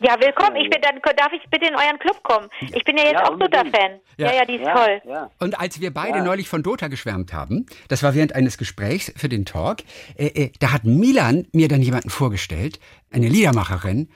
Ja, 0.04 0.16
willkommen. 0.20 0.56
Ich 0.56 0.68
bin, 0.70 0.82
dann 0.82 1.00
darf 1.16 1.32
ich 1.32 1.48
bitte 1.52 1.68
in 1.68 1.76
euren 1.76 2.00
Club 2.00 2.24
kommen. 2.24 2.48
Ich 2.74 2.84
bin 2.84 2.98
ja 2.98 3.04
jetzt 3.04 3.14
Ja, 3.14 3.26
auch 3.26 3.32
unbedingt. 3.34 3.68
Dota-Fan. 3.68 4.00
Ja. 4.18 4.32
Ja. 4.32 4.36
ja, 4.38 4.46
die 4.46 4.56
ist 4.56 4.66
Ja, 4.66 4.74
toll. 4.76 5.02
ja. 5.06 5.30
Und 5.40 5.60
als 5.60 5.80
wir 5.80 5.94
beide 5.94 6.18
Ja. 6.18 6.24
neulich 6.24 6.50
von 6.50 6.64
Dota 6.64 6.88
geschwärmt 6.88 7.34
haben, 7.34 7.68
das 7.88 8.02
war 8.02 8.16
während 8.16 8.34
eines 8.34 8.58
Gesprächs 8.58 9.14
für 9.16 9.30
den 9.30 9.46
Talk, 9.46 9.80
äh, 10.18 10.26
äh, 10.28 10.52
da 10.60 10.72
hat 10.74 10.86
Milan 10.86 11.48
mir 11.54 11.68
dann 11.68 11.84
jemanden 11.84 12.10
vorgestellt, 12.10 12.80
eine 13.12 13.28
Liedermacherin, 13.28 14.10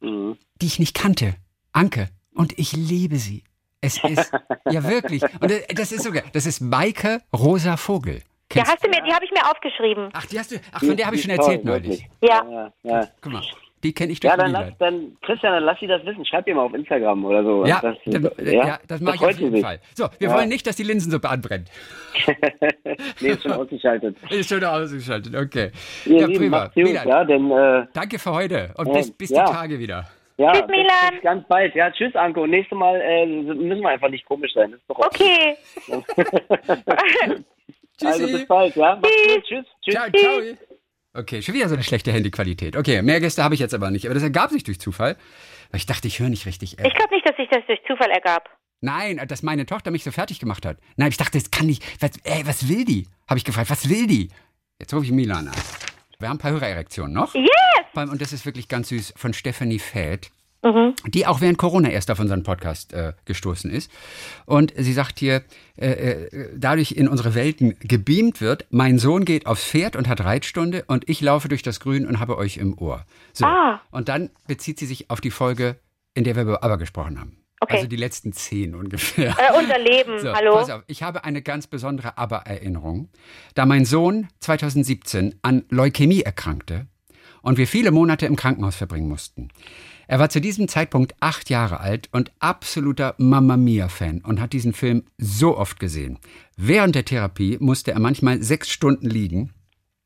Mhm. 0.00 0.36
die 0.60 0.66
ich 0.66 0.80
nicht 0.80 0.96
kannte, 0.96 1.34
Anke. 1.72 2.08
Und 2.34 2.58
ich 2.58 2.72
liebe 2.72 3.16
sie. 3.16 3.44
Es 3.80 4.02
ist, 4.02 4.32
ja 4.68 4.82
wirklich. 4.88 5.22
Und 5.40 5.52
äh, 5.52 5.62
das 5.72 5.92
ist 5.92 6.02
sogar, 6.02 6.24
das 6.32 6.46
ist 6.46 6.60
Maike 6.60 7.22
Rosa 7.32 7.76
Vogel. 7.76 8.16
Ja, 8.16 8.22
Kennst 8.64 8.72
hast 8.72 8.84
du 8.84 8.88
mir, 8.88 9.02
die 9.02 9.12
habe 9.12 9.24
ich 9.24 9.30
mir 9.30 9.48
aufgeschrieben. 9.48 10.08
Ach, 10.14 10.26
die 10.26 10.36
hast 10.38 10.50
du, 10.50 10.56
ach, 10.72 10.80
von 10.80 10.96
der 10.96 11.06
habe 11.06 11.14
ich 11.14 11.22
schon 11.22 11.30
erzählt 11.30 11.62
toll, 11.62 11.70
neulich. 11.78 12.02
wirklich. 12.10 12.28
Ja. 12.28 12.44
Ja, 12.50 12.72
ja. 12.82 13.08
Guck 13.20 13.32
mal, 13.32 13.42
die 13.84 13.92
kenne 13.92 14.12
ich 14.12 14.20
durch 14.20 14.30
Ja, 14.32 14.36
dann 14.36 14.50
lass, 14.52 14.70
dann, 14.78 15.16
Christian, 15.22 15.52
dann 15.52 15.64
lass 15.64 15.78
sie 15.80 15.86
das 15.86 16.04
wissen. 16.04 16.24
Schreib 16.26 16.46
ihr 16.48 16.54
mal 16.54 16.62
auf 16.62 16.74
Instagram 16.74 17.24
oder 17.24 17.42
so. 17.44 17.64
Ja, 17.66 17.80
das, 17.80 17.96
dann, 18.06 18.24
äh, 18.38 18.54
ja, 18.56 18.78
das 18.88 19.00
mache 19.00 19.16
ich 19.16 19.22
auf 19.22 19.38
jeden 19.38 19.52
sich. 19.52 19.62
Fall. 19.64 19.80
So, 19.94 20.08
wir 20.18 20.28
Ja. 20.28 20.34
wollen 20.36 20.48
nicht, 20.48 20.66
dass 20.66 20.76
die 20.76 20.82
Linsensuppe 20.82 21.28
anbrennt. 21.28 21.68
nee, 23.20 23.28
ist 23.28 23.42
schon 23.42 23.52
ausgeschaltet. 23.52 24.16
Ist 24.30 24.48
schon 24.48 24.64
ausgeschaltet, 24.64 25.34
okay. 25.36 25.70
Ihr 26.06 26.20
ja, 26.20 26.26
Lieben, 26.26 26.38
prima. 26.40 26.64
gut, 26.66 26.76
Milan, 26.76 27.08
ja, 27.08 27.24
denn, 27.24 27.50
äh, 27.50 27.86
danke 27.92 28.18
für 28.18 28.32
heute 28.32 28.72
und 28.76 28.88
Ja, 28.88 28.92
bis, 28.94 29.10
bis 29.12 29.30
ja. 29.30 29.44
die 29.46 29.52
Tage 29.52 29.78
wieder. 29.78 30.04
ja, 30.38 30.52
Tschüss, 30.52 30.62
bis- 30.62 30.70
Milan. 30.76 31.10
bis 31.12 31.22
ganz 31.22 31.48
bald. 31.48 31.74
Ja, 31.74 31.90
tschüss, 31.90 32.14
Anko. 32.16 32.42
Und 32.42 32.50
nächstes 32.50 32.76
Mal 32.76 33.00
äh, 33.00 33.26
müssen 33.26 33.80
wir 33.82 33.88
einfach 33.90 34.08
nicht 34.10 34.24
komisch 34.24 34.52
sein. 34.54 34.72
Das 34.72 34.80
ist 34.80 34.88
doch 34.90 34.98
Okay. 34.98 35.56
Also 38.04 38.26
bis 38.26 38.46
bald, 38.46 38.76
ja? 38.76 39.00
Tschüss. 39.42 39.64
Tschüss. 39.82 39.94
Ciao, 39.94 40.08
ciao. 40.16 40.67
Okay, 41.14 41.42
schon 41.42 41.54
wieder 41.54 41.68
so 41.68 41.74
eine 41.74 41.82
schlechte 41.84 42.12
Handyqualität. 42.12 42.76
Okay, 42.76 43.02
mehr 43.02 43.20
Gäste 43.20 43.42
habe 43.42 43.54
ich 43.54 43.60
jetzt 43.60 43.74
aber 43.74 43.90
nicht. 43.90 44.04
Aber 44.06 44.14
das 44.14 44.22
ergab 44.22 44.50
sich 44.50 44.62
durch 44.64 44.78
Zufall. 44.78 45.16
Weil 45.70 45.78
ich 45.78 45.86
dachte, 45.86 46.06
ich 46.08 46.20
höre 46.20 46.28
nicht 46.28 46.46
richtig. 46.46 46.78
Äh, 46.78 46.86
Ich 46.86 46.94
glaube 46.94 47.14
nicht, 47.14 47.28
dass 47.28 47.36
sich 47.36 47.48
das 47.50 47.62
durch 47.66 47.80
Zufall 47.86 48.10
ergab. 48.10 48.48
nein, 48.80 49.20
dass 49.26 49.42
meine 49.42 49.66
Tochter 49.66 49.90
mich 49.90 50.04
so 50.04 50.10
fertig 50.12 50.38
gemacht 50.38 50.64
hat. 50.64 50.78
Nein, 50.96 51.08
ich 51.10 51.16
dachte, 51.16 51.38
das 51.38 51.50
kann 51.50 51.66
nicht. 51.66 51.82
Was, 52.02 52.12
ey, 52.24 52.46
was 52.46 52.68
will 52.68 52.84
die? 52.84 53.06
Habe 53.28 53.38
ich 53.38 53.44
gefragt, 53.44 53.70
was 53.70 53.88
will 53.88 54.06
die? 54.06 54.28
Jetzt 54.78 54.94
rufe 54.94 55.04
ich 55.06 55.12
Milan 55.12 55.48
an. 55.48 55.54
Wir 56.20 56.28
haben 56.28 56.36
ein 56.36 56.40
paar 56.40 56.52
Hörererektionen 56.52 57.12
noch. 57.12 57.34
Yes! 57.34 57.48
Und 57.94 58.20
das 58.20 58.32
ist 58.32 58.46
wirklich 58.46 58.68
ganz 58.68 58.88
süß 58.90 59.14
von 59.16 59.32
Stephanie 59.32 59.78
Feld. 59.80 60.30
Mhm. 60.64 60.94
die 61.06 61.26
auch 61.26 61.40
während 61.40 61.56
Corona 61.56 61.88
erst 61.88 62.10
auf 62.10 62.18
unseren 62.18 62.42
Podcast 62.42 62.92
äh, 62.92 63.12
gestoßen 63.26 63.70
ist. 63.70 63.90
Und 64.44 64.72
sie 64.76 64.92
sagt 64.92 65.20
hier, 65.20 65.42
äh, 65.76 65.90
äh, 65.90 66.50
dadurch 66.56 66.92
in 66.92 67.08
unsere 67.08 67.36
Welten 67.36 67.76
gebeamt 67.78 68.40
wird, 68.40 68.66
mein 68.70 68.98
Sohn 68.98 69.24
geht 69.24 69.46
aufs 69.46 69.64
Pferd 69.64 69.94
und 69.94 70.08
hat 70.08 70.24
Reitstunde 70.24 70.84
und 70.88 71.08
ich 71.08 71.20
laufe 71.20 71.48
durch 71.48 71.62
das 71.62 71.78
Grün 71.78 72.06
und 72.06 72.18
habe 72.18 72.36
euch 72.36 72.56
im 72.56 72.76
Ohr. 72.76 73.04
So. 73.32 73.46
Ah. 73.46 73.80
Und 73.92 74.08
dann 74.08 74.30
bezieht 74.48 74.80
sie 74.80 74.86
sich 74.86 75.10
auf 75.10 75.20
die 75.20 75.30
Folge, 75.30 75.76
in 76.14 76.24
der 76.24 76.34
wir 76.34 76.42
über 76.42 76.64
Aber 76.64 76.76
gesprochen 76.76 77.20
haben. 77.20 77.38
Okay. 77.60 77.76
Also 77.76 77.88
die 77.88 77.96
letzten 77.96 78.32
zehn 78.32 78.74
ungefähr. 78.74 79.36
Äh, 79.38 79.58
unser 79.58 79.78
Leben, 79.78 80.18
So, 80.20 80.32
hallo? 80.32 80.54
Pass 80.54 80.70
auf, 80.70 80.82
ich 80.86 81.02
habe 81.02 81.24
eine 81.24 81.42
ganz 81.42 81.66
besondere 81.66 82.16
Aber-Erinnerung. 82.18 83.08
Da 83.54 83.66
mein 83.66 83.84
Sohn 83.84 84.28
2017 84.40 85.36
an 85.42 85.64
Leukämie 85.68 86.22
erkrankte 86.22 86.86
und 87.42 87.58
wir 87.58 87.66
viele 87.66 87.90
Monate 87.90 88.26
im 88.26 88.36
Krankenhaus 88.36 88.76
verbringen 88.76 89.08
mussten. 89.08 89.48
Er 90.08 90.18
war 90.18 90.30
zu 90.30 90.40
diesem 90.40 90.68
Zeitpunkt 90.68 91.14
acht 91.20 91.50
Jahre 91.50 91.80
alt 91.80 92.08
und 92.12 92.32
absoluter 92.38 93.14
Mamma 93.18 93.58
Mia-Fan 93.58 94.22
und 94.22 94.40
hat 94.40 94.54
diesen 94.54 94.72
Film 94.72 95.04
so 95.18 95.56
oft 95.56 95.78
gesehen. 95.78 96.18
Während 96.56 96.94
der 96.94 97.04
Therapie 97.04 97.58
musste 97.60 97.92
er 97.92 98.00
manchmal 98.00 98.42
sechs 98.42 98.70
Stunden 98.70 99.08
liegen 99.08 99.52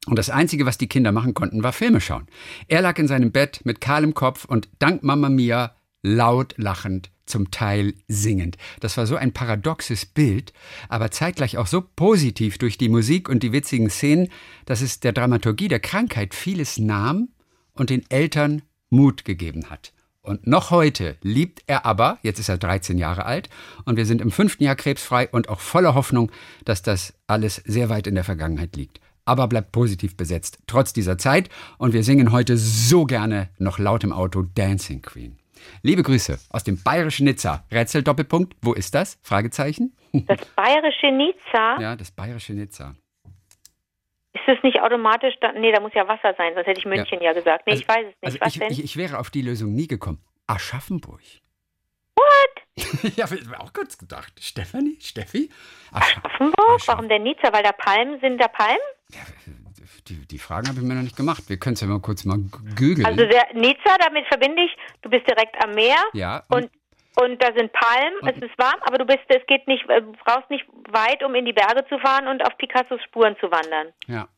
und 0.07 0.18
das 0.18 0.28
Einzige, 0.28 0.66
was 0.66 0.76
die 0.76 0.88
Kinder 0.88 1.12
machen 1.12 1.34
konnten, 1.34 1.62
war 1.62 1.72
Filme 1.72 2.00
schauen. 2.00 2.26
Er 2.66 2.82
lag 2.82 2.98
in 2.98 3.07
seinem 3.07 3.30
Bett 3.30 3.61
mit 3.62 3.80
kahlem 3.80 4.12
Kopf 4.12 4.44
und 4.44 4.68
dank 4.80 5.05
Mamma 5.05 5.28
Mia 5.28 5.76
laut 6.03 6.55
lachend, 6.57 7.12
zum 7.24 7.53
Teil 7.53 7.94
singend. 8.09 8.57
Das 8.80 8.96
war 8.96 9.07
so 9.07 9.14
ein 9.14 9.32
paradoxes 9.32 10.05
Bild, 10.05 10.53
aber 10.88 11.12
zeitgleich 11.12 11.59
auch 11.59 11.68
so 11.68 11.80
positiv 11.80 12.59
durch 12.59 12.76
die 12.76 12.88
Musik 12.88 13.28
und 13.28 13.44
die 13.44 13.53
witzigen 13.53 13.88
Szenen, 13.88 14.30
dass 14.66 14.80
es 14.80 14.98
der 14.98 15.12
Dramaturgie 15.12 15.68
der 15.68 15.78
Krankheit 15.78 16.34
vieles 16.34 16.78
nahm 16.78 17.28
und 17.74 17.90
den 17.90 18.05
Eltern 18.11 18.62
Mut 18.93 19.24
gegeben 19.24 19.70
hat. 19.70 19.93
Und 20.20 20.47
noch 20.47 20.70
heute 20.70 21.16
liebt 21.22 21.64
er 21.66 21.84
aber, 21.84 22.18
jetzt 22.22 22.38
ist 22.38 22.49
er 22.49 22.59
13 22.59 22.97
Jahre 22.97 23.26
alt, 23.26 23.51
und 23.84 23.97
wir 23.97 24.07
sind 24.07 24.20
im 24.20 24.30
fünften 24.30 24.62
Jahr 24.62 24.76
krebsfrei 24.76 25.28
und 25.28 25.49
auch 25.49 25.59
voller 25.59 25.95
Hoffnung, 25.95 26.30
dass 26.64 26.82
das 26.82 27.14
alles 27.26 27.57
sehr 27.57 27.88
weit 27.88 28.07
in 28.07 28.14
der 28.14 28.22
Vergangenheit 28.22 28.76
liegt. 28.76 29.01
Aber 29.24 29.49
bleibt 29.49 29.72
positiv 29.72 30.16
besetzt, 30.16 30.59
trotz 30.66 30.93
dieser 30.93 31.18
Zeit. 31.18 31.49
Und 31.78 31.93
wir 31.93 32.05
singen 32.05 32.32
heute 32.32 32.57
so 32.57 33.05
gerne 33.05 33.51
noch 33.59 33.78
laut 33.78 34.05
im 34.05 34.12
Auto 34.12 34.43
Dancing 34.43 35.03
Queen. 35.03 35.38
Liebe 35.82 36.03
Grüße 36.03 36.38
aus 36.51 36.64
dem 36.64 36.80
bayerischen 36.82 37.24
Nizza. 37.24 37.64
Rätsel 37.70 38.03
Doppelpunkt, 38.03 38.57
wo 38.62 38.72
ist 38.72 38.95
das? 38.95 39.18
Fragezeichen. 39.22 39.97
Das 40.12 40.45
bayerische 40.57 41.11
Nizza, 41.11 41.80
Ja, 41.80 41.97
das 41.97 42.11
bayerische 42.11 42.53
Nizza. 42.53 42.95
Ist 44.35 44.43
das 44.47 44.62
nicht 44.62 44.80
automatisch, 44.80 45.35
da, 45.41 45.53
nee, 45.53 45.72
da 45.72 45.80
muss 45.80 45.93
ja 45.95 46.07
Wasser 46.09 46.35
sein, 46.37 46.55
sonst 46.55 46.66
hätte 46.66 46.80
ich 46.80 46.87
München 46.87 47.20
ja, 47.20 47.33
gesagt. 47.33 47.66
Nee, 47.66 47.72
Also- 47.72 47.83
ich 47.83 47.89
weiß 47.89 47.99
es 48.01 48.07
nicht. 48.07 48.24
Also 48.24 48.41
Was 48.41 48.49
ich, 48.55 48.59
denn? 48.59 48.72
ich, 48.72 48.85
ich 48.85 48.97
wäre 48.97 49.18
auf 49.18 49.30
die 49.30 49.43
Lösung 49.43 49.74
nie 49.74 49.87
gekommen. 49.87 50.22
Aschaffenburg. 50.47 51.20
What? 52.16 52.62
ja, 53.16 53.26
ich 53.30 53.55
auch 53.59 53.72
kurz 53.72 53.99
gedacht. 53.99 54.33
Stefanie? 54.41 54.99
Steffi? 55.01 55.51
Ascha 55.93 56.20
Offenburg? 56.24 56.80
Ascha- 56.80 56.89
Warum 56.89 57.09
der 57.09 57.18
Nizza? 57.18 57.53
Weil 57.53 57.62
da 57.62 57.72
Palmen 57.72 58.20
sind, 58.20 58.39
da 58.39 58.49
Palmen? 58.49 58.78
Die, 60.09 60.26
die 60.26 60.39
Fragen 60.39 60.68
habe 60.68 60.78
ich 60.78 60.85
mir 60.85 60.95
noch 60.95 61.03
nicht 61.03 61.16
gemacht. 61.16 61.45
Wir 61.49 61.59
können 61.59 61.74
es 61.74 61.80
ja 61.80 61.87
mal 61.87 62.01
kurz 62.01 62.24
mal 62.24 62.39
googeln. 62.76 63.05
Also 63.07 63.24
der 63.26 63.47
Nizza, 63.55 63.97
damit 64.01 64.26
verbinde 64.26 64.62
ich, 64.62 64.76
du 65.03 65.11
bist 65.11 65.26
direkt 65.28 65.55
am 65.62 65.74
Meer 65.74 65.97
ja, 66.12 66.43
und, 66.49 66.64
und 66.64 66.70
da 67.16 67.46
sind 67.56 67.72
Palmen, 67.72 68.14
Und- 68.22 68.28
es 68.30 68.36
ist 68.42 68.58
warm, 68.58 68.80
aber 68.82 68.98
du 68.98 69.04
bist, 69.04 69.20
es 69.28 69.44
geht 69.46 69.66
nicht, 69.68 69.88
äh, 69.88 70.00
du 70.02 70.12
brauchst 70.24 70.48
nicht 70.50 70.64
weit, 70.90 71.22
um 71.22 71.34
in 71.34 71.44
die 71.44 71.52
Berge 71.52 71.84
zu 71.88 71.98
fahren 71.98 72.28
und 72.28 72.42
auf 72.46 72.56
Picassos 72.58 73.00
Spuren 73.04 73.36
zu 73.40 73.50
wandern. 73.50 73.92
ja. 74.06 74.28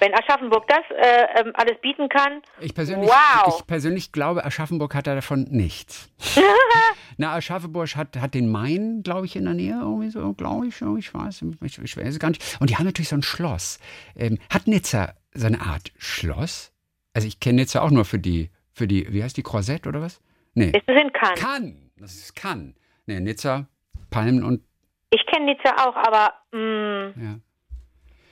Wenn 0.00 0.14
Aschaffenburg 0.14 0.68
das 0.68 0.84
äh, 0.96 1.40
ähm, 1.40 1.50
alles 1.54 1.80
bieten 1.80 2.08
kann, 2.08 2.40
Ich 2.60 2.72
persönlich, 2.72 3.10
Wow. 3.10 3.58
ich 3.58 3.66
persönlich 3.66 4.12
glaube, 4.12 4.44
Aschaffenburg 4.44 4.94
hat 4.94 5.08
davon 5.08 5.48
nichts. 5.50 6.08
Na, 7.16 7.34
Aschaffenburg 7.34 7.96
hat, 7.96 8.16
hat 8.16 8.34
den 8.34 8.48
Main, 8.48 9.02
glaube 9.02 9.26
ich, 9.26 9.34
in 9.34 9.44
der 9.44 9.54
Nähe, 9.54 9.74
irgendwie 9.80 10.10
so, 10.10 10.34
glaube 10.34 10.68
ich, 10.68 10.80
ich 10.80 11.12
weiß, 11.14 11.42
ich, 11.64 11.78
ich 11.82 11.96
weiß 11.96 12.06
es 12.14 12.18
gar 12.20 12.28
nicht. 12.28 12.58
Und 12.60 12.70
die 12.70 12.76
haben 12.76 12.84
natürlich 12.84 13.08
so 13.08 13.16
ein 13.16 13.22
Schloss. 13.22 13.80
Ähm, 14.14 14.38
hat 14.52 14.68
Nizza 14.68 15.14
so 15.34 15.48
eine 15.48 15.60
Art 15.60 15.90
Schloss? 15.98 16.72
Also 17.12 17.26
ich 17.26 17.40
kenne 17.40 17.56
Nizza 17.62 17.82
auch 17.82 17.90
nur 17.90 18.04
für 18.04 18.20
die, 18.20 18.50
für 18.72 18.86
die, 18.86 19.12
wie 19.12 19.24
heißt 19.24 19.36
die, 19.36 19.42
Croisette 19.42 19.88
oder 19.88 20.00
was? 20.00 20.20
Nee. 20.54 20.66
ist 20.70 20.84
es 20.86 21.00
in 21.02 21.12
Cannes. 21.12 21.40
Cannes, 21.40 21.74
das 22.00 22.14
ist 22.14 22.34
Cannes. 22.34 22.74
Nee, 23.06 23.20
Nizza, 23.20 23.66
Palmen 24.10 24.42
und, 24.44 24.62
Ich 25.10 25.24
kenne 25.26 25.46
Nizza 25.46 25.74
auch, 25.76 25.96
aber 25.96 26.34
mh, 26.52 27.12
ja. 27.22 27.38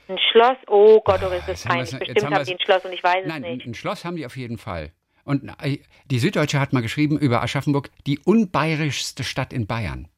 ein 0.09 0.19
Schloss, 0.31 0.57
oh 0.69 1.01
Gott, 1.01 1.21
oh, 1.23 1.29
ist 1.33 1.49
das 1.49 1.65
haben 1.65 1.77
peinlich. 1.77 1.99
Bestimmt 1.99 2.25
haben 2.25 2.35
haben 2.35 2.45
die 2.45 2.53
ein 2.55 2.61
Schloss 2.61 2.85
und 2.85 2.93
ich 2.93 3.03
weiß 3.03 3.23
es 3.23 3.29
Nein, 3.29 3.45
ein, 3.45 3.57
nicht. 3.57 3.67
ein 3.67 3.75
Schloss 3.75 4.05
haben 4.05 4.17
die 4.17 4.27
auf 4.27 4.37
jeden 4.37 4.59
Fall. 4.59 4.93
Und 5.25 5.51
äh, 5.63 5.79
die 6.07 6.19
Süddeutsche 6.19 6.61
hat 6.61 6.73
mal 6.73 6.83
geschrieben 6.83 7.19
über 7.19 7.43
Aschaffenburg, 7.43 7.91
die 8.07 8.19
unbayerischste 8.21 9.25
Stadt 9.25 9.53
in 9.53 9.67
Bayern. 9.67 10.09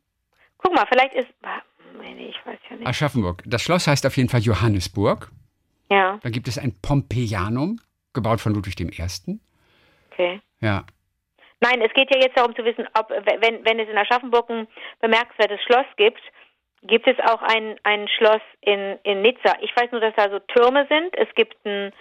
Guck 0.58 0.74
mal, 0.74 0.86
vielleicht 0.88 1.14
ist, 1.14 1.28
nee, 2.02 2.28
ich 2.28 2.36
weiß 2.44 2.58
ja 2.68 2.76
nicht. 2.76 2.86
Aschaffenburg. 2.86 3.42
Das 3.46 3.62
Schloss 3.62 3.86
heißt 3.86 4.04
auf 4.04 4.16
jeden 4.16 4.28
Fall 4.28 4.40
Johannesburg. 4.40 5.30
Ja, 5.90 6.18
Dann 6.22 6.32
gibt 6.32 6.48
es 6.48 6.58
ein 6.58 6.74
Pompeianum, 6.82 7.80
gebaut 8.12 8.40
von 8.40 8.52
Ludwig 8.52 8.78
I. 8.78 9.38
okay. 10.12 10.40
Ja. 10.60 10.84
Nein, 11.60 11.82
es 11.82 11.92
geht 11.92 12.14
ja 12.14 12.20
jetzt 12.20 12.36
darum 12.36 12.54
zu 12.54 12.64
wissen, 12.64 12.86
ob, 12.98 13.10
wenn, 13.10 13.64
wenn 13.64 13.80
es 13.80 13.88
in 13.88 13.98
Aschaffenburg 13.98 14.48
ein 14.50 14.68
bemerkenswertes 15.00 15.60
Schloss 15.62 15.86
gibt, 15.96 16.20
gibt 16.82 17.08
es 17.08 17.18
auch 17.20 17.42
ein, 17.42 17.76
ein 17.82 18.06
Schloss 18.08 18.42
in, 18.60 18.98
in 19.02 19.22
Nizza. 19.22 19.54
Ich 19.60 19.74
weiß 19.74 19.90
nur, 19.90 20.00
dass 20.00 20.14
da 20.14 20.30
so 20.30 20.38
Türme 20.38 20.86
sind. 20.88 21.16
Es 21.16 21.28
gibt 21.34 21.56
ein, 21.64 21.92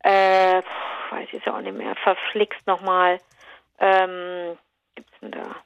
äh, 0.00 0.62
weiß 1.10 1.26
ich 1.26 1.32
jetzt 1.32 1.48
auch 1.48 1.60
nicht 1.60 1.76
mehr, 1.76 1.94
verflixt 1.96 2.66
nochmal. 2.66 3.18
Ähm, 3.78 4.56
gibt's 4.96 5.12
denn 5.20 5.30
da? 5.30 5.56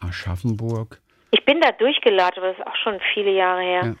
Aschaffenburg. 0.00 1.00
Ich 1.30 1.44
bin 1.44 1.60
da 1.60 1.72
durchgelatscht, 1.72 2.38
aber 2.38 2.48
das 2.48 2.58
ist 2.58 2.66
auch 2.66 2.76
schon 2.76 3.00
viele 3.14 3.30
Jahre 3.30 3.62
her. 3.62 3.82
Ja. 3.84 3.94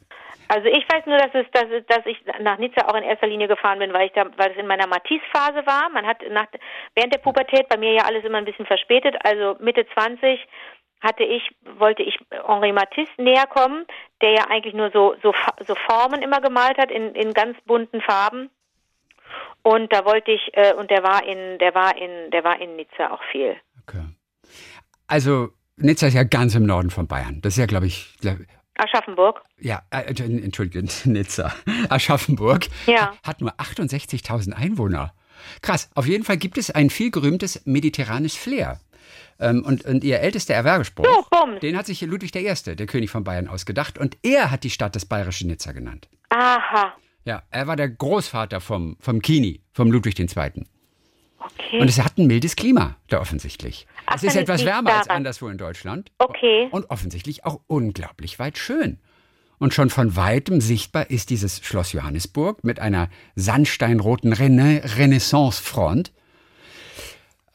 Also 0.48 0.68
ich 0.68 0.84
weiß 0.88 1.06
nur, 1.06 1.18
dass 1.18 1.34
es, 1.34 1.46
dass 1.52 1.64
dass 1.88 2.06
ich 2.06 2.18
nach 2.40 2.58
Nizza 2.58 2.86
auch 2.88 2.94
in 2.94 3.02
erster 3.02 3.26
Linie 3.26 3.48
gefahren 3.48 3.78
bin, 3.78 3.92
weil 3.92 4.06
ich 4.06 4.12
da, 4.12 4.26
weil 4.36 4.52
es 4.52 4.56
in 4.56 4.66
meiner 4.66 4.86
Matisse-Phase 4.86 5.66
war. 5.66 5.88
Man 5.90 6.06
hat 6.06 6.18
nach, 6.30 6.46
während 6.94 7.12
der 7.12 7.18
Pubertät 7.18 7.68
bei 7.68 7.76
mir 7.76 7.92
ja 7.92 8.04
alles 8.04 8.24
immer 8.24 8.38
ein 8.38 8.44
bisschen 8.44 8.66
verspätet. 8.66 9.16
Also 9.24 9.56
Mitte 9.60 9.86
20 9.94 10.40
hatte 11.00 11.24
ich, 11.24 11.42
wollte 11.78 12.02
ich 12.02 12.18
Henri 12.30 12.72
Matisse 12.72 13.10
näher 13.18 13.46
kommen, 13.46 13.86
der 14.22 14.32
ja 14.32 14.46
eigentlich 14.48 14.74
nur 14.74 14.90
so, 14.90 15.14
so, 15.22 15.34
so 15.66 15.74
Formen 15.74 16.22
immer 16.22 16.40
gemalt 16.40 16.78
hat 16.78 16.90
in, 16.90 17.14
in 17.14 17.32
ganz 17.32 17.56
bunten 17.66 18.00
Farben. 18.00 18.50
Und 19.62 19.92
da 19.92 20.04
wollte 20.04 20.30
ich, 20.30 20.50
äh, 20.52 20.74
und 20.74 20.90
der 20.90 21.02
war 21.02 21.26
in, 21.26 21.58
der 21.58 21.74
war 21.74 21.96
in, 21.96 22.30
der 22.30 22.44
war 22.44 22.60
in 22.60 22.76
Nizza 22.76 23.10
auch 23.10 23.22
viel. 23.32 23.56
Okay. 23.82 24.04
Also, 25.08 25.48
Nizza 25.76 26.06
ist 26.06 26.14
ja 26.14 26.24
ganz 26.24 26.54
im 26.54 26.64
Norden 26.64 26.90
von 26.90 27.06
Bayern. 27.06 27.40
Das 27.42 27.54
ist 27.54 27.58
ja, 27.58 27.66
glaube 27.66 27.86
ich, 27.86 28.16
Aschaffenburg. 28.78 29.42
ja, 29.58 29.82
äh, 29.90 30.02
entschuldige, 30.02 30.86
Nizza. 31.04 31.54
Aschaffenburg 31.88 32.66
Ja. 32.86 33.14
hat 33.22 33.40
nur 33.40 33.52
68.000 33.58 34.52
Einwohner. 34.52 35.12
Krass. 35.62 35.90
Auf 35.94 36.06
jeden 36.06 36.24
Fall 36.24 36.36
gibt 36.38 36.58
es 36.58 36.70
ein 36.70 36.90
viel 36.90 37.10
gerühmtes 37.10 37.62
mediterranes 37.66 38.34
Flair. 38.34 38.80
Ähm, 39.38 39.62
und, 39.64 39.84
und 39.84 40.02
ihr 40.02 40.20
ältester 40.20 40.54
Erwerbespruch, 40.54 41.28
So, 41.30 41.58
den 41.60 41.76
hat 41.76 41.86
sich 41.86 42.00
Ludwig 42.00 42.34
I., 42.34 42.74
der 42.74 42.86
König 42.86 43.10
von 43.10 43.22
Bayern, 43.22 43.48
ausgedacht. 43.48 43.98
Und 43.98 44.16
er 44.22 44.50
hat 44.50 44.64
die 44.64 44.70
Stadt 44.70 44.96
das 44.96 45.04
bayerische 45.04 45.46
Nizza 45.46 45.72
genannt. 45.72 46.08
Aha. 46.30 46.94
Ja, 47.24 47.42
er 47.50 47.66
war 47.66 47.76
der 47.76 47.88
Großvater 47.90 48.60
vom, 48.60 48.96
vom 49.00 49.20
Kini, 49.20 49.60
vom 49.72 49.90
Ludwig 49.90 50.18
II. 50.18 50.64
Okay. 51.54 51.80
Und 51.80 51.88
es 51.88 52.02
hat 52.02 52.18
ein 52.18 52.26
mildes 52.26 52.56
Klima, 52.56 52.96
da 53.08 53.20
offensichtlich. 53.20 53.86
Ach, 54.06 54.16
es 54.16 54.22
ist 54.22 54.36
etwas 54.36 54.64
wärmer 54.64 54.94
als 54.94 55.06
daran. 55.06 55.18
anderswo 55.18 55.48
in 55.48 55.58
Deutschland. 55.58 56.10
Okay. 56.18 56.68
Und 56.70 56.90
offensichtlich 56.90 57.44
auch 57.44 57.60
unglaublich 57.66 58.38
weit 58.38 58.58
schön. 58.58 58.98
Und 59.58 59.72
schon 59.72 59.88
von 59.88 60.16
weitem 60.16 60.60
sichtbar 60.60 61.10
ist 61.10 61.30
dieses 61.30 61.64
Schloss 61.64 61.92
Johannesburg 61.92 62.62
mit 62.62 62.78
einer 62.78 63.08
sandsteinroten 63.36 64.32
Rena 64.32 64.80
Renaissance-Front. 64.96 66.12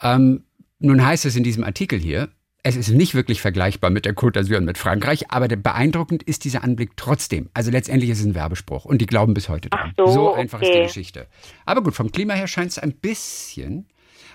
Ähm, 0.02 0.44
nun 0.80 1.06
heißt 1.06 1.26
es 1.26 1.36
in 1.36 1.44
diesem 1.44 1.64
Artikel 1.64 2.00
hier, 2.00 2.30
es 2.64 2.76
ist 2.76 2.90
nicht 2.90 3.16
wirklich 3.16 3.42
vergleichbar 3.42 3.90
mit 3.90 4.06
der 4.06 4.14
Côte 4.14 4.40
d'Azur 4.40 4.58
und 4.58 4.66
mit 4.66 4.78
Frankreich, 4.78 5.32
aber 5.32 5.48
beeindruckend 5.48 6.22
ist 6.24 6.46
dieser 6.46 6.64
Anblick 6.64 6.92
trotzdem. 6.96 7.50
Also 7.54 7.72
letztendlich 7.72 8.12
ist 8.12 8.20
es 8.20 8.26
ein 8.26 8.36
Werbespruch 8.36 8.86
und 8.86 9.00
die 9.00 9.08
glauben 9.08 9.34
bis 9.34 9.50
heute 9.50 9.70
dran. 9.70 9.94
Ach 9.98 10.08
so, 10.08 10.34
einfach 10.34 10.62
ist 10.62 10.74
die. 10.74 10.82
Geschichte. 10.82 11.28
Aber 11.66 11.82
gut, 11.82 11.96
vom 11.96 12.12
Klima 12.12 12.34
her 12.34 12.48
scheint 12.48 12.70
es 12.70 12.78
ein 12.78 12.94
bisschen, 12.94 13.88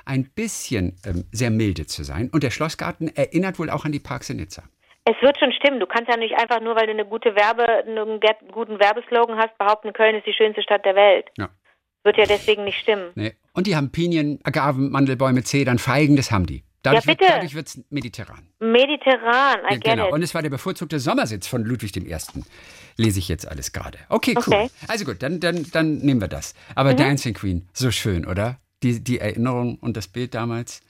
ein 0.04 0.24
bisschen 0.34 0.96
ähm, 1.04 1.24
sehr 1.30 1.50
milde 1.50 1.86
zu 1.86 2.02
sein. 2.02 2.28
Und 2.32 2.42
der 2.42 2.50
Schlossgarten 2.50 3.14
erinnert 3.14 3.58
wohl 3.58 3.70
auch 3.70 3.84
an 3.84 3.92
die 3.92 4.00
Parks 4.00 4.28
in 4.30 4.38
Nizza. 4.38 4.64
Es 5.04 5.14
wird 5.22 5.38
schon 5.38 5.52
stimmen. 5.52 5.78
Du 5.78 5.86
kannst 5.86 6.10
ja 6.10 6.16
nicht 6.16 6.34
einfach 6.36 6.60
nur, 6.60 6.74
weil 6.74 6.86
du 6.86 6.92
eine 6.92 7.04
gute 7.04 7.36
Werbe, 7.36 7.64
einen 7.64 8.18
guten 8.50 8.80
Werbeslogan 8.80 9.38
hast, 9.38 9.56
behaupten, 9.56 9.92
Köln 9.92 10.16
ist 10.16 10.26
die 10.26 10.32
schönste 10.32 10.62
Stadt 10.62 10.84
der 10.84 10.96
Welt. 10.96 11.26
Ja. 11.38 11.48
Wird 12.02 12.16
ja 12.16 12.24
deswegen 12.24 12.64
nicht 12.64 12.80
stimmen. 12.80 13.10
Nee. 13.14 13.34
Und 13.52 13.68
die 13.68 13.76
haben 13.76 13.92
Pinien, 13.92 14.40
Agaven, 14.42 14.90
Mandelbäume, 14.90 15.44
Zedern, 15.44 15.78
Feigen, 15.78 16.16
das 16.16 16.32
haben 16.32 16.46
die. 16.46 16.65
Dadurch 16.86 17.04
Ja, 17.04 17.08
wird 17.08 17.18
bitte. 17.18 17.32
dadurch 17.32 17.54
wird's 17.56 17.80
mediterran. 17.90 18.46
Mediterran, 18.60 19.58
I 19.68 19.74
Ja, 19.74 19.78
genau. 19.82 20.06
it. 20.06 20.12
Und 20.12 20.22
es 20.22 20.34
war 20.34 20.42
der 20.42 20.50
bevorzugte 20.50 21.00
Sommersitz 21.00 21.48
von 21.48 21.64
Ludwig 21.64 21.96
I. 21.96 22.16
Lese 22.96 23.18
ich 23.18 23.28
jetzt 23.28 23.46
alles 23.48 23.72
gerade. 23.72 23.98
Okay, 24.08 24.34
cool. 24.36 24.42
Okay. 24.54 24.64
Mhm. 24.66 24.88
Also 24.88 25.04
gut, 25.04 25.20
dann, 25.22 25.40
dann, 25.40 25.66
dann 25.72 25.98
nehmen 25.98 26.20
wir 26.20 26.28
das. 26.28 26.54
Aber 26.76 26.94
Dancing 26.94 27.34
Queen, 27.34 27.68
so 27.72 27.90
schön, 27.90 28.24
oder? 28.24 28.58
Die, 28.84 29.02
die 29.02 29.18
Erinnerung 29.18 29.78
und 29.80 29.96
das 29.96 30.06
Bild 30.06 30.34
damals. 30.34 30.80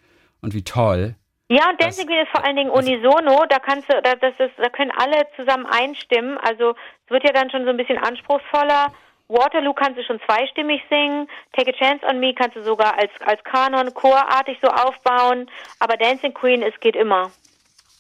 Und 0.43 0.53
wie 0.53 0.63
toll. 0.63 1.15
Ja, 1.49 1.71
und 1.71 1.81
Dancing 1.81 2.07
Queen 2.07 2.19
ist 2.25 2.31
vor 2.31 2.45
allen 2.45 2.57
Dingen 2.57 2.71
unisono. 2.71 3.47
Da 3.49 3.59
kannst 3.59 3.89
du, 3.89 3.95
da, 4.03 4.17
das 4.17 4.35
ist, 4.39 4.53
da 4.59 4.69
können 4.69 4.91
alle 4.99 5.27
zusammen 5.37 5.65
einstimmen. 5.65 6.37
Also 6.39 6.75
es 7.07 7.11
wird 7.11 7.25
ja 7.25 7.33
dann 7.33 7.51
schon 7.51 7.65
so 7.65 7.71
ein 7.71 7.77
bisschen 7.79 7.99
anspruchsvoller. 7.99 8.93
Waterloo 9.29 9.73
kannst 9.75 9.99
du 9.99 10.05
schon 10.05 10.21
zweistimmig 10.27 10.81
singen. 10.89 11.29
Take 11.57 11.71
a 11.75 11.77
Chance 11.77 12.07
on 12.07 12.21
Me 12.21 12.33
kannst 12.35 12.57
du 12.57 12.63
sogar 12.63 12.97
als 12.99 13.11
als 13.25 13.43
Kanon 13.45 13.93
chorartig 13.95 14.59
so 14.63 14.69
aufbauen. 14.69 15.51
Aber 15.81 15.97
Dancing 15.97 16.33
Queen, 16.35 16.63
es 16.63 16.79
geht 16.81 16.95
immer. 16.97 17.31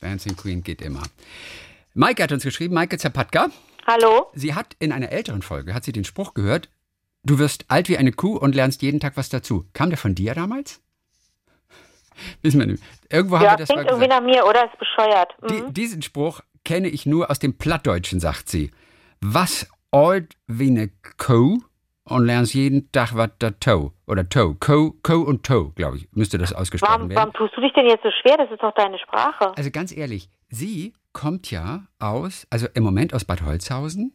Dancing 0.00 0.36
Queen 0.36 0.62
geht 0.62 0.80
immer. 0.82 1.02
Maike 1.94 2.22
hat 2.22 2.32
uns 2.32 2.44
geschrieben, 2.44 2.74
Maike 2.74 2.98
Zapatka. 2.98 3.48
Hallo? 3.86 4.30
Sie 4.34 4.54
hat 4.54 4.76
in 4.78 4.92
einer 4.92 5.10
älteren 5.10 5.42
Folge, 5.42 5.74
hat 5.74 5.84
sie 5.84 5.92
den 5.92 6.04
Spruch 6.04 6.34
gehört, 6.34 6.68
du 7.24 7.38
wirst 7.38 7.64
alt 7.68 7.88
wie 7.88 7.96
eine 7.96 8.12
Kuh 8.12 8.36
und 8.36 8.54
lernst 8.54 8.82
jeden 8.82 9.00
Tag 9.00 9.16
was 9.16 9.28
dazu. 9.28 9.64
Kam 9.72 9.90
der 9.90 9.98
von 9.98 10.14
dir 10.14 10.34
damals? 10.34 10.80
Wissen 12.42 12.60
wir 12.60 12.66
nicht. 12.66 12.82
Irgendwo 13.10 13.36
haben 13.36 13.44
Ja, 13.44 13.52
wir 13.52 13.56
das 13.58 13.68
mal 13.68 13.76
klingt 13.76 13.90
irgendwie 13.90 14.08
gesagt. 14.08 14.22
nach 14.24 14.28
mir, 14.32 14.46
oder? 14.46 14.64
Ist 14.66 14.78
bescheuert. 14.78 15.34
Die, 15.50 15.62
Mhm. 15.62 15.74
diesen 15.74 16.02
Spruch 16.02 16.40
kenne 16.64 16.88
ich 16.88 17.06
nur 17.06 17.30
aus 17.30 17.38
dem 17.38 17.56
Plattdeutschen, 17.58 18.20
sagt 18.20 18.48
sie. 18.48 18.70
Was 19.20 19.68
alt 19.96 20.36
wie 20.46 20.68
eine 20.68 20.90
Kuh 21.16 21.62
und 22.04 22.26
lernst 22.26 22.54
jeden 22.54 22.90
Tag 22.92 23.14
was 23.14 23.30
dazu. 23.38 23.92
Oder 24.06 24.28
Toe. 24.28 24.56
Co, 24.60 24.94
Co 25.02 25.22
und 25.22 25.44
Toe, 25.44 25.72
glaube 25.74 25.96
ich, 25.96 26.08
müsste 26.12 26.38
das 26.38 26.52
ausgesprochen 26.52 26.92
Warum, 26.92 27.08
werden. 27.08 27.18
warum 27.18 27.32
tust 27.32 27.56
du 27.56 27.60
dich 27.60 27.72
denn 27.72 27.86
jetzt 27.86 28.02
so 28.02 28.10
schwer? 28.22 28.36
Das 28.36 28.50
ist 28.50 28.62
doch 28.62 28.74
deine 28.74 28.98
Sprache. 28.98 29.52
Also 29.56 29.70
ganz 29.70 29.96
ehrlich, 29.96 30.28
sie 30.48 30.92
kommt 31.12 31.50
ja 31.50 31.86
aus, 31.98 32.46
also 32.50 32.66
im 32.74 32.84
Moment 32.84 33.14
aus 33.14 33.24
Bad 33.24 33.42
Holzhausen 33.42 34.12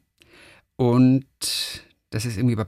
und 0.75 1.25
das 2.11 2.25
ist 2.25 2.37
irgendwie 2.37 2.55
bei 2.55 2.65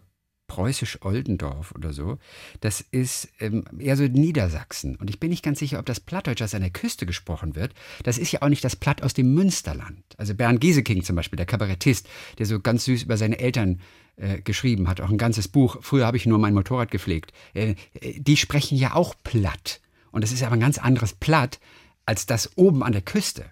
Preußisch-Oldendorf 0.54 1.72
oder 1.72 1.94
so. 1.94 2.20
Das 2.62 2.80
ist 2.80 3.28
ähm, 3.40 3.64
eher 3.80 3.98
so 3.98 4.04
Niedersachsen. 4.04 4.96
Und 4.98 5.10
ich 5.10 5.20
bin 5.20 5.32
nicht 5.32 5.44
ganz 5.44 5.58
sicher, 5.58 5.80
ob 5.80 5.88
das 5.88 6.00
Plattdeutsch, 6.00 6.42
das 6.42 6.54
an 6.54 6.62
der 6.62 6.70
Küste 6.70 7.08
gesprochen 7.08 7.56
wird, 7.56 7.74
das 8.04 8.20
ist 8.20 8.32
ja 8.32 8.44
auch 8.44 8.50
nicht 8.50 8.64
das 8.64 8.76
Platt 8.76 9.02
aus 9.02 9.16
dem 9.16 9.34
Münsterland. 9.34 10.04
Also 10.18 10.36
Bernd 10.36 10.62
Gieseking 10.62 11.04
zum 11.04 11.16
Beispiel, 11.16 11.38
der 11.38 11.48
Kabarettist, 11.48 12.08
der 12.38 12.46
so 12.46 12.60
ganz 12.60 12.86
süß 12.86 13.02
über 13.02 13.18
seine 13.18 13.40
Eltern 13.40 13.82
äh, 14.16 14.42
geschrieben 14.42 14.88
hat, 14.88 15.02
auch 15.02 15.10
ein 15.10 15.18
ganzes 15.18 15.48
Buch. 15.48 15.78
Früher 15.82 16.06
habe 16.06 16.18
ich 16.18 16.28
nur 16.28 16.38
mein 16.38 16.54
Motorrad 16.54 16.92
gepflegt. 16.92 17.34
Äh, 17.56 17.74
äh, 18.00 18.20
die 18.20 18.38
sprechen 18.38 18.78
ja 18.78 18.94
auch 18.94 19.16
platt. 19.24 19.82
Und 20.12 20.24
das 20.24 20.32
ist 20.32 20.44
aber 20.44 20.54
ein 20.54 20.60
ganz 20.60 20.78
anderes 20.78 21.14
Platt 21.14 21.60
als 22.06 22.28
das 22.28 22.56
oben 22.58 22.84
an 22.84 22.92
der 22.92 23.02
Küste. 23.02 23.46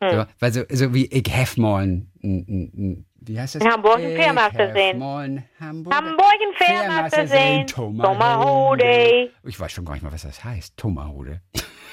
So, 0.00 0.26
weil 0.40 0.52
so, 0.52 0.62
so 0.68 0.92
wie 0.92 1.06
ich 1.06 1.32
hef 1.32 1.56
mal 1.56 1.84
ein, 1.84 2.10
ein, 2.24 2.72
ein 2.74 3.06
wie 3.24 3.38
heißt 3.38 3.56
das? 3.56 3.62
In 3.62 3.70
Hamburg 3.70 3.96
einen 3.96 4.10
Ich 4.10 4.22
Fährmaster 4.22 4.72
sehen. 4.72 5.02
Hamburg 5.60 5.94
ein 5.94 6.54
Fährmaster 6.56 7.26
sehen. 7.26 7.66
Tomahode. 7.66 9.30
Ich 9.44 9.58
weiß 9.58 9.72
schon 9.72 9.84
gar 9.84 9.94
nicht 9.94 10.02
mal, 10.02 10.12
was 10.12 10.22
das 10.22 10.42
heißt. 10.42 10.76
Tomahode. 10.76 11.40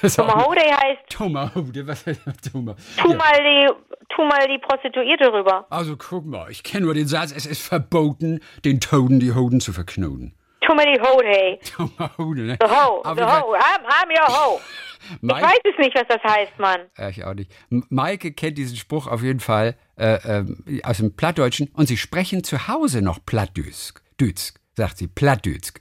Tomahode 0.16 0.60
heißt, 0.60 1.10
Tomahode, 1.10 1.86
was 1.86 2.06
heißt 2.06 2.52
Tomahode? 2.52 2.80
tu 2.96 3.08
mal 3.14 3.34
die, 3.34 3.68
tu 4.08 4.22
mal 4.24 4.46
die 4.48 4.58
Prostituierte 4.58 5.30
rüber. 5.32 5.66
Also 5.68 5.96
guck 5.96 6.24
mal, 6.24 6.50
ich 6.50 6.62
kenne 6.62 6.86
nur 6.86 6.94
den 6.94 7.06
Satz, 7.06 7.32
es 7.32 7.44
ist 7.44 7.62
verboten, 7.62 8.40
den 8.64 8.80
Toden 8.80 9.20
die 9.20 9.34
Hoden 9.34 9.60
zu 9.60 9.72
verknoten. 9.72 10.34
Mal 10.76 10.86
die 10.86 11.00
Hode. 11.00 11.58
Tomahode, 11.76 12.42
ne? 12.42 12.58
The 12.60 12.66
ho, 12.68 13.02
the 13.14 13.22
ho. 13.22 13.54
I'm, 13.54 13.84
I'm 13.86 14.08
your 14.10 14.28
ho. 14.28 14.60
Ich 15.12 15.22
Mike- 15.22 15.42
weiß 15.42 15.58
es 15.64 15.78
nicht, 15.78 15.94
was 15.96 16.04
das 16.08 16.22
heißt, 16.22 16.58
Mann. 16.58 16.80
Ich 17.10 17.24
auch 17.24 17.32
nicht. 17.34 17.50
Maike 17.70 18.32
kennt 18.32 18.58
diesen 18.58 18.76
Spruch 18.76 19.06
auf 19.06 19.22
jeden 19.22 19.40
Fall 19.40 19.74
äh, 19.96 20.18
ähm, 20.24 20.62
aus 20.84 20.98
dem 20.98 21.16
Plattdeutschen 21.16 21.68
und 21.72 21.86
sie 21.88 21.96
sprechen 21.96 22.44
zu 22.44 22.68
Hause 22.68 23.00
noch 23.00 23.18
Plattdütsk. 23.24 24.02
Dütsk, 24.20 24.60
sagt 24.76 24.98
sie, 24.98 25.08
Plattdütsk. 25.08 25.80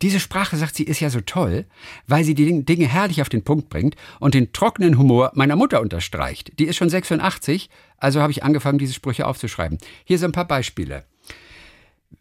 Diese 0.00 0.20
Sprache, 0.20 0.56
sagt 0.56 0.76
sie, 0.76 0.84
ist 0.84 1.00
ja 1.00 1.10
so 1.10 1.20
toll, 1.20 1.66
weil 2.06 2.22
sie 2.24 2.34
die 2.34 2.46
Ding- 2.46 2.64
Dinge 2.64 2.86
herrlich 2.86 3.20
auf 3.20 3.28
den 3.28 3.42
Punkt 3.44 3.68
bringt 3.68 3.96
und 4.20 4.32
den 4.34 4.52
trockenen 4.52 4.96
Humor 4.96 5.32
meiner 5.34 5.56
Mutter 5.56 5.80
unterstreicht. 5.80 6.58
Die 6.58 6.64
ist 6.66 6.76
schon 6.76 6.88
86, 6.88 7.68
also 7.98 8.22
habe 8.22 8.30
ich 8.32 8.42
angefangen, 8.44 8.78
diese 8.78 8.94
Sprüche 8.94 9.26
aufzuschreiben. 9.26 9.76
Hier 10.04 10.18
sind 10.18 10.30
ein 10.30 10.32
paar 10.32 10.46
Beispiele. 10.48 11.04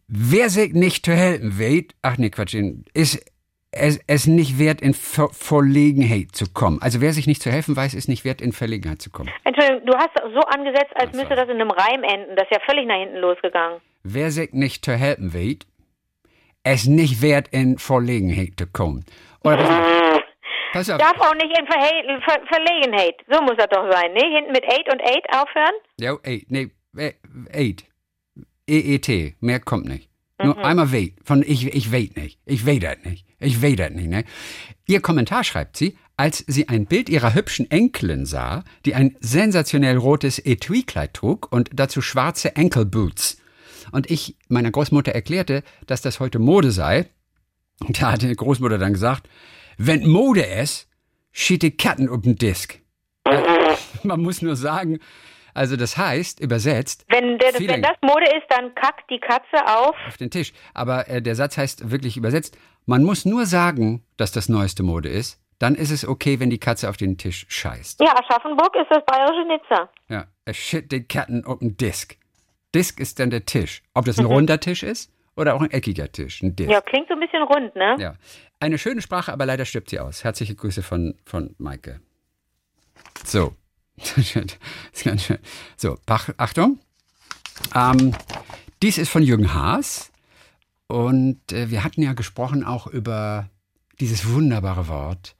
Wer 0.07 0.49
sich 0.49 0.73
nicht 0.73 1.05
zu 1.05 1.13
helfen 1.13 1.57
weht, 1.57 1.95
ach 2.01 2.17
nee, 2.17 2.29
Quatsch, 2.29 2.55
ist 2.93 3.25
es, 3.71 3.99
es 4.07 4.27
nicht 4.27 4.57
wert, 4.57 4.81
in 4.81 4.93
Ver 4.93 5.29
Verlegenheit 5.31 6.29
zu 6.33 6.45
kommen. 6.51 6.81
Also 6.81 7.01
wer 7.01 7.11
sich 7.13 7.27
nicht 7.27 7.41
zu 7.41 7.51
helfen 7.51 7.75
weiß, 7.75 7.93
ist 7.93 8.07
nicht 8.07 8.23
wert, 8.23 8.41
in 8.41 8.53
Verlegenheit 8.53 9.01
zu 9.01 9.09
kommen. 9.09 9.29
Entschuldigung, 9.43 9.85
du 9.85 9.93
hast 9.97 10.11
so 10.33 10.39
angesetzt, 10.41 10.93
als 10.95 11.15
müsste 11.15 11.35
das 11.35 11.49
in 11.49 11.59
einem 11.61 11.71
Reim 11.71 12.03
enden. 12.03 12.35
Das 12.35 12.45
ist 12.49 12.51
ja 12.51 12.59
völlig 12.65 12.87
nach 12.87 12.97
hinten 12.97 13.17
losgegangen. 13.17 13.81
Wer 14.03 14.31
sich 14.31 14.53
nicht 14.53 14.85
zu 14.85 14.93
helfen 14.93 15.33
weht, 15.33 15.65
es 16.63 16.85
nicht 16.85 17.21
wert, 17.21 17.49
in 17.49 17.77
Verlegenheit 17.77 18.53
zu 18.57 18.67
kommen. 18.67 19.05
Oder 19.43 19.57
pass 19.57 19.69
auf. 19.69 20.21
Pass 20.73 20.89
auf. 20.89 20.97
Darf 20.97 21.19
auch 21.19 21.35
nicht 21.35 21.57
in 21.57 21.67
Verhe 21.67 22.21
Ver 22.21 22.41
Verlegenheit. 22.47 23.15
So 23.29 23.41
muss 23.41 23.55
das 23.57 23.67
doch 23.69 23.91
sein, 23.91 24.13
ne? 24.13 24.21
Hinten 24.35 24.51
mit 24.51 24.63
Eight 24.65 24.91
und 24.91 25.01
Eight 25.01 25.25
aufhören? 25.29 25.73
Ja, 25.99 26.15
ey, 26.23 26.45
nee, 26.49 26.69
äh, 26.97 27.13
eight. 27.53 27.85
EET, 28.67 29.35
mehr 29.41 29.59
kommt 29.59 29.87
nicht. 29.87 30.09
Nur 30.41 30.63
einmal 30.63 30.91
wait. 30.91 31.15
Von 31.23 31.43
ich, 31.43 31.65
ich 31.67 31.91
wait 31.91 32.17
nicht. 32.17 32.39
Ich 32.45 32.65
wait 32.65 32.83
das 32.83 32.97
nicht. 33.05 33.25
Ich 33.39 33.61
wait 33.61 33.79
das 33.79 33.91
nicht, 33.91 34.09
ne? 34.09 34.25
Ihr 34.87 34.99
Kommentar 34.99 35.43
schreibt 35.43 35.77
sie, 35.77 35.97
als 36.17 36.43
sie 36.47 36.67
ein 36.67 36.85
Bild 36.85 37.09
ihrer 37.09 37.33
hübschen 37.33 37.69
Enkelin 37.71 38.25
sah, 38.25 38.63
die 38.85 38.95
ein 38.95 39.15
sensationell 39.19 39.97
rotes 39.97 40.39
Etui-Kleid 40.39 41.13
trug 41.13 41.51
und 41.51 41.69
dazu 41.73 42.01
schwarze 42.01 42.55
Ankle-Boots. 42.55 43.37
Und 43.91 44.11
ich 44.11 44.37
meiner 44.49 44.71
Großmutter 44.71 45.11
erklärte, 45.13 45.63
dass 45.87 46.01
das 46.01 46.19
heute 46.19 46.39
Mode 46.39 46.71
sei. 46.71 47.09
Und 47.79 48.01
da 48.01 48.11
hatte 48.11 48.27
die 48.27 48.35
Großmutter 48.35 48.77
dann 48.77 48.93
gesagt, 48.93 49.29
wenn 49.77 50.07
Mode 50.07 50.43
ist, 50.43 50.87
schiet 51.31 51.61
die 51.61 51.75
Katten 51.75 52.09
um 52.09 52.21
den 52.21 52.35
Disk. 52.35 52.79
Man 54.03 54.21
muss 54.21 54.41
nur 54.41 54.55
sagen, 54.55 54.99
also 55.55 55.77
das 55.77 55.97
heißt, 55.97 56.41
übersetzt, 56.41 57.05
Wenn, 57.09 57.37
der, 57.39 57.53
wenn 57.53 57.81
das 57.81 57.95
Mode 58.01 58.25
ist, 58.25 58.45
dann 58.49 58.75
kackt 58.75 59.09
die 59.09 59.19
Katze 59.19 59.65
auf. 59.65 59.95
auf 60.07 60.17
den 60.17 60.29
Tisch. 60.29 60.51
Aber 60.73 61.07
äh, 61.07 61.21
der 61.21 61.35
Satz 61.35 61.57
heißt 61.57 61.89
wirklich 61.89 62.17
übersetzt, 62.17 62.57
man 62.85 63.03
muss 63.03 63.25
nur 63.25 63.45
sagen, 63.45 64.03
dass 64.17 64.31
das 64.31 64.49
neueste 64.49 64.83
Mode 64.83 65.09
ist, 65.09 65.41
dann 65.57 65.75
ist 65.75 65.91
es 65.91 66.05
okay, 66.05 66.39
wenn 66.39 66.49
die 66.49 66.59
Katze 66.59 66.89
auf 66.89 66.97
den 66.97 67.17
Tisch 67.17 67.45
scheißt. 67.47 68.01
Ja, 68.01 68.13
Aschaffenburg 68.17 68.75
ist 68.75 68.87
das 68.89 69.03
bayerische 69.05 69.47
Nizza. 69.47 69.89
Ja, 70.09 70.25
er 70.43 70.53
shit 70.53 70.91
den 70.91 71.07
Katten 71.07 71.45
auf 71.45 71.59
den 71.59 71.77
Disk. 71.77 72.17
Disk 72.75 72.99
ist 72.99 73.19
dann 73.19 73.29
der 73.29 73.45
Tisch. 73.45 73.81
Ob 73.93 74.03
das 74.03 74.19
ein 74.19 74.25
runder 74.25 74.59
Tisch 74.59 74.83
ist 74.83 75.09
oder 75.37 75.55
auch 75.55 75.61
ein 75.61 75.71
eckiger 75.71 76.11
Tisch, 76.11 76.41
ein 76.41 76.57
Disk. 76.57 76.69
Ja, 76.69 76.81
klingt 76.81 77.07
so 77.07 77.13
ein 77.13 77.21
bisschen 77.21 77.43
rund, 77.43 77.73
ne? 77.75 77.95
Ja. 77.97 78.15
Eine 78.59 78.77
schöne 78.77 79.01
Sprache, 79.01 79.31
aber 79.31 79.45
leider 79.45 79.63
stirbt 79.63 79.89
sie 79.89 79.99
aus. 80.01 80.25
Herzliche 80.25 80.55
Grüße 80.55 80.83
von, 80.83 81.15
von 81.25 81.55
Maike. 81.57 82.01
So. 83.23 83.53
Ist 83.97 85.03
ganz 85.03 85.23
schön. 85.23 85.39
So, 85.77 85.97
Bach, 86.05 86.29
Achtung. 86.37 86.79
Ähm, 87.73 88.13
dies 88.81 88.97
ist 88.97 89.09
von 89.09 89.23
Jürgen 89.23 89.53
Haas. 89.53 90.11
Und 90.87 91.51
äh, 91.51 91.69
wir 91.71 91.83
hatten 91.83 92.01
ja 92.01 92.13
gesprochen 92.13 92.63
auch 92.63 92.87
über 92.87 93.49
dieses 93.99 94.29
wunderbare 94.29 94.87
Wort. 94.87 95.35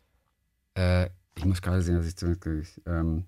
Äh, 0.76 1.10
ich 1.38 1.46
muss 1.46 1.62
gerade 1.62 1.82
sehen, 1.82 1.96
dass 1.96 2.08
ich. 2.08 2.82
Ähm, 2.86 3.26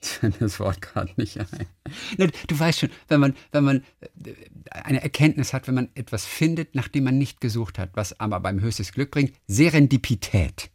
das 0.38 0.60
Wort 0.60 0.80
gerade 0.80 1.12
nicht 1.16 1.38
ein. 1.38 2.30
Du 2.46 2.58
weißt 2.58 2.78
schon, 2.80 2.90
wenn 3.08 3.20
man, 3.20 3.36
wenn 3.50 3.64
man 3.64 3.84
äh, 4.24 4.34
eine 4.70 5.02
Erkenntnis 5.02 5.52
hat, 5.52 5.66
wenn 5.66 5.74
man 5.74 5.88
etwas 5.94 6.24
findet, 6.24 6.74
nachdem 6.74 7.04
man 7.04 7.18
nicht 7.18 7.40
gesucht 7.40 7.78
hat, 7.78 7.90
was 7.94 8.18
aber 8.20 8.38
beim 8.40 8.60
höchstes 8.60 8.92
Glück 8.92 9.10
bringt, 9.10 9.34
Serendipität. 9.48 10.70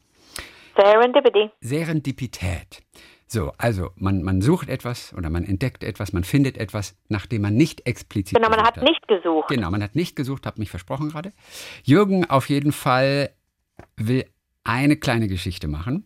Serendipity. 0.76 1.51
Serendipität. 1.61 2.84
So, 3.34 3.51
also 3.57 3.89
man, 3.95 4.21
man 4.21 4.43
sucht 4.43 4.69
etwas 4.69 5.11
oder 5.17 5.31
man 5.31 5.43
entdeckt 5.43 5.84
etwas, 5.84 6.13
man 6.13 6.23
findet 6.23 6.55
etwas, 6.55 6.95
nachdem 7.09 7.41
man 7.41 7.55
nicht 7.55 7.88
explizit 7.88 8.36
Genau, 8.36 8.47
man 8.47 8.59
gesucht 8.59 8.77
hat 8.77 8.84
nicht 8.84 9.07
gesucht. 9.07 9.47
Genau, 9.47 9.71
man 9.71 9.81
hat 9.81 9.95
nicht 9.95 10.15
gesucht, 10.15 10.45
habe 10.45 10.59
mich 10.59 10.69
versprochen 10.69 11.09
gerade. 11.09 11.34
Jürgen 11.84 12.29
auf 12.29 12.47
jeden 12.49 12.71
Fall 12.71 13.31
will 13.97 14.25
eine 14.63 14.97
kleine 14.97 15.27
Geschichte 15.27 15.67
machen. 15.67 16.05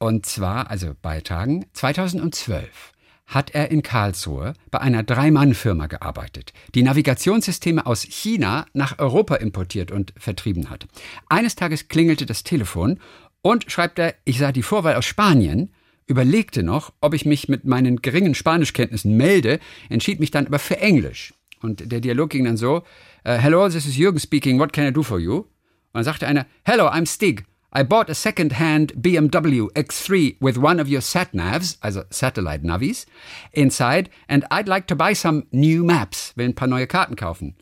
Und 0.00 0.26
zwar, 0.26 0.68
also 0.72 0.90
beitragen, 1.00 1.66
2012 1.72 2.94
hat 3.26 3.54
er 3.54 3.70
in 3.70 3.82
Karlsruhe 3.84 4.54
bei 4.72 4.80
einer 4.80 5.04
Drei-Mann-Firma 5.04 5.86
gearbeitet, 5.86 6.52
die 6.74 6.82
Navigationssysteme 6.82 7.86
aus 7.86 8.02
China 8.02 8.66
nach 8.72 8.98
Europa 8.98 9.36
importiert 9.36 9.92
und 9.92 10.12
vertrieben 10.16 10.68
hat. 10.68 10.88
Eines 11.28 11.54
Tages 11.54 11.86
klingelte 11.86 12.26
das 12.26 12.42
Telefon 12.42 12.98
und 13.40 13.70
schreibt 13.70 14.00
er, 14.00 14.16
ich 14.24 14.38
sah 14.38 14.50
die 14.50 14.64
Vorwahl 14.64 14.96
aus 14.96 15.04
Spanien, 15.04 15.72
überlegte 16.10 16.62
noch, 16.62 16.92
ob 17.00 17.14
ich 17.14 17.24
mich 17.24 17.48
mit 17.48 17.64
meinen 17.64 18.02
geringen 18.02 18.34
Spanischkenntnissen 18.34 19.16
melde, 19.16 19.60
entschied 19.88 20.20
mich 20.20 20.30
dann 20.30 20.46
aber 20.46 20.58
für 20.58 20.78
Englisch. 20.78 21.32
Und 21.62 21.92
der 21.92 22.00
Dialog 22.00 22.30
ging 22.30 22.44
dann 22.44 22.56
so, 22.56 22.82
äh, 23.24 23.38
Hello, 23.38 23.68
this 23.68 23.86
is 23.86 23.96
Jürgen 23.96 24.18
speaking, 24.18 24.58
what 24.58 24.72
can 24.72 24.86
I 24.86 24.92
do 24.92 25.02
for 25.02 25.18
you? 25.18 25.36
Und 25.36 25.46
dann 25.92 26.04
sagte 26.04 26.26
einer, 26.26 26.46
Hello, 26.64 26.88
I'm 26.88 27.06
Stig. 27.06 27.44
I 27.72 27.84
bought 27.84 28.10
a 28.10 28.14
second-hand 28.14 29.00
BMW 29.00 29.68
X3 29.74 30.36
with 30.40 30.58
one 30.58 30.82
of 30.82 30.88
your 30.88 31.00
sat-navs, 31.00 31.78
also 31.80 32.02
Satellite 32.10 32.66
Navis, 32.66 33.06
inside, 33.52 34.10
and 34.26 34.44
I'd 34.50 34.66
like 34.66 34.88
to 34.88 34.96
buy 34.96 35.14
some 35.14 35.44
new 35.52 35.84
maps, 35.84 36.32
will 36.34 36.46
ein 36.46 36.56
paar 36.56 36.66
neue 36.66 36.88
Karten 36.88 37.14
kaufen. 37.14 37.54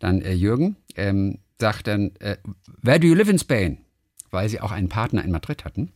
Dann 0.00 0.20
äh, 0.20 0.34
Jürgen 0.34 0.76
ähm, 0.96 1.38
sagt 1.58 1.86
dann, 1.86 2.14
äh, 2.20 2.36
Where 2.82 3.00
do 3.00 3.06
you 3.06 3.14
live 3.14 3.30
in 3.30 3.38
Spain? 3.38 3.78
Weil 4.30 4.50
sie 4.50 4.60
auch 4.60 4.72
einen 4.72 4.90
Partner 4.90 5.24
in 5.24 5.30
Madrid 5.30 5.64
hatten. 5.64 5.92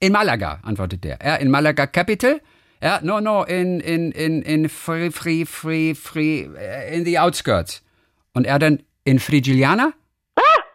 In 0.00 0.12
Malaga, 0.12 0.60
antwortet 0.62 1.04
der. 1.04 1.20
Er 1.20 1.40
in 1.40 1.50
Malaga 1.50 1.86
Capital? 1.86 2.40
Ja, 2.82 3.00
no, 3.02 3.20
no, 3.20 3.44
in, 3.44 3.80
in, 3.80 4.10
in, 4.12 4.42
in 4.42 4.68
free, 4.70 5.10
free, 5.10 5.44
free, 5.44 5.94
free, 5.94 6.48
äh, 6.56 6.94
in 6.94 7.04
the 7.04 7.18
outskirts. 7.18 7.82
Und 8.32 8.46
er 8.46 8.58
dann 8.58 8.82
in 9.04 9.18
Frigiliana? 9.18 9.92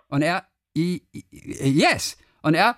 Und 0.10 0.22
er, 0.22 0.46
i, 0.78 1.02
i, 1.12 1.24
yes. 1.32 2.18
Und 2.44 2.54
er, 2.54 2.78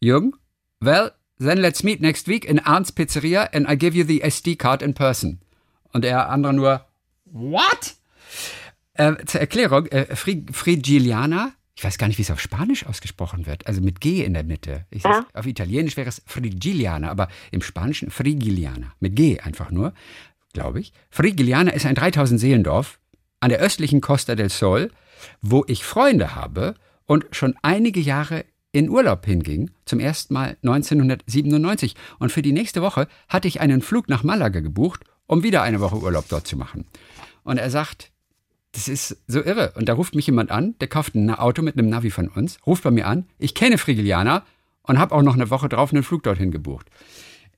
Jürgen, 0.00 0.34
well, 0.80 1.12
then 1.38 1.58
let's 1.58 1.82
meet 1.82 2.02
next 2.02 2.28
week 2.28 2.44
in 2.44 2.58
Arndt's 2.58 2.92
Pizzeria 2.92 3.48
and 3.54 3.66
I 3.66 3.76
give 3.76 3.96
you 3.96 4.04
the 4.04 4.22
SD 4.22 4.56
card 4.56 4.82
in 4.82 4.92
person. 4.92 5.40
Und 5.92 6.04
der 6.04 6.28
andere 6.28 6.52
nur, 6.52 6.86
what? 7.24 7.94
Äh, 8.94 9.24
zur 9.24 9.40
Erklärung, 9.40 9.86
äh, 9.86 10.14
Frigiliana, 10.14 11.52
ich 11.82 11.84
weiß 11.84 11.98
gar 11.98 12.06
nicht, 12.06 12.18
wie 12.18 12.22
es 12.22 12.30
auf 12.30 12.40
Spanisch 12.40 12.86
ausgesprochen 12.86 13.44
wird, 13.44 13.66
also 13.66 13.80
mit 13.80 14.00
G 14.00 14.22
in 14.22 14.34
der 14.34 14.44
Mitte. 14.44 14.86
Ja. 14.92 15.26
Auf 15.34 15.46
Italienisch 15.46 15.96
wäre 15.96 16.08
es 16.08 16.22
Frigiliana, 16.26 17.10
aber 17.10 17.26
im 17.50 17.60
Spanischen 17.60 18.08
Frigiliana, 18.08 18.92
mit 19.00 19.16
G 19.16 19.40
einfach 19.40 19.72
nur, 19.72 19.92
glaube 20.52 20.78
ich. 20.78 20.92
Frigiliana 21.10 21.72
ist 21.72 21.84
ein 21.84 21.96
3000 21.96 22.38
Seelendorf 22.38 23.00
an 23.40 23.48
der 23.48 23.58
östlichen 23.58 24.00
Costa 24.00 24.36
del 24.36 24.48
Sol, 24.48 24.92
wo 25.40 25.64
ich 25.66 25.82
Freunde 25.82 26.36
habe 26.36 26.76
und 27.06 27.26
schon 27.32 27.56
einige 27.62 27.98
Jahre 27.98 28.44
in 28.70 28.88
Urlaub 28.88 29.26
hinging, 29.26 29.72
zum 29.84 29.98
ersten 29.98 30.34
Mal 30.34 30.56
1997. 30.62 31.96
Und 32.20 32.30
für 32.30 32.42
die 32.42 32.52
nächste 32.52 32.80
Woche 32.80 33.08
hatte 33.28 33.48
ich 33.48 33.60
einen 33.60 33.82
Flug 33.82 34.08
nach 34.08 34.22
Malaga 34.22 34.60
gebucht, 34.60 35.02
um 35.26 35.42
wieder 35.42 35.62
eine 35.62 35.80
Woche 35.80 35.96
Urlaub 35.96 36.26
dort 36.28 36.46
zu 36.46 36.56
machen. 36.56 36.86
Und 37.42 37.58
er 37.58 37.70
sagt, 37.70 38.12
das 38.72 38.88
ist 38.88 39.18
so 39.26 39.42
irre. 39.42 39.72
Und 39.76 39.88
da 39.88 39.94
ruft 39.94 40.14
mich 40.14 40.26
jemand 40.26 40.50
an, 40.50 40.74
der 40.80 40.88
kauft 40.88 41.14
ein 41.14 41.30
Auto 41.30 41.62
mit 41.62 41.78
einem 41.78 41.88
Navi 41.88 42.10
von 42.10 42.28
uns, 42.28 42.58
ruft 42.66 42.82
bei 42.82 42.90
mir 42.90 43.06
an, 43.06 43.26
ich 43.38 43.54
kenne 43.54 43.78
Frigiliana 43.78 44.44
und 44.82 44.98
habe 44.98 45.14
auch 45.14 45.22
noch 45.22 45.34
eine 45.34 45.50
Woche 45.50 45.68
drauf 45.68 45.92
einen 45.92 46.02
Flug 46.02 46.22
dorthin 46.22 46.50
gebucht. 46.50 46.86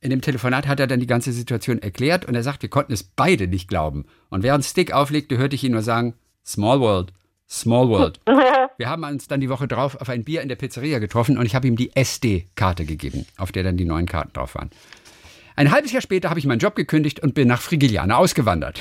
In 0.00 0.10
dem 0.10 0.20
Telefonat 0.20 0.66
hat 0.66 0.80
er 0.80 0.86
dann 0.86 1.00
die 1.00 1.06
ganze 1.06 1.32
Situation 1.32 1.80
erklärt 1.80 2.26
und 2.26 2.34
er 2.34 2.42
sagt, 2.42 2.60
wir 2.62 2.68
konnten 2.68 2.92
es 2.92 3.02
beide 3.02 3.48
nicht 3.48 3.68
glauben. 3.68 4.04
Und 4.28 4.42
während 4.42 4.64
Stick 4.64 4.92
auflegte, 4.92 5.38
hörte 5.38 5.54
ich 5.54 5.64
ihn 5.64 5.72
nur 5.72 5.82
sagen, 5.82 6.14
Small 6.44 6.80
World, 6.80 7.12
Small 7.48 7.88
World. 7.88 8.20
Wir 8.76 8.88
haben 8.88 9.04
uns 9.04 9.28
dann 9.28 9.40
die 9.40 9.48
Woche 9.48 9.68
drauf 9.68 9.94
auf 10.00 10.08
ein 10.08 10.24
Bier 10.24 10.42
in 10.42 10.48
der 10.48 10.56
Pizzeria 10.56 10.98
getroffen 10.98 11.38
und 11.38 11.46
ich 11.46 11.54
habe 11.54 11.68
ihm 11.68 11.76
die 11.76 11.94
SD-Karte 11.94 12.84
gegeben, 12.84 13.24
auf 13.36 13.52
der 13.52 13.62
dann 13.62 13.76
die 13.76 13.84
neuen 13.84 14.06
Karten 14.06 14.32
drauf 14.32 14.56
waren. 14.56 14.70
Ein 15.56 15.70
halbes 15.70 15.92
Jahr 15.92 16.02
später 16.02 16.30
habe 16.30 16.40
ich 16.40 16.46
meinen 16.46 16.58
Job 16.58 16.74
gekündigt 16.74 17.20
und 17.20 17.34
bin 17.34 17.46
nach 17.46 17.60
Frigiliana 17.60 18.16
ausgewandert. 18.16 18.80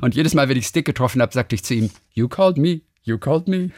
Und 0.00 0.14
jedes 0.14 0.34
Mal, 0.34 0.48
wenn 0.48 0.56
ich 0.56 0.66
Stick 0.66 0.84
getroffen 0.84 1.22
habe, 1.22 1.32
sagte 1.32 1.54
ich 1.54 1.64
zu 1.64 1.74
ihm, 1.74 1.90
You 2.12 2.28
called 2.28 2.58
me, 2.58 2.80
you 3.02 3.18
called 3.18 3.48
me. 3.48 3.70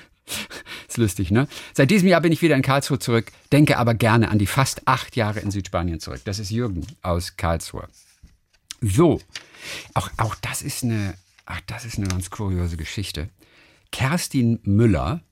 Ist 0.88 0.96
lustig, 0.98 1.30
ne? 1.30 1.48
Seit 1.74 1.90
diesem 1.90 2.08
Jahr 2.08 2.20
bin 2.20 2.32
ich 2.32 2.42
wieder 2.42 2.56
in 2.56 2.62
Karlsruhe 2.62 2.98
zurück, 2.98 3.32
denke 3.52 3.78
aber 3.78 3.94
gerne 3.94 4.30
an 4.30 4.38
die 4.38 4.46
fast 4.46 4.86
acht 4.86 5.16
Jahre 5.16 5.40
in 5.40 5.50
Südspanien 5.50 6.00
zurück. 6.00 6.20
Das 6.24 6.38
ist 6.38 6.50
Jürgen 6.50 6.86
aus 7.02 7.36
Karlsruhe. 7.36 7.88
So, 8.80 9.20
auch, 9.94 10.10
auch 10.16 10.34
das 10.36 10.62
ist 10.62 10.84
eine, 10.84 11.14
ach, 11.46 11.60
das 11.66 11.84
ist 11.84 11.98
eine 11.98 12.08
ganz 12.08 12.30
kuriose 12.30 12.76
Geschichte. 12.76 13.28
Kerstin 13.90 14.60
Müller, 14.62 15.22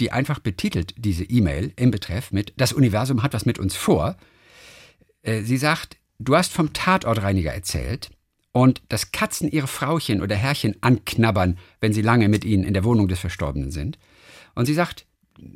die 0.00 0.12
einfach 0.12 0.38
betitelt 0.38 0.94
diese 0.96 1.24
E-Mail 1.24 1.72
im 1.76 1.90
Betreff 1.90 2.30
mit 2.30 2.52
Das 2.56 2.72
Universum 2.72 3.22
hat 3.22 3.34
was 3.34 3.46
mit 3.46 3.58
uns 3.58 3.74
vor. 3.74 4.16
Äh, 5.22 5.42
Sie 5.42 5.56
sagt, 5.56 5.96
du 6.18 6.36
hast 6.36 6.52
vom 6.52 6.72
Tatortreiniger 6.72 7.52
erzählt 7.52 8.10
und 8.58 8.82
dass 8.88 9.12
Katzen 9.12 9.48
ihre 9.48 9.68
Frauchen 9.68 10.20
oder 10.20 10.34
Herrchen 10.34 10.74
anknabbern, 10.80 11.58
wenn 11.80 11.92
sie 11.92 12.02
lange 12.02 12.28
mit 12.28 12.44
ihnen 12.44 12.64
in 12.64 12.74
der 12.74 12.82
Wohnung 12.82 13.06
des 13.06 13.20
Verstorbenen 13.20 13.70
sind. 13.70 14.00
Und 14.56 14.66
sie 14.66 14.74
sagt, 14.74 15.06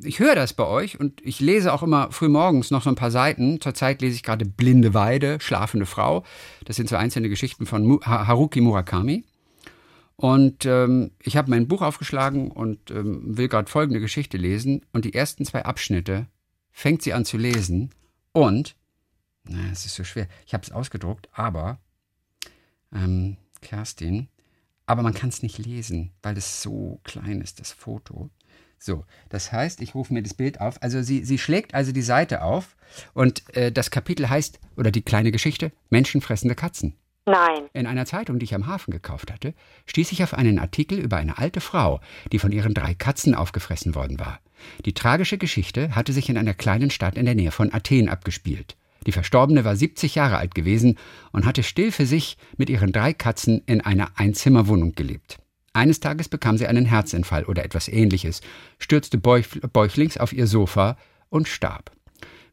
ich 0.01 0.19
höre 0.19 0.35
das 0.35 0.53
bei 0.53 0.65
euch 0.65 1.01
und 1.01 1.19
ich 1.21 1.41
lese 1.41 1.73
auch 1.73 1.83
immer 1.83 2.13
frühmorgens 2.13 2.71
noch 2.71 2.81
so 2.81 2.89
ein 2.89 2.95
paar 2.95 3.11
Seiten. 3.11 3.59
Zurzeit 3.59 4.01
lese 4.01 4.15
ich 4.15 4.23
gerade 4.23 4.45
Blinde 4.45 4.93
Weide, 4.93 5.37
Schlafende 5.41 5.85
Frau. 5.85 6.23
Das 6.63 6.77
sind 6.77 6.87
so 6.87 6.95
einzelne 6.95 7.27
Geschichten 7.27 7.65
von 7.65 7.99
Haruki 8.05 8.61
Murakami. 8.61 9.25
Und 10.15 10.65
ähm, 10.65 11.11
ich 11.21 11.35
habe 11.35 11.49
mein 11.49 11.67
Buch 11.67 11.81
aufgeschlagen 11.81 12.51
und 12.51 12.89
ähm, 12.89 13.37
will 13.37 13.49
gerade 13.49 13.69
folgende 13.69 13.99
Geschichte 13.99 14.37
lesen. 14.37 14.85
Und 14.93 15.03
die 15.03 15.13
ersten 15.13 15.43
zwei 15.43 15.65
Abschnitte 15.65 16.27
fängt 16.71 17.01
sie 17.01 17.11
an 17.11 17.25
zu 17.25 17.35
lesen. 17.35 17.89
Und, 18.31 18.77
na, 19.43 19.59
es 19.73 19.85
ist 19.85 19.95
so 19.95 20.05
schwer. 20.05 20.29
Ich 20.45 20.53
habe 20.53 20.63
es 20.63 20.71
ausgedruckt, 20.71 21.27
aber, 21.33 21.79
ähm, 22.93 23.37
Kerstin, 23.61 24.27
aber 24.85 25.01
man 25.01 25.13
kann 25.13 25.29
es 25.29 25.41
nicht 25.41 25.57
lesen, 25.57 26.11
weil 26.21 26.37
es 26.37 26.61
so 26.61 26.99
klein 27.03 27.41
ist, 27.41 27.59
das 27.59 27.71
Foto. 27.71 28.29
So, 28.77 29.05
das 29.29 29.51
heißt, 29.51 29.81
ich 29.81 29.95
rufe 29.95 30.13
mir 30.13 30.21
das 30.21 30.33
Bild 30.33 30.59
auf. 30.59 30.81
Also 30.83 31.01
sie, 31.01 31.23
sie 31.23 31.37
schlägt 31.37 31.73
also 31.73 31.93
die 31.93 32.01
Seite 32.01 32.41
auf 32.41 32.75
und 33.13 33.55
äh, 33.55 33.71
das 33.71 33.91
Kapitel 33.91 34.29
heißt, 34.29 34.59
oder 34.75 34.91
die 34.91 35.03
kleine 35.03 35.31
Geschichte, 35.31 35.71
Menschenfressende 35.89 36.55
Katzen. 36.55 36.97
Nein. 37.25 37.69
In 37.71 37.87
einer 37.87 38.05
Zeitung, 38.05 38.39
die 38.39 38.43
ich 38.43 38.53
am 38.53 38.67
Hafen 38.67 38.91
gekauft 38.91 39.31
hatte, 39.31 39.53
stieß 39.85 40.11
ich 40.11 40.23
auf 40.23 40.33
einen 40.33 40.59
Artikel 40.59 40.99
über 40.99 41.15
eine 41.15 41.37
alte 41.37 41.61
Frau, 41.61 42.01
die 42.33 42.39
von 42.39 42.51
ihren 42.51 42.73
drei 42.73 42.93
Katzen 42.93 43.33
aufgefressen 43.33 43.95
worden 43.95 44.19
war. 44.19 44.41
Die 44.85 44.93
tragische 44.93 45.37
Geschichte 45.37 45.95
hatte 45.95 46.11
sich 46.11 46.27
in 46.27 46.37
einer 46.37 46.53
kleinen 46.53 46.89
Stadt 46.89 47.15
in 47.15 47.25
der 47.25 47.35
Nähe 47.35 47.51
von 47.51 47.73
Athen 47.73 48.09
abgespielt. 48.09 48.75
Die 49.05 49.11
Verstorbene 49.11 49.65
war 49.65 49.75
70 49.75 50.15
Jahre 50.15 50.37
alt 50.37 50.55
gewesen 50.55 50.97
und 51.31 51.45
hatte 51.45 51.63
still 51.63 51.91
für 51.91 52.05
sich 52.05 52.37
mit 52.57 52.69
ihren 52.69 52.91
drei 52.91 53.13
Katzen 53.13 53.61
in 53.65 53.81
einer 53.81 54.11
Einzimmerwohnung 54.15 54.93
gelebt. 54.93 55.39
Eines 55.73 55.99
Tages 55.99 56.29
bekam 56.29 56.57
sie 56.57 56.67
einen 56.67 56.85
Herzinfall 56.85 57.45
oder 57.45 57.65
etwas 57.65 57.87
ähnliches, 57.87 58.41
stürzte 58.77 59.17
bäuch- 59.17 59.59
bäuchlings 59.71 60.17
auf 60.17 60.31
ihr 60.31 60.45
Sofa 60.45 60.97
und 61.29 61.47
starb. 61.47 61.91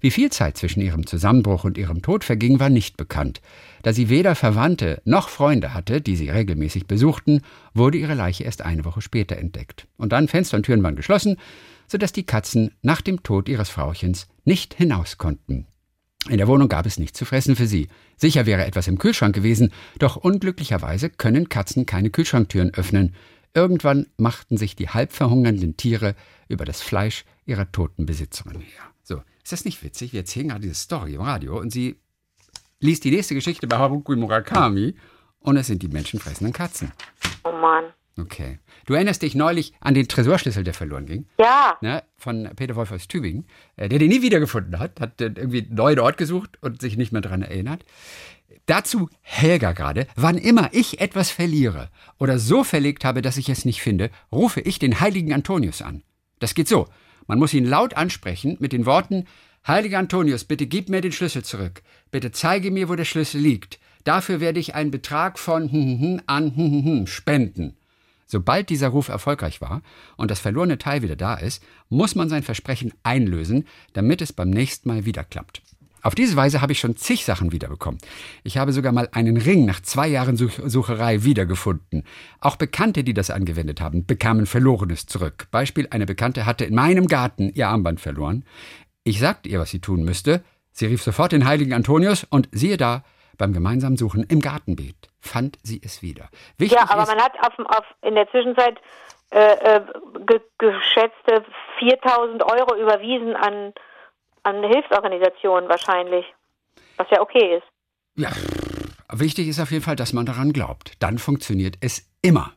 Wie 0.01 0.11
viel 0.11 0.31
Zeit 0.33 0.57
zwischen 0.57 0.81
ihrem 0.81 1.07
Zusammenbruch 1.07 1.65
und 1.65 1.77
ihrem 1.77 2.01
Tod 2.01 2.25
verging, 2.25 2.59
war 2.59 2.71
nicht 2.71 2.97
bekannt. 2.97 3.43
Da 3.83 3.93
sie 3.93 4.09
weder 4.09 4.35
Verwandte 4.35 5.03
noch 5.05 5.29
Freunde 5.29 5.75
hatte, 5.75 6.01
die 6.01 6.17
sie 6.17 6.31
regelmäßig 6.31 6.87
besuchten, 6.87 7.43
wurde 7.75 7.99
ihre 7.99 8.15
Leiche 8.15 8.45
erst 8.45 8.63
eine 8.63 8.87
Woche 8.87 9.03
später 9.03 9.37
entdeckt. 9.37 9.87
Und 9.99 10.13
dann 10.13 10.29
Fenster 10.29 10.57
und 10.57 10.65
Türen 10.65 10.83
waren 10.83 10.97
geschlossen, 10.97 11.37
sodass 11.87 12.13
die 12.13 12.25
Katzen 12.25 12.71
nach 12.81 13.03
dem 13.03 13.23
Tod 13.23 13.51
ihres 13.51 13.69
Frauchens 13.69 14.27
nicht 14.45 14.73
hinaus 14.73 15.19
konnten. 15.19 15.67
In 16.29 16.37
der 16.37 16.49
Wohnung 16.49 16.69
gab 16.69 16.87
es 16.87 16.99
nichts 16.99 17.19
zu 17.19 17.25
fressen 17.25 17.57
für 17.57 17.67
sie. 17.67 17.89
Sicher 18.17 18.45
wäre 18.45 18.67
etwas 18.67 18.89
im 18.89 18.99
Kühlschrank 18.99 19.35
gewesen, 19.35 19.73
doch 19.99 20.17
unglücklicherweise 20.17 21.09
können 21.09 21.49
Katzen 21.49 21.87
keine 21.87 22.11
Kühlschranktüren 22.11 22.75
öffnen. 22.75 23.15
Irgendwann 23.55 24.07
machten 24.17 24.57
sich 24.57 24.77
die 24.77 24.89
halb 24.89 25.13
verhungernden 25.13 25.77
Tiere 25.77 26.15
über 26.49 26.65
das 26.65 26.83
Fleisch 26.83 27.25
ihrer 27.47 27.73
toten 27.73 28.07
Besitzerin 28.07 28.61
her. 28.61 28.83
So, 29.03 29.23
ist 29.43 29.53
das 29.53 29.65
nicht 29.65 29.83
witzig? 29.83 30.13
Wir 30.13 30.21
erzählen 30.21 30.49
gerade 30.49 30.61
diese 30.61 30.75
Story 30.75 31.15
im 31.15 31.23
Radio 31.23 31.59
und 31.59 31.73
sie 31.73 31.97
liest 32.81 33.05
die 33.05 33.11
nächste 33.11 33.35
Geschichte 33.35 33.67
bei 33.67 33.79
Haruki 33.79 34.15
Murakami 34.15 34.95
und 35.41 35.57
es 35.57 35.67
sind 35.67 35.83
die 35.83 35.89
menschenfressenden 35.89 36.53
Katzen. 36.53 36.93
Oh 37.45 37.53
Mann. 37.53 37.85
Okay. 38.19 38.59
Du 38.87 38.95
erinnerst 38.95 39.23
dich 39.23 39.35
neulich 39.35 39.73
an 39.81 39.95
den 39.95 40.09
Tresorschlüssel, 40.09 40.65
der 40.65 40.75
verloren 40.75 41.07
ging? 41.07 41.27
Ja. 41.39 41.79
ne, 41.81 42.03
von 42.17 42.51
Peter 42.57 42.77
Wolf 42.77 42.93
aus 42.93 43.09
Tübingen, 43.09 43.47
äh, 43.77 43.89
der 43.89 43.99
den 43.99 44.09
nie 44.09 44.23
wiedergefunden 44.23 44.79
hat, 44.79 45.01
hat 45.01 45.21
dann 45.21 45.37
irgendwie 45.37 45.65
einen 45.65 45.75
neuen 45.75 45.99
Ort 46.01 46.17
gesucht 46.17 46.59
und 46.61 46.81
sich 46.81 46.97
nicht 46.97 47.13
mehr 47.13 47.23
daran 47.23 47.43
erinnert. 47.43 47.85
Dazu 48.67 49.09
Helga 49.23 49.73
gerade, 49.73 50.07
wann 50.17 50.39
immer 50.39 50.69
ich 50.73 51.01
etwas 51.01 51.31
verliere 51.31 51.89
oder 52.19 52.39
so 52.39 52.63
verlegt 52.65 53.05
habe, 53.05 53.23
dass 53.23 53.37
ich 53.37 53.49
es 53.49 53.65
nicht 53.65 53.81
finde, 53.81 54.11
rufe 54.31 54.61
ich 54.61 54.79
den 54.79 55.01
heiligen 55.01 55.33
Antonius 55.33 55.83
an. 55.83 56.03
Das 56.41 56.55
geht 56.55 56.69
so. 56.69 56.89
Man 57.27 57.39
muss 57.39 57.55
ihn 57.55 57.65
laut 57.65 57.95
ansprechen 57.95 58.57
mit 58.61 58.73
den 58.73 58.87
Worten, 58.87 59.27
Heiliger 59.67 59.99
Antonius, 59.99 60.45
bitte 60.45 60.67
gib 60.67 60.89
mir 60.89 61.03
den 61.03 61.13
Schlüssel 61.13 61.45
zurück. 61.45 61.83
Bitte 62.11 62.33
zeige 62.33 62.71
mir, 62.71 62.89
wo 62.89 62.95
der 62.95 63.05
Schlüssel 63.05 63.41
liegt. 63.41 63.79
Dafür 64.05 64.41
werde 64.41 64.59
ich 64.59 64.75
einen 64.75 64.91
Betrag 64.91 65.39
von 65.39 65.71
hm, 65.71 65.83
hm, 65.83 66.01
hm, 66.01 66.21
an 66.27 66.57
hm, 66.57 66.73
hm, 66.73 66.85
hm 66.85 67.07
spenden. 67.07 67.77
Sobald 68.31 68.69
dieser 68.69 68.89
Ruf 68.89 69.09
erfolgreich 69.09 69.61
war 69.61 69.83
und 70.17 70.31
das 70.31 70.39
verlorene 70.39 70.79
Teil 70.79 71.03
wieder 71.03 71.17
da 71.17 71.35
ist, 71.35 71.65
muss 71.89 72.15
man 72.15 72.29
sein 72.29 72.45
Versprechen 72.45 72.93
einlösen, 73.03 73.67
damit 73.93 74.23
es 74.23 74.33
beim 74.33 74.51
nächsten 74.51 74.89
Mal 74.89 75.05
wieder 75.05 75.25
klappt. 75.25 75.63
Auf 76.03 76.15
diese 76.15 76.37
Weise 76.37 76.63
habe 76.63 76.71
ich 76.71 76.79
schon 76.79 76.97
zig 76.97 77.25
Sachen 77.25 77.51
wiederbekommen. 77.51 78.01
Ich 78.45 78.57
habe 78.57 78.73
sogar 78.73 78.93
mal 78.93 79.09
einen 79.11 79.37
Ring 79.37 79.65
nach 79.67 79.81
zwei 79.81 80.07
Jahren 80.07 80.37
Such 80.37 80.61
Sucherei 80.65 81.25
wiedergefunden. 81.25 82.05
Auch 82.39 82.55
Bekannte, 82.55 83.03
die 83.03 83.15
das 83.15 83.31
angewendet 83.31 83.81
haben, 83.81 84.07
bekamen 84.07 84.47
Verlorenes 84.47 85.07
zurück. 85.07 85.49
Beispiel, 85.51 85.89
eine 85.91 86.07
Bekannte 86.07 86.47
hatte 86.47 86.65
in 86.65 86.77
meinem 86.77 87.09
Garten 87.09 87.51
ihr 87.53 87.69
Armband 87.69 88.01
verloren. 88.01 88.45
Ich 89.03 89.19
sagte 89.19 89.49
ihr, 89.49 89.59
was 89.59 89.71
sie 89.71 89.81
tun 89.81 90.05
müsste. 90.05 90.45
Sie 90.71 90.87
rief 90.87 91.03
sofort 91.03 91.33
den 91.33 91.47
heiligen 91.47 91.73
Antonius 91.73 92.25
und 92.31 92.49
siehe 92.53 92.77
da, 92.77 93.03
beim 93.37 93.53
gemeinsamen 93.53 93.97
Suchen 93.97 94.23
im 94.23 94.41
Gartenbeet 94.41 95.10
fand 95.21 95.59
sie 95.63 95.81
es 95.85 96.03
wieder. 96.03 96.29
Wichtig 96.59 96.79
Ja, 96.79 96.91
aber 96.91 97.03
ist, 97.03 97.09
man 97.09 97.23
hat 97.23 97.33
auf, 97.41 97.59
auf, 97.59 97.85
in 98.03 98.15
der 98.15 98.29
Zwischenzeit 98.31 98.79
äh, 99.31 99.77
äh, 99.77 99.81
ge 100.27 100.41
geschätzte 100.59 101.45
4000 101.79 102.43
Euro 102.43 102.75
überwiesen 102.77 103.37
an, 103.37 103.73
an 104.43 104.63
Hilfsorganisationen 104.65 105.69
wahrscheinlich. 105.69 106.27
Was 106.97 107.09
ja 107.11 107.21
okay 107.21 107.57
ist. 107.59 107.67
Ja, 108.17 108.31
wichtig 109.13 109.49
ist 109.49 109.61
auf 109.61 109.71
jeden 109.71 109.85
Fall, 109.85 109.97
dass 109.97 110.13
man 110.13 110.27
daran 110.27 110.53
glaubt. 110.53 110.95
Dann 111.03 111.19
funktioniert 111.19 111.77
es 111.81 112.11
immer. 112.23 112.53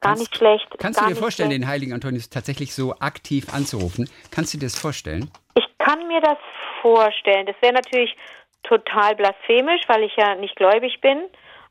Gar 0.00 0.12
Kannst- 0.12 0.22
nicht 0.22 0.36
schlecht. 0.36 0.66
Kannst 0.78 0.98
gar 0.98 1.08
du 1.08 1.14
dir 1.14 1.20
vorstellen, 1.20 1.50
schlecht. 1.50 1.62
den 1.62 1.68
heiligen 1.68 1.92
Antonius 1.92 2.30
tatsächlich 2.30 2.74
so 2.74 2.94
aktiv 3.00 3.52
anzurufen? 3.52 4.08
Kannst 4.30 4.54
du 4.54 4.58
dir 4.58 4.66
das 4.66 4.78
vorstellen? 4.78 5.30
Ich 5.56 5.64
kann 5.78 6.06
mir 6.08 6.20
das 6.22 6.38
vorstellen. 6.80 7.46
Das 7.46 7.56
wäre 7.60 7.74
natürlich 7.74 8.16
total 8.62 9.16
blasphemisch, 9.16 9.82
weil 9.88 10.04
ich 10.04 10.12
ja 10.16 10.34
nicht 10.36 10.56
gläubig 10.56 11.00
bin, 11.02 11.22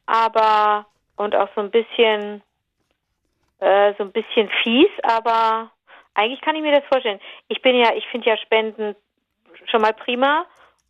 aber 0.09 0.87
und 1.15 1.35
auch 1.35 1.49
so 1.55 1.61
ein 1.61 1.71
bisschen 1.71 2.41
äh, 3.59 3.93
so 3.97 4.03
ein 4.03 4.11
bisschen 4.11 4.49
fies, 4.63 4.89
aber 5.03 5.71
eigentlich 6.15 6.41
kann 6.41 6.55
ich 6.55 6.61
mir 6.61 6.73
das 6.73 6.85
vorstellen. 6.91 7.19
Ich 7.47 7.61
bin 7.61 7.75
ja, 7.75 7.93
ich 7.93 8.05
finde 8.07 8.29
ja 8.29 8.37
Spenden 8.37 8.95
schon 9.69 9.81
mal 9.81 9.93
prima 9.93 10.45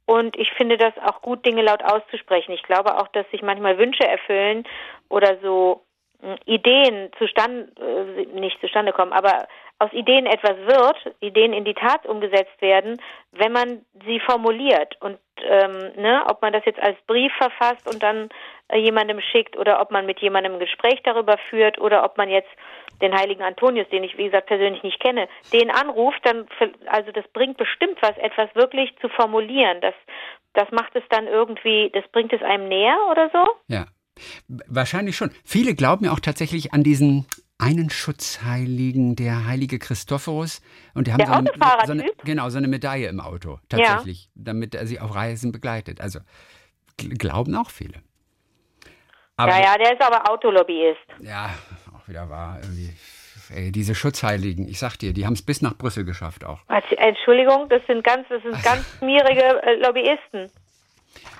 Und 0.05 0.36
ich 0.38 0.51
finde 0.53 0.78
das 0.78 0.93
auch 1.05 1.22
gut, 1.22 1.45
Dinge 1.45 1.61
laut 1.61 1.84
auszusprechen. 1.84 2.51
Ich 2.53 2.63
glaube 2.63 2.97
auch, 2.97 3.09
dass 3.09 3.30
sich 3.30 3.43
manchmal 3.43 3.78
Wünsche 3.78 4.07
erfüllen 4.07 4.63
oder 5.07 5.38
so 5.43 5.84
Ideen 6.45 7.09
zustande, 7.17 7.72
äh, 7.80 8.26
nicht 8.39 8.59
zustande 8.59 8.91
kommen, 8.91 9.13
aber 9.13 9.47
aus 9.80 9.91
Ideen 9.93 10.26
etwas 10.26 10.57
wird, 10.57 11.15
Ideen 11.22 11.53
in 11.53 11.63
die 11.63 11.74
Tat 11.74 12.05
umgesetzt 12.05 12.61
werden, 12.61 13.01
wenn 13.32 13.53
man 13.53 13.86
sie 14.05 14.20
formuliert. 14.20 14.97
Und 14.99 15.17
ähm, 15.41 15.93
ne, 15.95 16.24
ob 16.30 16.41
man 16.41 16.51
das 16.51 16.65
jetzt 16.65 16.82
als 16.82 16.97
Brief 17.07 17.32
verfasst 17.38 17.88
und 17.88 18.03
dann 18.03 18.28
äh, 18.67 18.78
jemandem 18.78 19.22
schickt 19.22 19.57
oder 19.57 19.80
ob 19.80 19.91
man 19.91 20.05
mit 20.05 20.20
jemandem 20.20 20.53
ein 20.53 20.59
Gespräch 20.59 20.99
darüber 21.05 21.38
führt 21.49 21.80
oder 21.80 22.03
ob 22.03 22.17
man 22.17 22.30
jetzt 22.30 22.49
den 23.01 23.17
heiligen 23.17 23.43
Antonius, 23.43 23.88
den 23.88 24.03
ich 24.03 24.17
wie 24.17 24.26
gesagt 24.26 24.47
persönlich 24.47 24.84
nicht 24.84 24.99
kenne, 24.99 25.30
den 25.53 25.72
anruft, 25.72 26.20
dann 26.26 26.47
also 26.88 27.13
das 27.13 27.26
bringt 27.30 27.55
bestimmt 27.55 27.97
was, 28.01 28.17
etwas 28.17 28.53
wirklich 28.55 28.93
zu 28.99 29.07
formulieren. 29.07 29.80
Das 29.80 29.95
das 30.53 30.70
macht 30.72 30.93
es 30.95 31.03
dann 31.09 31.28
irgendwie, 31.28 31.89
das 31.93 32.05
bringt 32.11 32.34
es 32.34 32.41
einem 32.41 32.67
näher 32.67 32.97
oder 33.09 33.30
so? 33.30 33.45
Ja. 33.67 33.86
Wahrscheinlich 34.67 35.15
schon. 35.17 35.32
Viele 35.43 35.76
glauben 35.76 36.05
ja 36.05 36.11
auch 36.11 36.20
tatsächlich 36.20 36.74
an 36.74 36.84
diesen 36.84 37.26
einen 37.57 37.89
Schutzheiligen, 37.89 39.15
der 39.17 39.45
heilige 39.45 39.80
Christophorus. 39.80 40.61
Und 40.93 41.07
die 41.07 41.11
haben 41.11 41.17
Der 41.20 41.28
so, 41.28 41.34
eine, 41.34 41.51
so 41.86 41.91
eine, 41.91 42.11
genau, 42.24 42.49
so 42.49 42.57
eine 42.57 42.67
Medaille 42.70 43.07
im 43.09 43.20
Auto, 43.20 43.59
tatsächlich, 43.67 44.30
damit 44.34 44.76
er 44.76 44.88
sie 44.88 44.99
auf 44.99 45.13
Reisen 45.13 45.51
begleitet. 45.51 45.99
Also 45.99 46.20
gl- 46.97 47.17
glauben 47.17 47.55
auch 47.55 47.70
viele. 47.70 47.95
Aber, 49.36 49.51
ja, 49.51 49.61
ja, 49.61 49.78
der 49.78 49.93
ist 49.93 50.01
aber 50.01 50.30
Autolobbyist. 50.30 50.99
ja, 51.22 51.49
auch 51.93 52.07
wieder 52.07 52.30
wahr, 52.30 52.59
irgendwie. 52.61 52.91
Ey, 53.53 53.72
diese 53.72 53.95
Schutzheiligen, 53.95 54.67
ich 54.67 54.78
sag 54.78 54.97
dir, 54.97 55.11
die 55.11 55.26
haben 55.26 55.34
es 55.34 55.41
bis 55.41 55.61
nach 55.63 55.76
Brüssel 55.76 56.05
geschafft 56.05 56.45
auch. 56.45 56.59
Entschuldigung, 56.97 57.67
das 57.67 57.82
sind 57.88 58.03
ganz, 58.03 58.28
das 58.30 58.43
sind 58.43 58.61
ganz 58.63 58.86
mierige 59.01 59.41
äh, 59.63 59.76
Lobbyisten. 59.84 60.51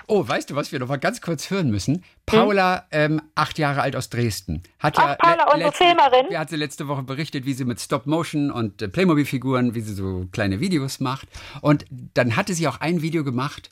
Oh, 0.06 0.26
weißt 0.26 0.50
du, 0.50 0.56
was 0.56 0.72
wir 0.72 0.78
noch 0.78 0.88
mal 0.88 0.98
ganz 0.98 1.20
kurz 1.20 1.50
hören 1.50 1.70
müssen? 1.70 2.04
Paula, 2.26 2.86
ähm, 2.90 3.22
acht 3.34 3.58
Jahre 3.58 3.82
alt 3.82 3.96
aus 3.96 4.10
Dresden, 4.10 4.62
hat 4.78 4.98
Ach, 4.98 5.08
ja 5.08 5.14
Paula, 5.16 5.52
unsere 5.52 5.72
Filmerin. 5.72 6.26
Ja, 6.30 6.40
hat 6.40 6.50
sie 6.50 6.56
letzte 6.56 6.88
Woche 6.88 7.02
berichtet, 7.02 7.46
wie 7.46 7.52
sie 7.52 7.64
mit 7.64 7.80
Stop-Motion 7.80 8.50
und 8.50 8.82
äh, 8.82 8.88
Playmobil-Figuren, 8.88 9.74
wie 9.74 9.80
sie 9.80 9.94
so 9.94 10.26
kleine 10.32 10.60
Videos 10.60 11.00
macht. 11.00 11.28
Und 11.60 11.84
dann 11.90 12.36
hatte 12.36 12.54
sie 12.54 12.66
auch 12.68 12.80
ein 12.80 13.02
Video 13.02 13.24
gemacht, 13.24 13.70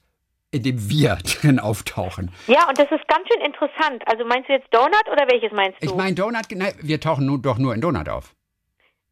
in 0.50 0.62
dem 0.62 0.88
wir 0.88 1.16
drin 1.24 1.58
auftauchen. 1.58 2.30
Ja, 2.46 2.68
und 2.68 2.78
das 2.78 2.90
ist 2.90 3.06
ganz 3.08 3.26
schön 3.28 3.44
interessant. 3.44 4.02
Also 4.06 4.24
meinst 4.24 4.48
du 4.48 4.54
jetzt 4.54 4.72
Donut 4.72 5.08
oder 5.10 5.26
welches 5.28 5.52
meinst 5.52 5.82
du? 5.82 5.86
Ich 5.86 5.94
meine, 5.94 6.14
Donut, 6.14 6.46
nein, 6.52 6.72
wir 6.80 7.00
tauchen 7.00 7.26
nur, 7.26 7.38
doch 7.38 7.58
nur 7.58 7.74
in 7.74 7.80
Donut 7.80 8.08
auf. 8.08 8.34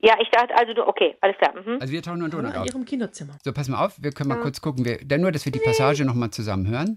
Ja, 0.06 0.14
ich 0.22 0.28
dachte, 0.30 0.56
also 0.56 0.72
du, 0.72 0.86
okay, 0.86 1.16
alles 1.20 1.36
klar. 1.36 1.52
Mhm. 1.54 1.78
Also 1.80 1.92
wir 1.92 2.00
tauchen 2.00 2.18
nur 2.18 2.26
in 2.26 2.30
Donut 2.30 2.54
in 2.54 2.60
auf. 2.60 2.66
ihrem 2.66 2.84
Kinderzimmer. 2.84 3.36
So, 3.44 3.52
pass 3.52 3.68
mal 3.68 3.84
auf, 3.84 3.94
wir 4.00 4.12
können 4.12 4.28
mal 4.28 4.40
kurz 4.40 4.60
gucken. 4.60 4.84
Wir, 4.84 4.98
dann 5.04 5.20
nur, 5.20 5.32
dass 5.32 5.44
wir 5.44 5.50
die 5.50 5.58
Passage 5.58 6.04
noch 6.04 6.14
mal 6.14 6.30
zusammen 6.30 6.68
hören. 6.68 6.96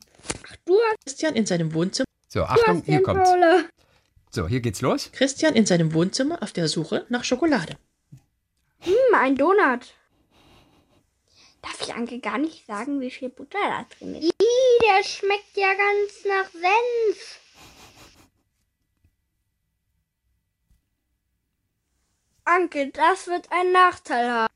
Christian 1.03 1.36
in 1.36 1.47
seinem 1.47 1.74
Wohnzimmer. 1.74 2.05
So, 2.28 2.43
Achtung, 2.43 2.84
hier 2.86 3.01
kommt's. 3.01 3.32
So, 4.30 4.47
hier 4.47 4.60
geht's 4.60 4.82
los. 4.82 5.12
Christian 5.12 5.55
in 5.55 5.66
seinem 5.66 5.95
Wohnzimmer 5.95 6.43
auf 6.43 6.51
der 6.51 6.68
Suche 6.68 7.07
nach 7.10 7.24
Schokolade. 7.24 7.78
Hm, 8.82 8.93
ein 9.16 9.36
Donut. 9.36 9.95
Darf 11.64 11.82
ich 11.82 11.93
Anke 11.95 12.20
gar 12.20 12.38
nicht 12.38 12.68
sagen, 12.68 13.01
wie 13.01 13.10
viel 13.10 13.30
Butter 13.30 13.57
da 13.57 13.86
drin 13.97 14.16
ist? 14.16 14.26
Ih, 14.26 14.86
der 14.86 15.03
schmeckt 15.03 15.55
ja 15.55 15.74
ganz 15.74 16.26
nach 16.26 16.51
Senf. 16.51 17.39
Anke, 22.56 22.89
das 22.91 23.28
wird 23.28 23.52
einen 23.52 23.72
Nachteil 23.72 24.30
haben. 24.32 24.54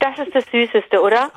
Das 0.00 0.18
ist 0.18 0.34
das 0.34 0.44
Süßeste, 0.46 1.00
oder? 1.00 1.30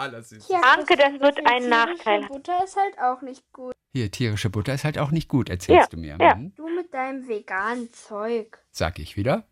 Ja, 0.50 0.60
Anke, 0.62 0.96
das 0.96 1.08
Christine, 1.10 1.20
wird 1.22 1.38
die 1.38 1.46
einen 1.46 1.70
tierische 1.70 1.70
Nachteil. 1.70 2.28
Butter 2.28 2.64
ist 2.64 2.76
halt 2.76 3.00
auch 3.00 3.22
nicht 3.22 3.44
gut. 3.54 3.74
Hier, 3.94 4.12
tierische 4.12 4.50
Butter 4.50 4.74
ist 4.74 4.84
halt 4.84 5.00
auch 5.00 5.12
nicht 5.12 5.30
gut, 5.30 5.50
erzählst 5.50 5.82
Ja, 5.82 5.88
du 5.90 5.98
mir. 5.98 6.18
ja. 6.20 6.36
Mhm. 6.36 6.54
Du 6.56 6.68
mit 6.68 6.94
deinem 6.94 7.28
veganen 7.28 7.92
Zeug. 7.94 8.60
Sag 8.72 9.00
ich 9.00 9.18
wieder. 9.18 9.46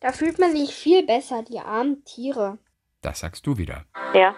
Da 0.00 0.12
fühlt 0.12 0.38
man 0.38 0.52
sich 0.54 0.74
viel 0.74 1.04
besser, 1.06 1.42
die 1.42 1.58
armen 1.58 2.04
Tiere. 2.04 2.58
Das 3.00 3.20
sagst 3.20 3.46
du 3.46 3.56
wieder. 3.56 3.84
Ja. 4.14 4.34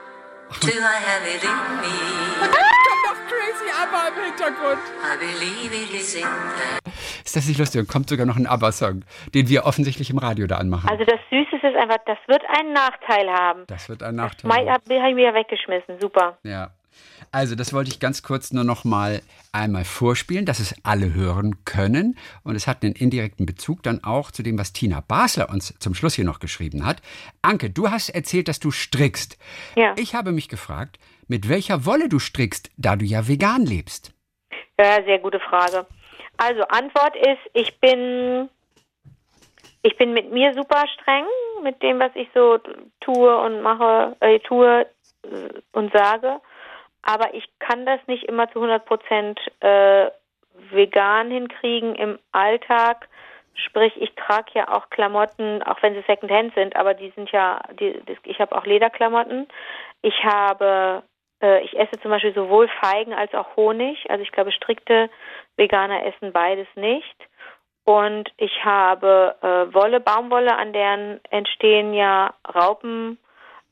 Do 0.63 0.69
I 0.69 0.73
have 0.73 1.29
it 1.29 1.43
in 1.43 1.51
me? 1.81 2.41
Kommt 2.41 3.05
doch 3.05 3.17
crazy 3.29 3.71
aber 3.83 4.09
im 4.09 4.25
Hintergrund. 4.25 4.81
I 5.03 5.17
believe 5.19 5.75
it 5.75 5.93
is 6.01 6.15
in 6.15 6.23
there. 6.23 6.80
Ist 7.25 7.37
das 7.37 7.47
nicht 7.47 7.59
lustig? 7.59 7.81
Und 7.81 7.89
kommt 7.89 8.09
sogar 8.09 8.27
noch 8.27 8.37
ein 8.37 8.47
ABBA-Song, 8.47 9.05
den 9.35 9.49
wir 9.49 9.65
offensichtlich 9.67 10.11
im 10.11 10.19
Radio 10.19 10.47
da 10.47 10.57
anmachen. 10.57 10.89
Also 10.89 11.05
das 11.05 11.21
Süßeste 11.31 11.69
ist 11.69 11.77
einfach, 11.77 11.99
das 12.07 12.19
wird 12.27 12.43
einen 12.59 12.73
Nachteil 12.73 13.31
haben. 13.31 13.65
das 13.67 13.89
wird 13.89 14.03
ein 14.03 14.17
Nachteil. 14.17 14.49
Mein, 14.49 14.69
hab, 14.69 14.83
hab 14.83 14.91
ich 14.91 15.17
wieder 15.17 15.35
weggeschmissen. 15.35 16.01
Super. 16.01 16.39
Ja. 16.45 16.71
Also, 17.33 17.55
das 17.55 17.73
wollte 17.73 17.91
ich 17.91 18.01
ganz 18.01 18.23
kurz 18.23 18.53
nur 18.53 18.65
noch 18.65 18.85
mal 18.85 19.23
einmal 19.53 19.85
vorspielen, 19.85 20.47
dass 20.47 20.59
es 20.59 20.75
alle 20.85 21.15
hören 21.15 21.65
können. 21.65 22.19
Und 22.43 22.57
es 22.57 22.67
hat 22.67 22.83
einen 22.83 22.95
indirekten 22.95 23.47
Bezug 23.47 23.83
dann 23.83 24.03
auch 24.03 24.31
zu 24.33 24.43
dem, 24.43 24.59
was 24.59 24.73
Tina 24.73 25.01
Basler 25.07 25.49
uns 25.51 25.75
zum 25.79 25.95
Schluss 25.95 26.15
hier 26.15 26.25
noch 26.25 26.41
geschrieben 26.41 26.85
hat. 26.85 27.01
Anke, 27.43 27.71
du 27.71 27.91
hast 27.91 28.09
erzählt, 28.09 28.49
dass 28.49 28.59
du 28.59 28.71
strickst. 28.71 29.39
Ja. 29.77 29.95
Ich 29.97 30.15
habe 30.15 30.33
mich 30.33 30.49
gefragt, 30.49 30.99
mit 31.29 31.49
welcher 31.49 31.87
Wolle 31.87 32.09
du 32.09 32.19
strickst, 32.19 32.71
da 32.77 32.97
du 32.97 33.05
ja 33.05 33.29
vegan 33.29 33.65
lebst. 33.65 34.13
Ja, 34.79 35.03
sehr 35.05 35.19
gute 35.19 35.39
Frage. 35.41 35.87
Also 36.43 36.63
Antwort 36.69 37.15
ist, 37.17 37.51
ich 37.53 37.79
bin 37.81 38.49
ich 39.83 39.97
bin 39.99 40.15
mit 40.15 40.31
mir 40.33 40.55
super 40.55 40.87
streng, 40.89 41.27
mit 41.63 41.83
dem, 41.83 42.01
was 42.01 42.13
ich 42.15 42.29
so 42.35 42.59
tue 43.01 43.39
und 43.39 43.61
mache, 43.61 44.17
äh, 44.21 44.39
tue 44.41 44.87
äh, 45.23 45.29
und 45.73 45.93
sage. 45.93 46.41
Aber 47.03 47.35
ich 47.35 47.45
kann 47.59 47.85
das 47.85 48.01
nicht 48.07 48.25
immer 48.25 48.51
zu 48.53 48.59
100 48.59 48.87
Prozent 48.87 49.39
äh, 49.61 50.11
vegan 50.71 51.31
hinkriegen 51.31 51.95
im 51.95 52.19
Alltag. 52.33 53.09
Sprich, 53.55 53.93
ich 54.01 54.15
trage 54.15 54.53
ja 54.55 54.69
auch 54.69 54.89
Klamotten, 54.89 55.63
auch 55.63 55.83
wenn 55.83 55.95
sie 55.95 56.05
Secondhand 56.07 56.55
sind, 56.55 56.75
aber 56.75 56.95
die 56.95 57.11
sind 57.17 57.31
ja, 57.33 57.61
die, 57.79 58.01
ich 58.25 58.39
habe 58.39 58.57
auch 58.57 58.65
Lederklamotten. 58.65 59.47
Ich 60.01 60.25
habe, 60.25 61.03
ich 61.63 61.79
esse 61.79 62.01
zum 62.01 62.11
Beispiel 62.11 62.35
sowohl 62.35 62.69
Feigen 62.81 63.13
als 63.13 63.33
auch 63.35 63.57
Honig. 63.57 64.11
Also 64.11 64.23
ich 64.23 64.33
glaube, 64.33 64.53
strikte 64.53 65.11
Veganer 65.57 66.05
essen 66.07 66.33
beides 66.33 66.69
nicht. 66.75 67.17
Und 67.85 68.31
ich 68.37 68.65
habe 68.65 69.37
äh, 69.43 69.75
Wolle, 69.75 70.01
Baumwolle, 70.01 70.57
an 70.57 70.73
deren 70.73 71.21
Entstehen 71.31 71.95
ja 71.95 72.35
Raupen 72.55 73.19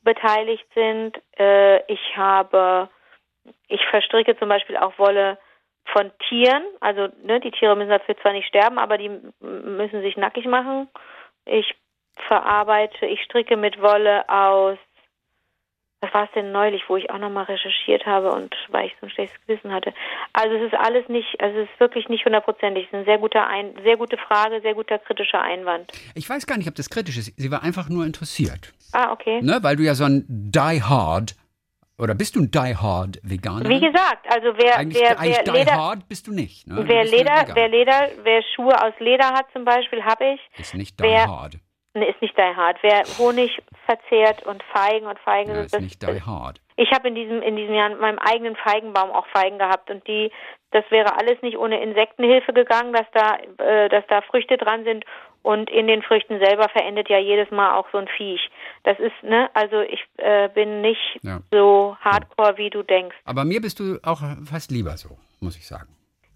beteiligt 0.03 0.65
sind. 0.73 1.17
Äh, 1.37 1.83
ich 1.91 2.17
habe, 2.17 2.89
ich 3.67 3.85
verstricke 3.87 4.37
zum 4.37 4.49
Beispiel 4.49 4.77
auch 4.77 4.97
Wolle 4.97 5.37
von 5.85 6.11
Tieren. 6.27 6.63
Also 6.79 7.07
ne, 7.23 7.39
die 7.39 7.51
Tiere 7.51 7.75
müssen 7.75 7.89
dafür 7.89 8.17
zwar 8.17 8.33
nicht 8.33 8.47
sterben, 8.47 8.79
aber 8.79 8.97
die 8.97 9.09
müssen 9.39 10.01
sich 10.01 10.17
nackig 10.17 10.45
machen. 10.45 10.89
Ich 11.45 11.75
verarbeite, 12.27 13.05
ich 13.05 13.21
stricke 13.23 13.57
mit 13.57 13.81
Wolle 13.81 14.27
aus, 14.27 14.77
was 16.01 16.13
war 16.13 16.23
es 16.25 16.31
denn 16.33 16.51
neulich, 16.51 16.83
wo 16.87 16.95
ich 16.95 17.09
auch 17.09 17.17
nochmal 17.17 17.43
recherchiert 17.45 18.05
habe 18.05 18.31
und 18.31 18.55
weil 18.69 18.87
ich 18.87 18.93
so 19.01 19.07
ein 19.07 19.09
schlechtes 19.09 19.37
Gewissen 19.45 19.71
hatte. 19.73 19.93
Also 20.33 20.55
es 20.55 20.71
ist 20.71 20.79
alles 20.79 21.07
nicht, 21.09 21.39
also 21.41 21.59
es 21.59 21.69
ist 21.69 21.79
wirklich 21.79 22.07
nicht 22.07 22.23
hundertprozentig. 22.25 22.83
Es 22.85 22.87
ist 22.89 22.93
eine 22.95 23.05
sehr 23.05 23.17
guter 23.17 23.47
ein, 23.47 23.73
sehr 23.83 23.97
gute 23.97 24.17
Frage, 24.17 24.61
sehr 24.61 24.75
guter 24.75 24.97
kritischer 24.99 25.41
Einwand. 25.41 25.91
Ich 26.15 26.29
weiß 26.29 26.47
gar 26.47 26.57
nicht, 26.57 26.69
ob 26.69 26.75
das 26.75 26.89
kritisch 26.89 27.17
ist. 27.17 27.33
Sie 27.37 27.51
war 27.51 27.63
einfach 27.63 27.89
nur 27.89 28.05
interessiert. 28.05 28.73
Ah, 28.93 29.11
okay. 29.11 29.41
Ne? 29.41 29.59
Weil 29.61 29.75
du 29.75 29.83
ja 29.83 29.93
so 29.93 30.05
ein 30.05 30.23
Die 30.27 30.81
Hard, 30.81 31.35
oder 31.97 32.15
bist 32.15 32.37
du 32.37 32.39
ein 32.43 32.49
Die 32.49 32.75
Hard 32.77 33.19
Veganer? 33.23 33.69
Wie 33.69 33.81
gesagt, 33.81 34.25
also 34.33 34.57
wer, 34.57 34.77
eigentlich, 34.77 35.01
wer, 35.01 35.19
eigentlich 35.19 35.35
wer 35.37 35.43
Die 35.43 35.59
Leder, 35.59 35.73
Hard 35.73 36.07
bist 36.07 36.27
du 36.27 36.31
nicht. 36.31 36.65
Ne? 36.65 36.75
Du 36.75 36.87
wer 36.87 37.03
ja 37.03 37.11
Leder, 37.11 37.45
wer 37.53 37.67
Leder, 37.67 38.09
wer 38.23 38.41
Schuhe 38.55 38.81
aus 38.81 38.93
Leder 38.99 39.27
hat 39.33 39.47
zum 39.51 39.65
Beispiel, 39.65 40.01
habe 40.03 40.33
ich. 40.35 40.59
Ist 40.59 40.73
nicht 40.75 40.97
Die 40.97 41.03
wer- 41.03 41.27
Hard. 41.27 41.55
Ne, 41.95 42.07
ist 42.07 42.21
nicht 42.21 42.37
die 42.37 42.41
Hard. 42.41 42.77
Wer 42.81 43.03
Honig 43.17 43.57
verzehrt 43.85 44.43
und 44.45 44.61
Feigen 44.71 45.07
und 45.07 45.17
Feigen, 45.19 45.49
Ja, 45.55 45.63
das, 45.63 45.73
ist 45.73 45.81
nicht 45.81 46.01
Die 46.03 46.21
Hard. 46.21 46.61
ich 46.75 46.91
habe 46.91 47.07
in 47.07 47.15
diesem 47.15 47.41
in 47.41 47.55
diesem 47.55 47.73
Jahr 47.73 47.89
mit 47.89 47.99
meinem 47.99 48.19
eigenen 48.19 48.55
Feigenbaum 48.55 49.09
auch 49.11 49.25
Feigen 49.33 49.57
gehabt 49.57 49.89
und 49.89 50.05
die, 50.07 50.31
das 50.71 50.83
wäre 50.91 51.17
alles 51.17 51.41
nicht 51.41 51.57
ohne 51.57 51.81
Insektenhilfe 51.81 52.53
gegangen, 52.53 52.93
dass 52.93 53.07
da, 53.13 53.37
äh, 53.65 53.89
dass 53.89 54.05
da 54.07 54.21
Früchte 54.21 54.57
dran 54.57 54.83
sind 54.83 55.03
und 55.41 55.69
in 55.71 55.87
den 55.87 56.03
Früchten 56.03 56.37
selber 56.39 56.69
verendet 56.69 57.09
ja 57.09 57.17
jedes 57.17 57.49
Mal 57.49 57.75
auch 57.75 57.87
so 57.91 57.97
ein 57.97 58.07
Viech. 58.07 58.51
Das 58.83 58.99
ist 58.99 59.23
ne, 59.23 59.49
also 59.55 59.79
ich 59.81 60.05
äh, 60.17 60.47
bin 60.49 60.81
nicht 60.81 61.19
Ja. 61.23 61.39
so 61.51 61.97
Hardcore 62.01 62.57
wie 62.57 62.69
du 62.69 62.83
denkst. 62.83 63.15
Aber 63.25 63.45
mir 63.45 63.61
bist 63.61 63.79
du 63.79 63.97
auch 64.03 64.19
fast 64.45 64.69
lieber 64.69 64.91
so, 64.95 65.17
muss 65.39 65.57
ich 65.57 65.65
sagen. 65.65 65.87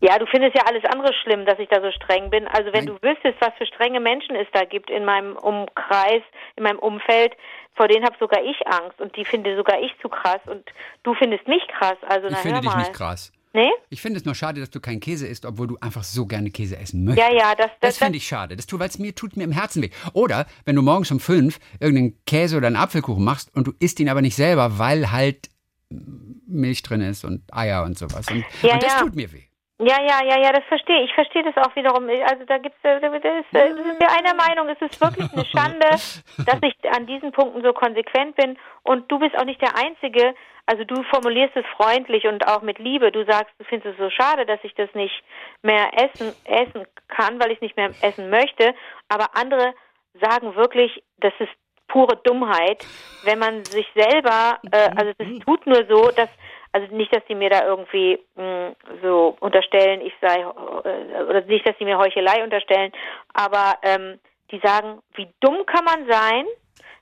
Ja, 0.05 0.19
du 0.19 0.25
findest 0.25 0.53
ja 0.53 0.63
alles 0.65 0.83
andere 0.83 1.13
schlimm, 1.23 1.45
dass 1.45 1.57
ich 1.59 1.69
da 1.69 1.79
so 1.81 1.89
streng 1.91 2.29
bin. 2.29 2.45
Also 2.49 2.73
wenn 2.73 2.83
Nein. 2.83 2.97
du 3.01 3.07
wüsstest, 3.07 3.35
was 3.39 3.53
für 3.57 3.65
strenge 3.65 4.01
Menschen 4.01 4.35
es 4.35 4.47
da 4.51 4.65
gibt 4.65 4.89
in 4.89 5.05
meinem 5.05 5.37
Umkreis, 5.37 6.21
in 6.57 6.63
meinem 6.63 6.79
Umfeld, 6.79 7.31
vor 7.75 7.87
denen 7.87 8.03
habe 8.03 8.15
sogar 8.19 8.43
ich 8.43 8.67
Angst 8.67 8.99
und 8.99 9.15
die 9.15 9.23
finde 9.23 9.55
sogar 9.55 9.79
ich 9.81 9.91
zu 10.01 10.09
krass 10.09 10.41
und 10.45 10.69
du 11.03 11.13
findest 11.13 11.47
mich 11.47 11.65
krass. 11.69 11.95
Also 12.09 12.27
Ich 12.27 12.33
na 12.33 12.39
finde 12.39 12.59
dich 12.59 12.69
mal. 12.69 12.79
nicht 12.79 12.91
krass. 12.93 13.31
Nee? 13.53 13.69
Ich 13.89 14.01
finde 14.01 14.17
es 14.17 14.25
nur 14.25 14.35
schade, 14.35 14.59
dass 14.59 14.71
du 14.71 14.81
keinen 14.81 14.99
Käse 14.99 15.25
isst, 15.25 15.45
obwohl 15.45 15.67
du 15.67 15.77
einfach 15.79 16.03
so 16.03 16.25
gerne 16.25 16.49
Käse 16.49 16.75
essen 16.75 17.05
möchtest. 17.05 17.29
Ja, 17.29 17.33
ja, 17.33 17.55
das, 17.55 17.67
Das 17.79 17.91
das, 17.91 17.97
finde 17.99 18.17
ich 18.17 18.27
schade. 18.27 18.57
Das 18.57 18.65
tut, 18.65 18.81
weil 18.81 18.89
es 18.89 18.99
mir 18.99 19.15
tut 19.15 19.37
mir 19.37 19.43
im 19.45 19.51
Herzen 19.53 19.81
weh. 19.83 19.89
Oder 20.13 20.47
wenn 20.65 20.75
du 20.75 20.81
morgens 20.81 21.11
um 21.11 21.19
fünf 21.21 21.59
irgendeinen 21.79 22.17
Käse 22.25 22.57
oder 22.57 22.67
einen 22.67 22.75
Apfelkuchen 22.75 23.23
machst 23.23 23.55
und 23.55 23.67
du 23.67 23.73
isst 23.79 23.99
ihn 24.01 24.09
aber 24.09 24.21
nicht 24.21 24.35
selber, 24.35 24.79
weil 24.79 25.11
halt 25.11 25.49
Milch 25.89 26.81
drin 26.83 27.01
ist 27.01 27.23
und 27.23 27.41
Eier 27.53 27.83
und 27.83 27.97
sowas. 27.97 28.25
Und, 28.29 28.43
Ja, 28.63 28.73
und 28.73 28.83
das 28.83 28.93
ja. 28.93 28.99
tut 28.99 29.15
mir 29.15 29.31
weh. 29.31 29.43
Ja, 29.79 29.99
ja, 30.01 30.23
ja, 30.23 30.39
ja, 30.39 30.51
das 30.51 30.63
verstehe 30.65 31.03
ich. 31.03 31.09
Ich 31.09 31.15
verstehe 31.15 31.43
das 31.43 31.57
auch 31.57 31.75
wiederum. 31.75 32.07
Also 32.07 32.45
da 32.45 32.57
gibt's, 32.59 32.77
äh, 32.83 32.99
da 32.99 33.07
ist, 33.07 33.53
äh, 33.53 33.73
sind 33.73 33.99
wir 33.99 34.11
einer 34.11 34.35
Meinung. 34.35 34.69
Es 34.69 34.79
ist 34.81 35.01
wirklich 35.01 35.31
eine 35.33 35.45
Schande, 35.45 35.87
dass 36.45 36.59
ich 36.61 36.75
an 36.91 37.07
diesen 37.07 37.31
Punkten 37.31 37.63
so 37.63 37.73
konsequent 37.73 38.35
bin. 38.35 38.57
Und 38.83 39.11
du 39.11 39.19
bist 39.19 39.37
auch 39.37 39.45
nicht 39.45 39.61
der 39.61 39.75
Einzige. 39.75 40.35
Also 40.67 40.83
du 40.83 41.03
formulierst 41.03 41.55
es 41.55 41.65
freundlich 41.75 42.25
und 42.25 42.47
auch 42.47 42.61
mit 42.61 42.77
Liebe. 42.77 43.11
Du 43.11 43.25
sagst, 43.25 43.53
du 43.57 43.65
findest 43.65 43.93
es 43.93 43.97
so 43.97 44.09
schade, 44.09 44.45
dass 44.45 44.59
ich 44.63 44.75
das 44.75 44.93
nicht 44.93 45.23
mehr 45.63 45.89
essen, 45.93 46.33
essen 46.45 46.85
kann, 47.07 47.39
weil 47.41 47.51
ich 47.51 47.57
es 47.57 47.61
nicht 47.61 47.75
mehr 47.75 47.89
essen 48.01 48.29
möchte. 48.29 48.75
Aber 49.09 49.35
andere 49.35 49.73
sagen 50.21 50.55
wirklich, 50.55 51.03
das 51.17 51.33
ist 51.39 51.51
pure 51.87 52.15
Dummheit, 52.23 52.85
wenn 53.23 53.39
man 53.39 53.65
sich 53.65 53.87
selber, 53.93 54.59
äh, 54.71 54.89
also 54.95 55.11
das 55.17 55.27
tut 55.45 55.65
nur 55.67 55.85
so, 55.89 56.11
dass 56.11 56.29
also 56.73 56.93
nicht, 56.93 57.15
dass 57.15 57.23
die 57.29 57.35
mir 57.35 57.49
da 57.49 57.65
irgendwie 57.65 58.19
mh, 58.35 58.73
so 59.01 59.37
unterstellen, 59.39 60.01
ich 60.01 60.13
sei, 60.19 60.41
äh, 60.41 61.23
oder 61.23 61.41
nicht, 61.41 61.67
dass 61.67 61.77
die 61.77 61.85
mir 61.85 61.97
Heuchelei 61.97 62.43
unterstellen, 62.43 62.91
aber 63.33 63.77
ähm, 63.83 64.19
die 64.51 64.59
sagen, 64.59 65.01
wie 65.15 65.29
dumm 65.39 65.65
kann 65.65 65.85
man 65.85 66.07
sein, 66.09 66.45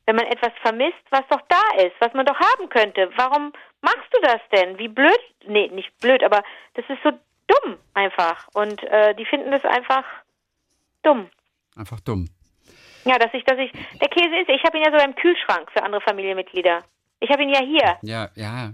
wenn 0.06 0.16
man 0.16 0.28
etwas 0.28 0.52
vermisst, 0.62 1.02
was 1.10 1.24
doch 1.30 1.42
da 1.48 1.84
ist, 1.84 1.96
was 2.00 2.14
man 2.14 2.26
doch 2.26 2.40
haben 2.40 2.70
könnte. 2.70 3.10
Warum 3.16 3.54
machst 3.82 4.10
du 4.12 4.22
das 4.22 4.42
denn? 4.54 4.78
Wie 4.78 4.88
blöd? 4.88 5.20
Nee, 5.46 5.70
nicht 5.70 5.98
blöd, 6.00 6.24
aber 6.24 6.44
das 6.74 6.86
ist 6.90 7.02
so 7.04 7.12
dumm 7.48 7.78
einfach. 7.94 8.48
Und 8.54 8.84
äh, 8.84 9.16
die 9.16 9.26
finden 9.26 9.52
das 9.52 9.64
einfach 9.64 10.04
dumm. 11.04 11.30
Einfach 11.78 12.00
dumm. 12.02 12.30
Ja, 13.06 13.18
dass 13.18 13.34
ich, 13.34 13.44
dass 13.46 13.58
ich, 13.58 13.72
der 13.72 14.10
Käse 14.10 14.38
ist, 14.38 14.50
ich 14.50 14.64
habe 14.64 14.78
ihn 14.78 14.84
ja 14.84 14.98
so 14.98 15.04
im 15.04 15.16
Kühlschrank 15.16 15.72
für 15.72 15.84
andere 15.84 16.02
Familienmitglieder. 16.02 16.84
Ich 17.20 17.30
habe 17.30 17.44
ihn 17.44 17.50
ja 17.50 17.62
hier. 17.62 17.98
Ja, 18.02 18.30
ja. 18.36 18.72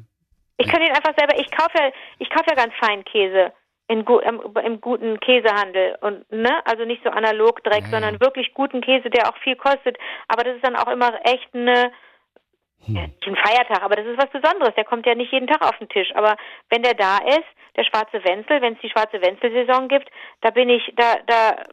Ich 0.57 0.67
kann 0.67 0.81
ihn 0.81 0.89
einfach 0.91 1.13
selber, 1.17 1.37
ich 1.39 1.49
kaufe 1.51 1.77
ja, 1.77 1.91
ich 2.19 2.29
kaufe 2.29 2.45
ja 2.49 2.55
ganz 2.55 2.73
feinen 2.79 3.03
Käse 3.05 3.53
in 3.89 4.01
im, 4.01 4.41
im 4.65 4.81
guten 4.81 5.19
Käsehandel 5.19 5.97
und 6.01 6.29
ne, 6.31 6.61
also 6.65 6.83
nicht 6.83 7.03
so 7.03 7.09
analog 7.09 7.63
Dreck, 7.63 7.83
Ja, 7.83 7.85
ja. 7.85 7.89
sondern 7.91 8.19
wirklich 8.19 8.53
guten 8.53 8.81
Käse, 8.81 9.09
der 9.09 9.29
auch 9.29 9.37
viel 9.37 9.55
kostet. 9.55 9.97
Aber 10.27 10.43
das 10.43 10.55
ist 10.55 10.65
dann 10.65 10.75
auch 10.75 10.87
immer 10.91 11.13
echt 11.25 11.47
eine 11.53 11.91
Hm. 12.85 12.95
ja, 12.95 13.01
nicht 13.07 13.25
ein 13.27 13.35
Feiertag, 13.35 13.81
aber 13.81 13.95
das 13.95 14.05
ist 14.05 14.17
was 14.17 14.29
Besonderes. 14.29 14.75
Der 14.75 14.83
kommt 14.85 15.05
ja 15.07 15.15
nicht 15.15 15.31
jeden 15.31 15.47
Tag 15.47 15.61
auf 15.63 15.77
den 15.79 15.89
Tisch. 15.89 16.09
Aber 16.15 16.35
wenn 16.69 16.83
der 16.83 16.93
da 16.93 17.17
ist, 17.17 17.47
der 17.75 17.83
schwarze 17.85 18.23
Wenzel, 18.23 18.61
wenn 18.61 18.73
es 18.73 18.79
die 18.81 18.89
schwarze 18.89 19.19
Wenzel-Saison 19.21 19.87
gibt, 19.87 20.09
da 20.41 20.51
bin 20.51 20.69
ich, 20.69 20.93
da, 20.95 21.15
da, 21.25 21.49
Ist 21.51 21.67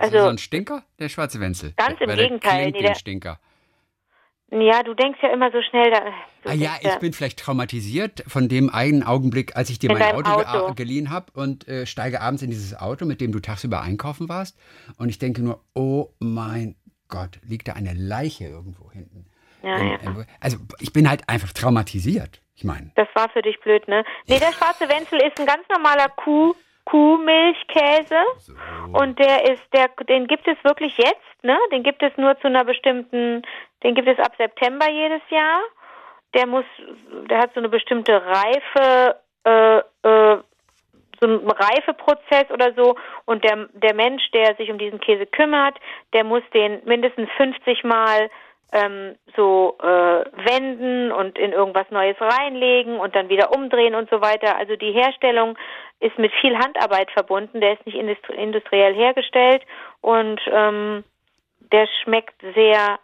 das 0.00 0.10
so 0.12 0.16
also 0.18 0.28
ein 0.30 0.38
Stinker, 0.38 0.82
der 0.98 1.08
schwarze 1.10 1.40
Wenzel. 1.40 1.72
Ganz 1.76 2.00
im 2.00 2.06
der 2.08 2.16
Gegenteil, 2.16 2.62
Klingt 2.70 2.76
nee, 2.76 2.82
der- 2.86 2.94
Stinker. 2.94 3.38
Ja, 4.50 4.82
du 4.82 4.94
denkst 4.94 5.18
ja 5.22 5.32
immer 5.32 5.50
so 5.50 5.60
schnell, 5.62 5.90
da. 5.90 6.00
Du 6.42 6.50
Ah 6.50 6.52
ja, 6.54 6.70
ich 6.80 6.94
bin 6.96 7.12
vielleicht 7.12 7.38
traumatisiert 7.40 8.22
von 8.28 8.48
dem 8.48 8.70
einen 8.72 9.02
Augenblick, 9.02 9.56
als 9.56 9.70
ich 9.70 9.78
dir 9.78 9.90
In 9.90 9.98
mein 9.98 10.14
Auto, 10.14 10.30
Auto. 10.30 10.74
geliehen 10.74 11.10
habe 11.10 11.26
und 11.34 11.66
äh, 11.66 11.86
steige 11.86 12.20
abends 12.20 12.42
in 12.42 12.50
dieses 12.50 12.78
Auto, 12.78 13.04
mit 13.06 13.20
dem 13.20 13.32
du 13.32 13.40
tagsüber 13.40 13.80
einkaufen 13.82 14.28
warst. 14.28 14.56
Und 14.98 15.08
ich 15.08 15.18
denke 15.18 15.42
nur, 15.42 15.60
oh 15.74 16.10
mein 16.20 16.76
Gott, 17.08 17.38
liegt 17.42 17.68
da 17.68 17.72
eine 17.74 17.92
Leiche 17.94 18.44
irgendwo 18.44 18.90
hinten? 18.92 19.26
Ja, 19.62 19.76
In- 19.78 19.88
ja. 19.88 19.94
in- 19.96 20.26
Also 20.40 20.58
ich 20.80 20.92
bin 20.92 21.08
halt 21.08 21.28
einfach 21.28 21.52
traumatisiert. 21.52 22.40
Ich 22.54 22.64
meine, 22.64 22.90
Das 22.94 23.08
war 23.14 23.28
für 23.30 23.42
dich 23.42 23.60
blöd, 23.60 23.86
ne? 23.88 24.04
Nee, 24.28 24.38
der 24.38 24.52
schwarze 24.52 24.88
Wenzel 24.88 25.18
ist 25.20 25.38
ein 25.38 25.46
ganz 25.46 25.68
normaler 25.68 26.08
Kuh, 26.10 26.54
Kuhmilchkäse. 26.86 28.16
Und 28.92 29.18
der 29.18 29.52
ist, 29.52 29.62
der, 29.74 29.88
den 30.08 30.26
gibt 30.26 30.46
es 30.48 30.56
wirklich 30.64 30.96
jetzt, 30.96 31.42
ne? 31.42 31.58
Den 31.72 31.82
gibt 31.82 32.02
es 32.02 32.16
nur 32.16 32.38
zu 32.40 32.46
einer 32.46 32.64
bestimmten, 32.64 33.42
den 33.82 33.94
gibt 33.94 34.08
es 34.08 34.18
ab 34.18 34.32
September 34.38 34.90
jedes 34.90 35.22
Jahr. 35.30 35.60
Der 36.34 36.46
muss, 36.46 36.64
der 37.30 37.38
hat 37.38 37.54
so 37.54 37.60
eine 37.60 37.68
bestimmte 37.68 38.22
Reife, 38.24 39.16
äh, 39.44 39.78
äh, 39.78 40.38
so 41.20 41.26
einen 41.26 41.50
Reifeprozess 41.50 42.50
oder 42.50 42.74
so. 42.74 42.96
Und 43.24 43.44
der, 43.44 43.68
der 43.72 43.94
Mensch, 43.94 44.30
der 44.32 44.54
sich 44.56 44.70
um 44.70 44.78
diesen 44.78 45.00
Käse 45.00 45.26
kümmert, 45.26 45.78
der 46.12 46.24
muss 46.24 46.42
den 46.52 46.82
mindestens 46.84 47.30
50 47.36 47.84
Mal 47.84 48.28
ähm, 48.72 49.16
so 49.36 49.76
äh, 49.80 49.86
wenden 49.86 51.12
und 51.12 51.38
in 51.38 51.52
irgendwas 51.52 51.88
Neues 51.90 52.16
reinlegen 52.20 52.98
und 52.98 53.14
dann 53.14 53.28
wieder 53.28 53.54
umdrehen 53.54 53.94
und 53.94 54.10
so 54.10 54.20
weiter. 54.20 54.56
Also 54.56 54.76
die 54.76 54.92
Herstellung 54.92 55.56
ist 56.00 56.18
mit 56.18 56.32
viel 56.40 56.58
Handarbeit 56.58 57.10
verbunden. 57.12 57.60
Der 57.60 57.74
ist 57.74 57.86
nicht 57.86 57.96
industri 57.96 58.34
industriell 58.34 58.94
hergestellt 58.94 59.62
und 60.00 60.40
ähm, 60.50 61.04
der 61.72 61.88
schmeckt 62.02 62.40
sehr. 62.54 62.98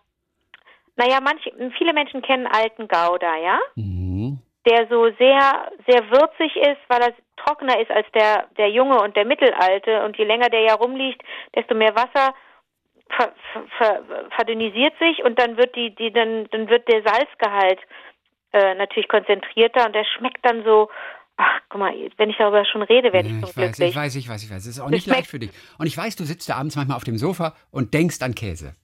Naja, 1.02 1.20
manche, 1.20 1.52
viele 1.76 1.92
Menschen 1.92 2.22
kennen 2.22 2.46
alten 2.46 2.86
Gouda, 2.86 3.36
ja? 3.36 3.58
mhm. 3.74 4.38
der 4.66 4.86
so 4.88 5.10
sehr, 5.18 5.72
sehr 5.88 6.10
würzig 6.10 6.54
ist, 6.56 6.80
weil 6.88 7.02
er 7.02 7.14
trockener 7.36 7.80
ist 7.80 7.90
als 7.90 8.06
der, 8.14 8.46
der 8.56 8.70
junge 8.70 9.00
und 9.00 9.16
der 9.16 9.24
mittelalte. 9.24 10.04
Und 10.04 10.16
je 10.16 10.24
länger 10.24 10.48
der 10.48 10.60
ja 10.60 10.74
rumliegt, 10.74 11.22
desto 11.56 11.74
mehr 11.74 11.94
Wasser 11.96 12.34
ver, 13.16 13.32
ver, 13.52 13.64
ver, 13.78 14.02
verdünnisiert 14.30 14.94
sich 14.98 15.24
und 15.24 15.38
dann 15.38 15.56
wird 15.56 15.74
die, 15.74 15.94
die, 15.94 16.12
dann, 16.12 16.46
dann 16.50 16.68
wird 16.68 16.86
der 16.88 17.02
Salzgehalt 17.02 17.80
äh, 18.52 18.74
natürlich 18.74 19.08
konzentrierter 19.08 19.86
und 19.86 19.94
der 19.94 20.04
schmeckt 20.04 20.44
dann 20.44 20.62
so, 20.64 20.88
ach, 21.36 21.60
guck 21.68 21.80
mal, 21.80 21.94
wenn 22.16 22.30
ich 22.30 22.36
darüber 22.36 22.64
schon 22.64 22.82
rede, 22.82 23.12
werde 23.12 23.28
ich 23.28 23.42
weiß, 23.42 23.54
glücklich. 23.54 23.90
ich 23.90 23.96
weiß, 23.96 24.14
ich 24.14 24.28
weiß, 24.28 24.44
ich 24.44 24.50
weiß. 24.50 24.62
Es 24.62 24.66
ist 24.66 24.80
auch 24.80 24.84
Das 24.84 24.92
nicht 24.92 25.06
leicht 25.06 25.26
für 25.26 25.40
dich. 25.40 25.50
Und 25.78 25.86
ich 25.86 25.96
weiß, 25.96 26.16
du 26.16 26.24
sitzt 26.24 26.48
da 26.48 26.56
abends 26.56 26.76
manchmal 26.76 26.96
auf 26.96 27.04
dem 27.04 27.18
Sofa 27.18 27.54
und 27.70 27.92
denkst 27.92 28.22
an 28.22 28.34
Käse. 28.34 28.76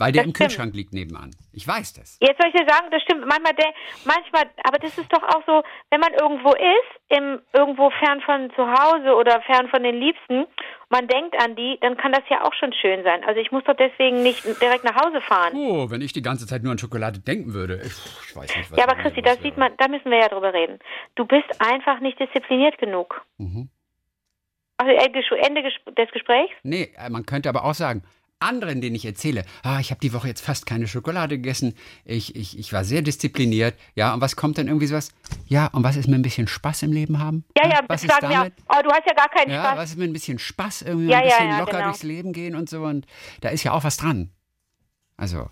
Weil 0.00 0.12
der 0.12 0.22
Das 0.22 0.28
im 0.30 0.34
stimmt. 0.34 0.48
Kühlschrank 0.50 0.74
liegt 0.74 0.92
nebenan. 0.94 1.30
Ich 1.52 1.68
weiß 1.68 1.92
das. 1.92 2.16
Jetzt 2.20 2.40
soll 2.40 2.50
ich 2.50 2.58
dir 2.58 2.66
sagen, 2.66 2.86
das 2.90 3.02
stimmt. 3.02 3.20
Manchmal, 3.26 3.52
der, 3.54 3.70
manchmal, 4.04 4.44
aber 4.64 4.78
das 4.78 4.96
ist 4.96 5.12
doch 5.12 5.22
auch 5.22 5.42
so, 5.46 5.62
wenn 5.90 6.00
man 6.00 6.12
irgendwo 6.14 6.52
ist, 6.54 6.90
im, 7.16 7.40
irgendwo 7.52 7.90
fern 7.90 8.20
von 8.22 8.50
zu 8.56 8.62
Hause 8.66 9.14
oder 9.14 9.42
fern 9.42 9.68
von 9.68 9.82
den 9.82 9.96
Liebsten, 10.00 10.46
man 10.88 11.06
denkt 11.06 11.36
an 11.40 11.54
die, 11.54 11.76
dann 11.82 11.96
kann 11.98 12.12
das 12.12 12.22
ja 12.30 12.42
auch 12.44 12.54
schon 12.54 12.72
schön 12.72 13.02
sein. 13.04 13.22
Also 13.24 13.40
ich 13.40 13.52
muss 13.52 13.62
doch 13.64 13.76
deswegen 13.76 14.22
nicht 14.22 14.42
direkt 14.60 14.84
nach 14.84 14.96
Hause 15.04 15.20
fahren. 15.20 15.52
Oh, 15.54 15.90
wenn 15.90 16.00
ich 16.00 16.12
die 16.14 16.22
ganze 16.22 16.46
Zeit 16.46 16.62
nur 16.62 16.72
an 16.72 16.78
Schokolade 16.78 17.18
denken 17.20 17.52
würde. 17.52 17.80
Ich, 17.84 17.92
ich 18.28 18.34
weiß 18.36 18.56
nicht, 18.56 18.70
was 18.70 18.78
Ja, 18.78 18.84
aber 18.88 18.96
Christi, 19.02 19.20
das 19.22 19.40
sieht 19.42 19.56
man, 19.58 19.72
da 19.76 19.86
müssen 19.88 20.10
wir 20.10 20.18
ja 20.18 20.28
drüber 20.28 20.54
reden. 20.54 20.78
Du 21.14 21.26
bist 21.26 21.44
einfach 21.60 22.00
nicht 22.00 22.18
diszipliniert 22.18 22.78
genug. 22.78 23.20
Mhm. 23.38 23.68
Also 24.78 24.92
Ende 24.92 25.18
ges- 25.20 25.46
Ende 25.46 25.62
des 25.62 26.10
Gesprächs? 26.10 26.52
Nee, 26.62 26.90
äh, 26.96 27.10
man 27.10 27.26
könnte 27.26 27.50
aber 27.50 27.64
auch 27.64 27.74
sagen, 27.74 28.02
anderen, 28.40 28.80
denen 28.80 28.96
ich 28.96 29.04
erzähle, 29.04 29.44
ah, 29.62 29.78
ich 29.80 29.90
habe 29.90 30.00
die 30.00 30.12
Woche 30.12 30.28
jetzt 30.28 30.44
fast 30.44 30.66
keine 30.66 30.88
Schokolade 30.88 31.36
gegessen, 31.36 31.74
ich, 32.04 32.34
ich, 32.34 32.58
ich 32.58 32.72
war 32.72 32.84
sehr 32.84 33.02
diszipliniert, 33.02 33.74
ja, 33.94 34.12
und 34.14 34.20
was 34.20 34.36
kommt 34.36 34.58
dann 34.58 34.66
irgendwie 34.66 34.86
sowas? 34.86 35.12
Ja, 35.46 35.68
und 35.72 35.84
was 35.84 35.96
ist 35.96 36.08
mir 36.08 36.16
ein 36.16 36.22
bisschen 36.22 36.48
Spaß 36.48 36.82
im 36.82 36.92
Leben 36.92 37.18
haben? 37.18 37.44
Ja, 37.56 37.68
ja, 37.68 37.80
was 37.86 38.02
das 38.02 38.16
ist 38.16 38.22
damit? 38.22 38.52
Oh, 38.68 38.82
du 38.82 38.90
hast 38.90 39.06
ja 39.06 39.14
gar 39.14 39.28
keinen 39.28 39.50
Ja, 39.50 39.64
Spaß. 39.64 39.76
was 39.78 39.90
ist 39.90 39.98
mir 39.98 40.04
ein 40.04 40.12
bisschen 40.12 40.38
Spaß, 40.38 40.82
irgendwie 40.82 41.10
Ja, 41.10 41.18
ein 41.18 41.24
bisschen 41.24 41.50
ja, 41.50 41.58
locker 41.58 41.72
genau. 41.72 41.84
durchs 41.84 42.02
Leben 42.02 42.32
gehen 42.32 42.54
und 42.56 42.68
so 42.68 42.82
und 42.82 43.06
da 43.40 43.50
ist 43.50 43.62
ja 43.64 43.72
auch 43.72 43.84
was 43.84 43.96
dran. 43.96 44.30
Also, 45.16 45.48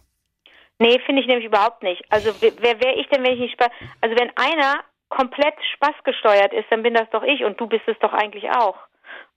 Nee, 0.80 1.00
finde 1.04 1.22
ich 1.22 1.26
nämlich 1.26 1.46
überhaupt 1.46 1.82
nicht. 1.82 2.04
Also 2.08 2.32
wer, 2.40 2.52
wer 2.60 2.80
wäre 2.80 2.94
ich 2.94 3.08
denn, 3.08 3.24
wenn 3.24 3.32
ich 3.32 3.40
nicht 3.40 3.52
Spaß... 3.54 3.68
Also 4.00 4.14
wenn 4.16 4.30
einer 4.36 4.80
komplett 5.08 5.54
spaßgesteuert 5.74 6.52
ist, 6.52 6.66
dann 6.70 6.82
bin 6.82 6.94
das 6.94 7.10
doch 7.10 7.22
ich 7.24 7.42
und 7.44 7.60
du 7.60 7.66
bist 7.66 7.82
es 7.88 7.98
doch 8.00 8.12
eigentlich 8.12 8.48
auch. 8.50 8.76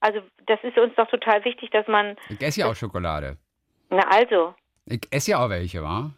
Also 0.02 0.20
das 0.46 0.58
ist 0.62 0.76
uns 0.76 0.94
doch 0.96 1.08
total 1.08 1.44
wichtig, 1.44 1.70
dass 1.70 1.86
man... 1.86 2.16
ich 2.28 2.42
esse 2.42 2.60
ja 2.60 2.66
auch 2.66 2.74
Schokolade. 2.76 3.38
Na 3.90 4.02
also... 4.10 4.54
Ich 4.86 5.06
esse 5.10 5.30
ja 5.30 5.44
auch 5.44 5.48
welche, 5.48 5.82
wa? 5.82 6.10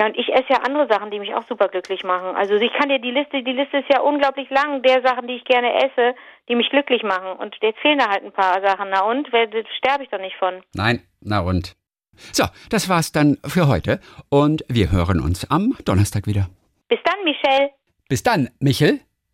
Ja, 0.00 0.06
und 0.06 0.16
ich 0.16 0.28
esse 0.28 0.46
ja 0.50 0.62
andere 0.62 0.88
Sachen, 0.88 1.10
die 1.10 1.18
mich 1.18 1.34
auch 1.34 1.44
super 1.48 1.68
glücklich 1.68 2.02
machen. 2.04 2.36
Also 2.36 2.54
ich 2.54 2.72
kann 2.72 2.88
dir 2.88 2.98
die 2.98 3.10
Liste, 3.10 3.42
die 3.42 3.52
Liste 3.52 3.78
ist 3.78 3.88
ja 3.88 4.00
unglaublich 4.00 4.48
lang, 4.50 4.82
der 4.82 5.02
Sachen, 5.02 5.26
die 5.26 5.34
ich 5.34 5.44
gerne 5.44 5.72
esse, 5.84 6.14
die 6.48 6.56
mich 6.56 6.70
glücklich 6.70 7.02
machen. 7.02 7.38
Und 7.38 7.56
jetzt 7.60 7.78
fehlen 7.80 7.98
da 7.98 8.08
halt 8.08 8.24
ein 8.24 8.32
paar 8.32 8.60
Sachen. 8.60 8.90
Na 8.90 9.02
und? 9.02 9.28
Sterbe 9.28 10.04
ich 10.04 10.10
doch 10.10 10.20
nicht 10.20 10.36
von. 10.36 10.62
Nein, 10.74 11.02
na 11.20 11.40
und. 11.40 11.76
So, 12.32 12.44
das 12.70 12.88
war's 12.88 13.12
dann 13.12 13.38
für 13.44 13.68
heute 13.68 14.00
und 14.28 14.64
wir 14.68 14.90
hören 14.90 15.20
uns 15.20 15.48
am 15.50 15.76
Donnerstag 15.84 16.26
wieder. 16.26 16.48
Bis 16.88 16.98
dann, 17.04 17.24
Michelle. 17.24 17.70
Bis 18.08 18.22
dann, 18.22 18.50
Michel. 18.58 19.00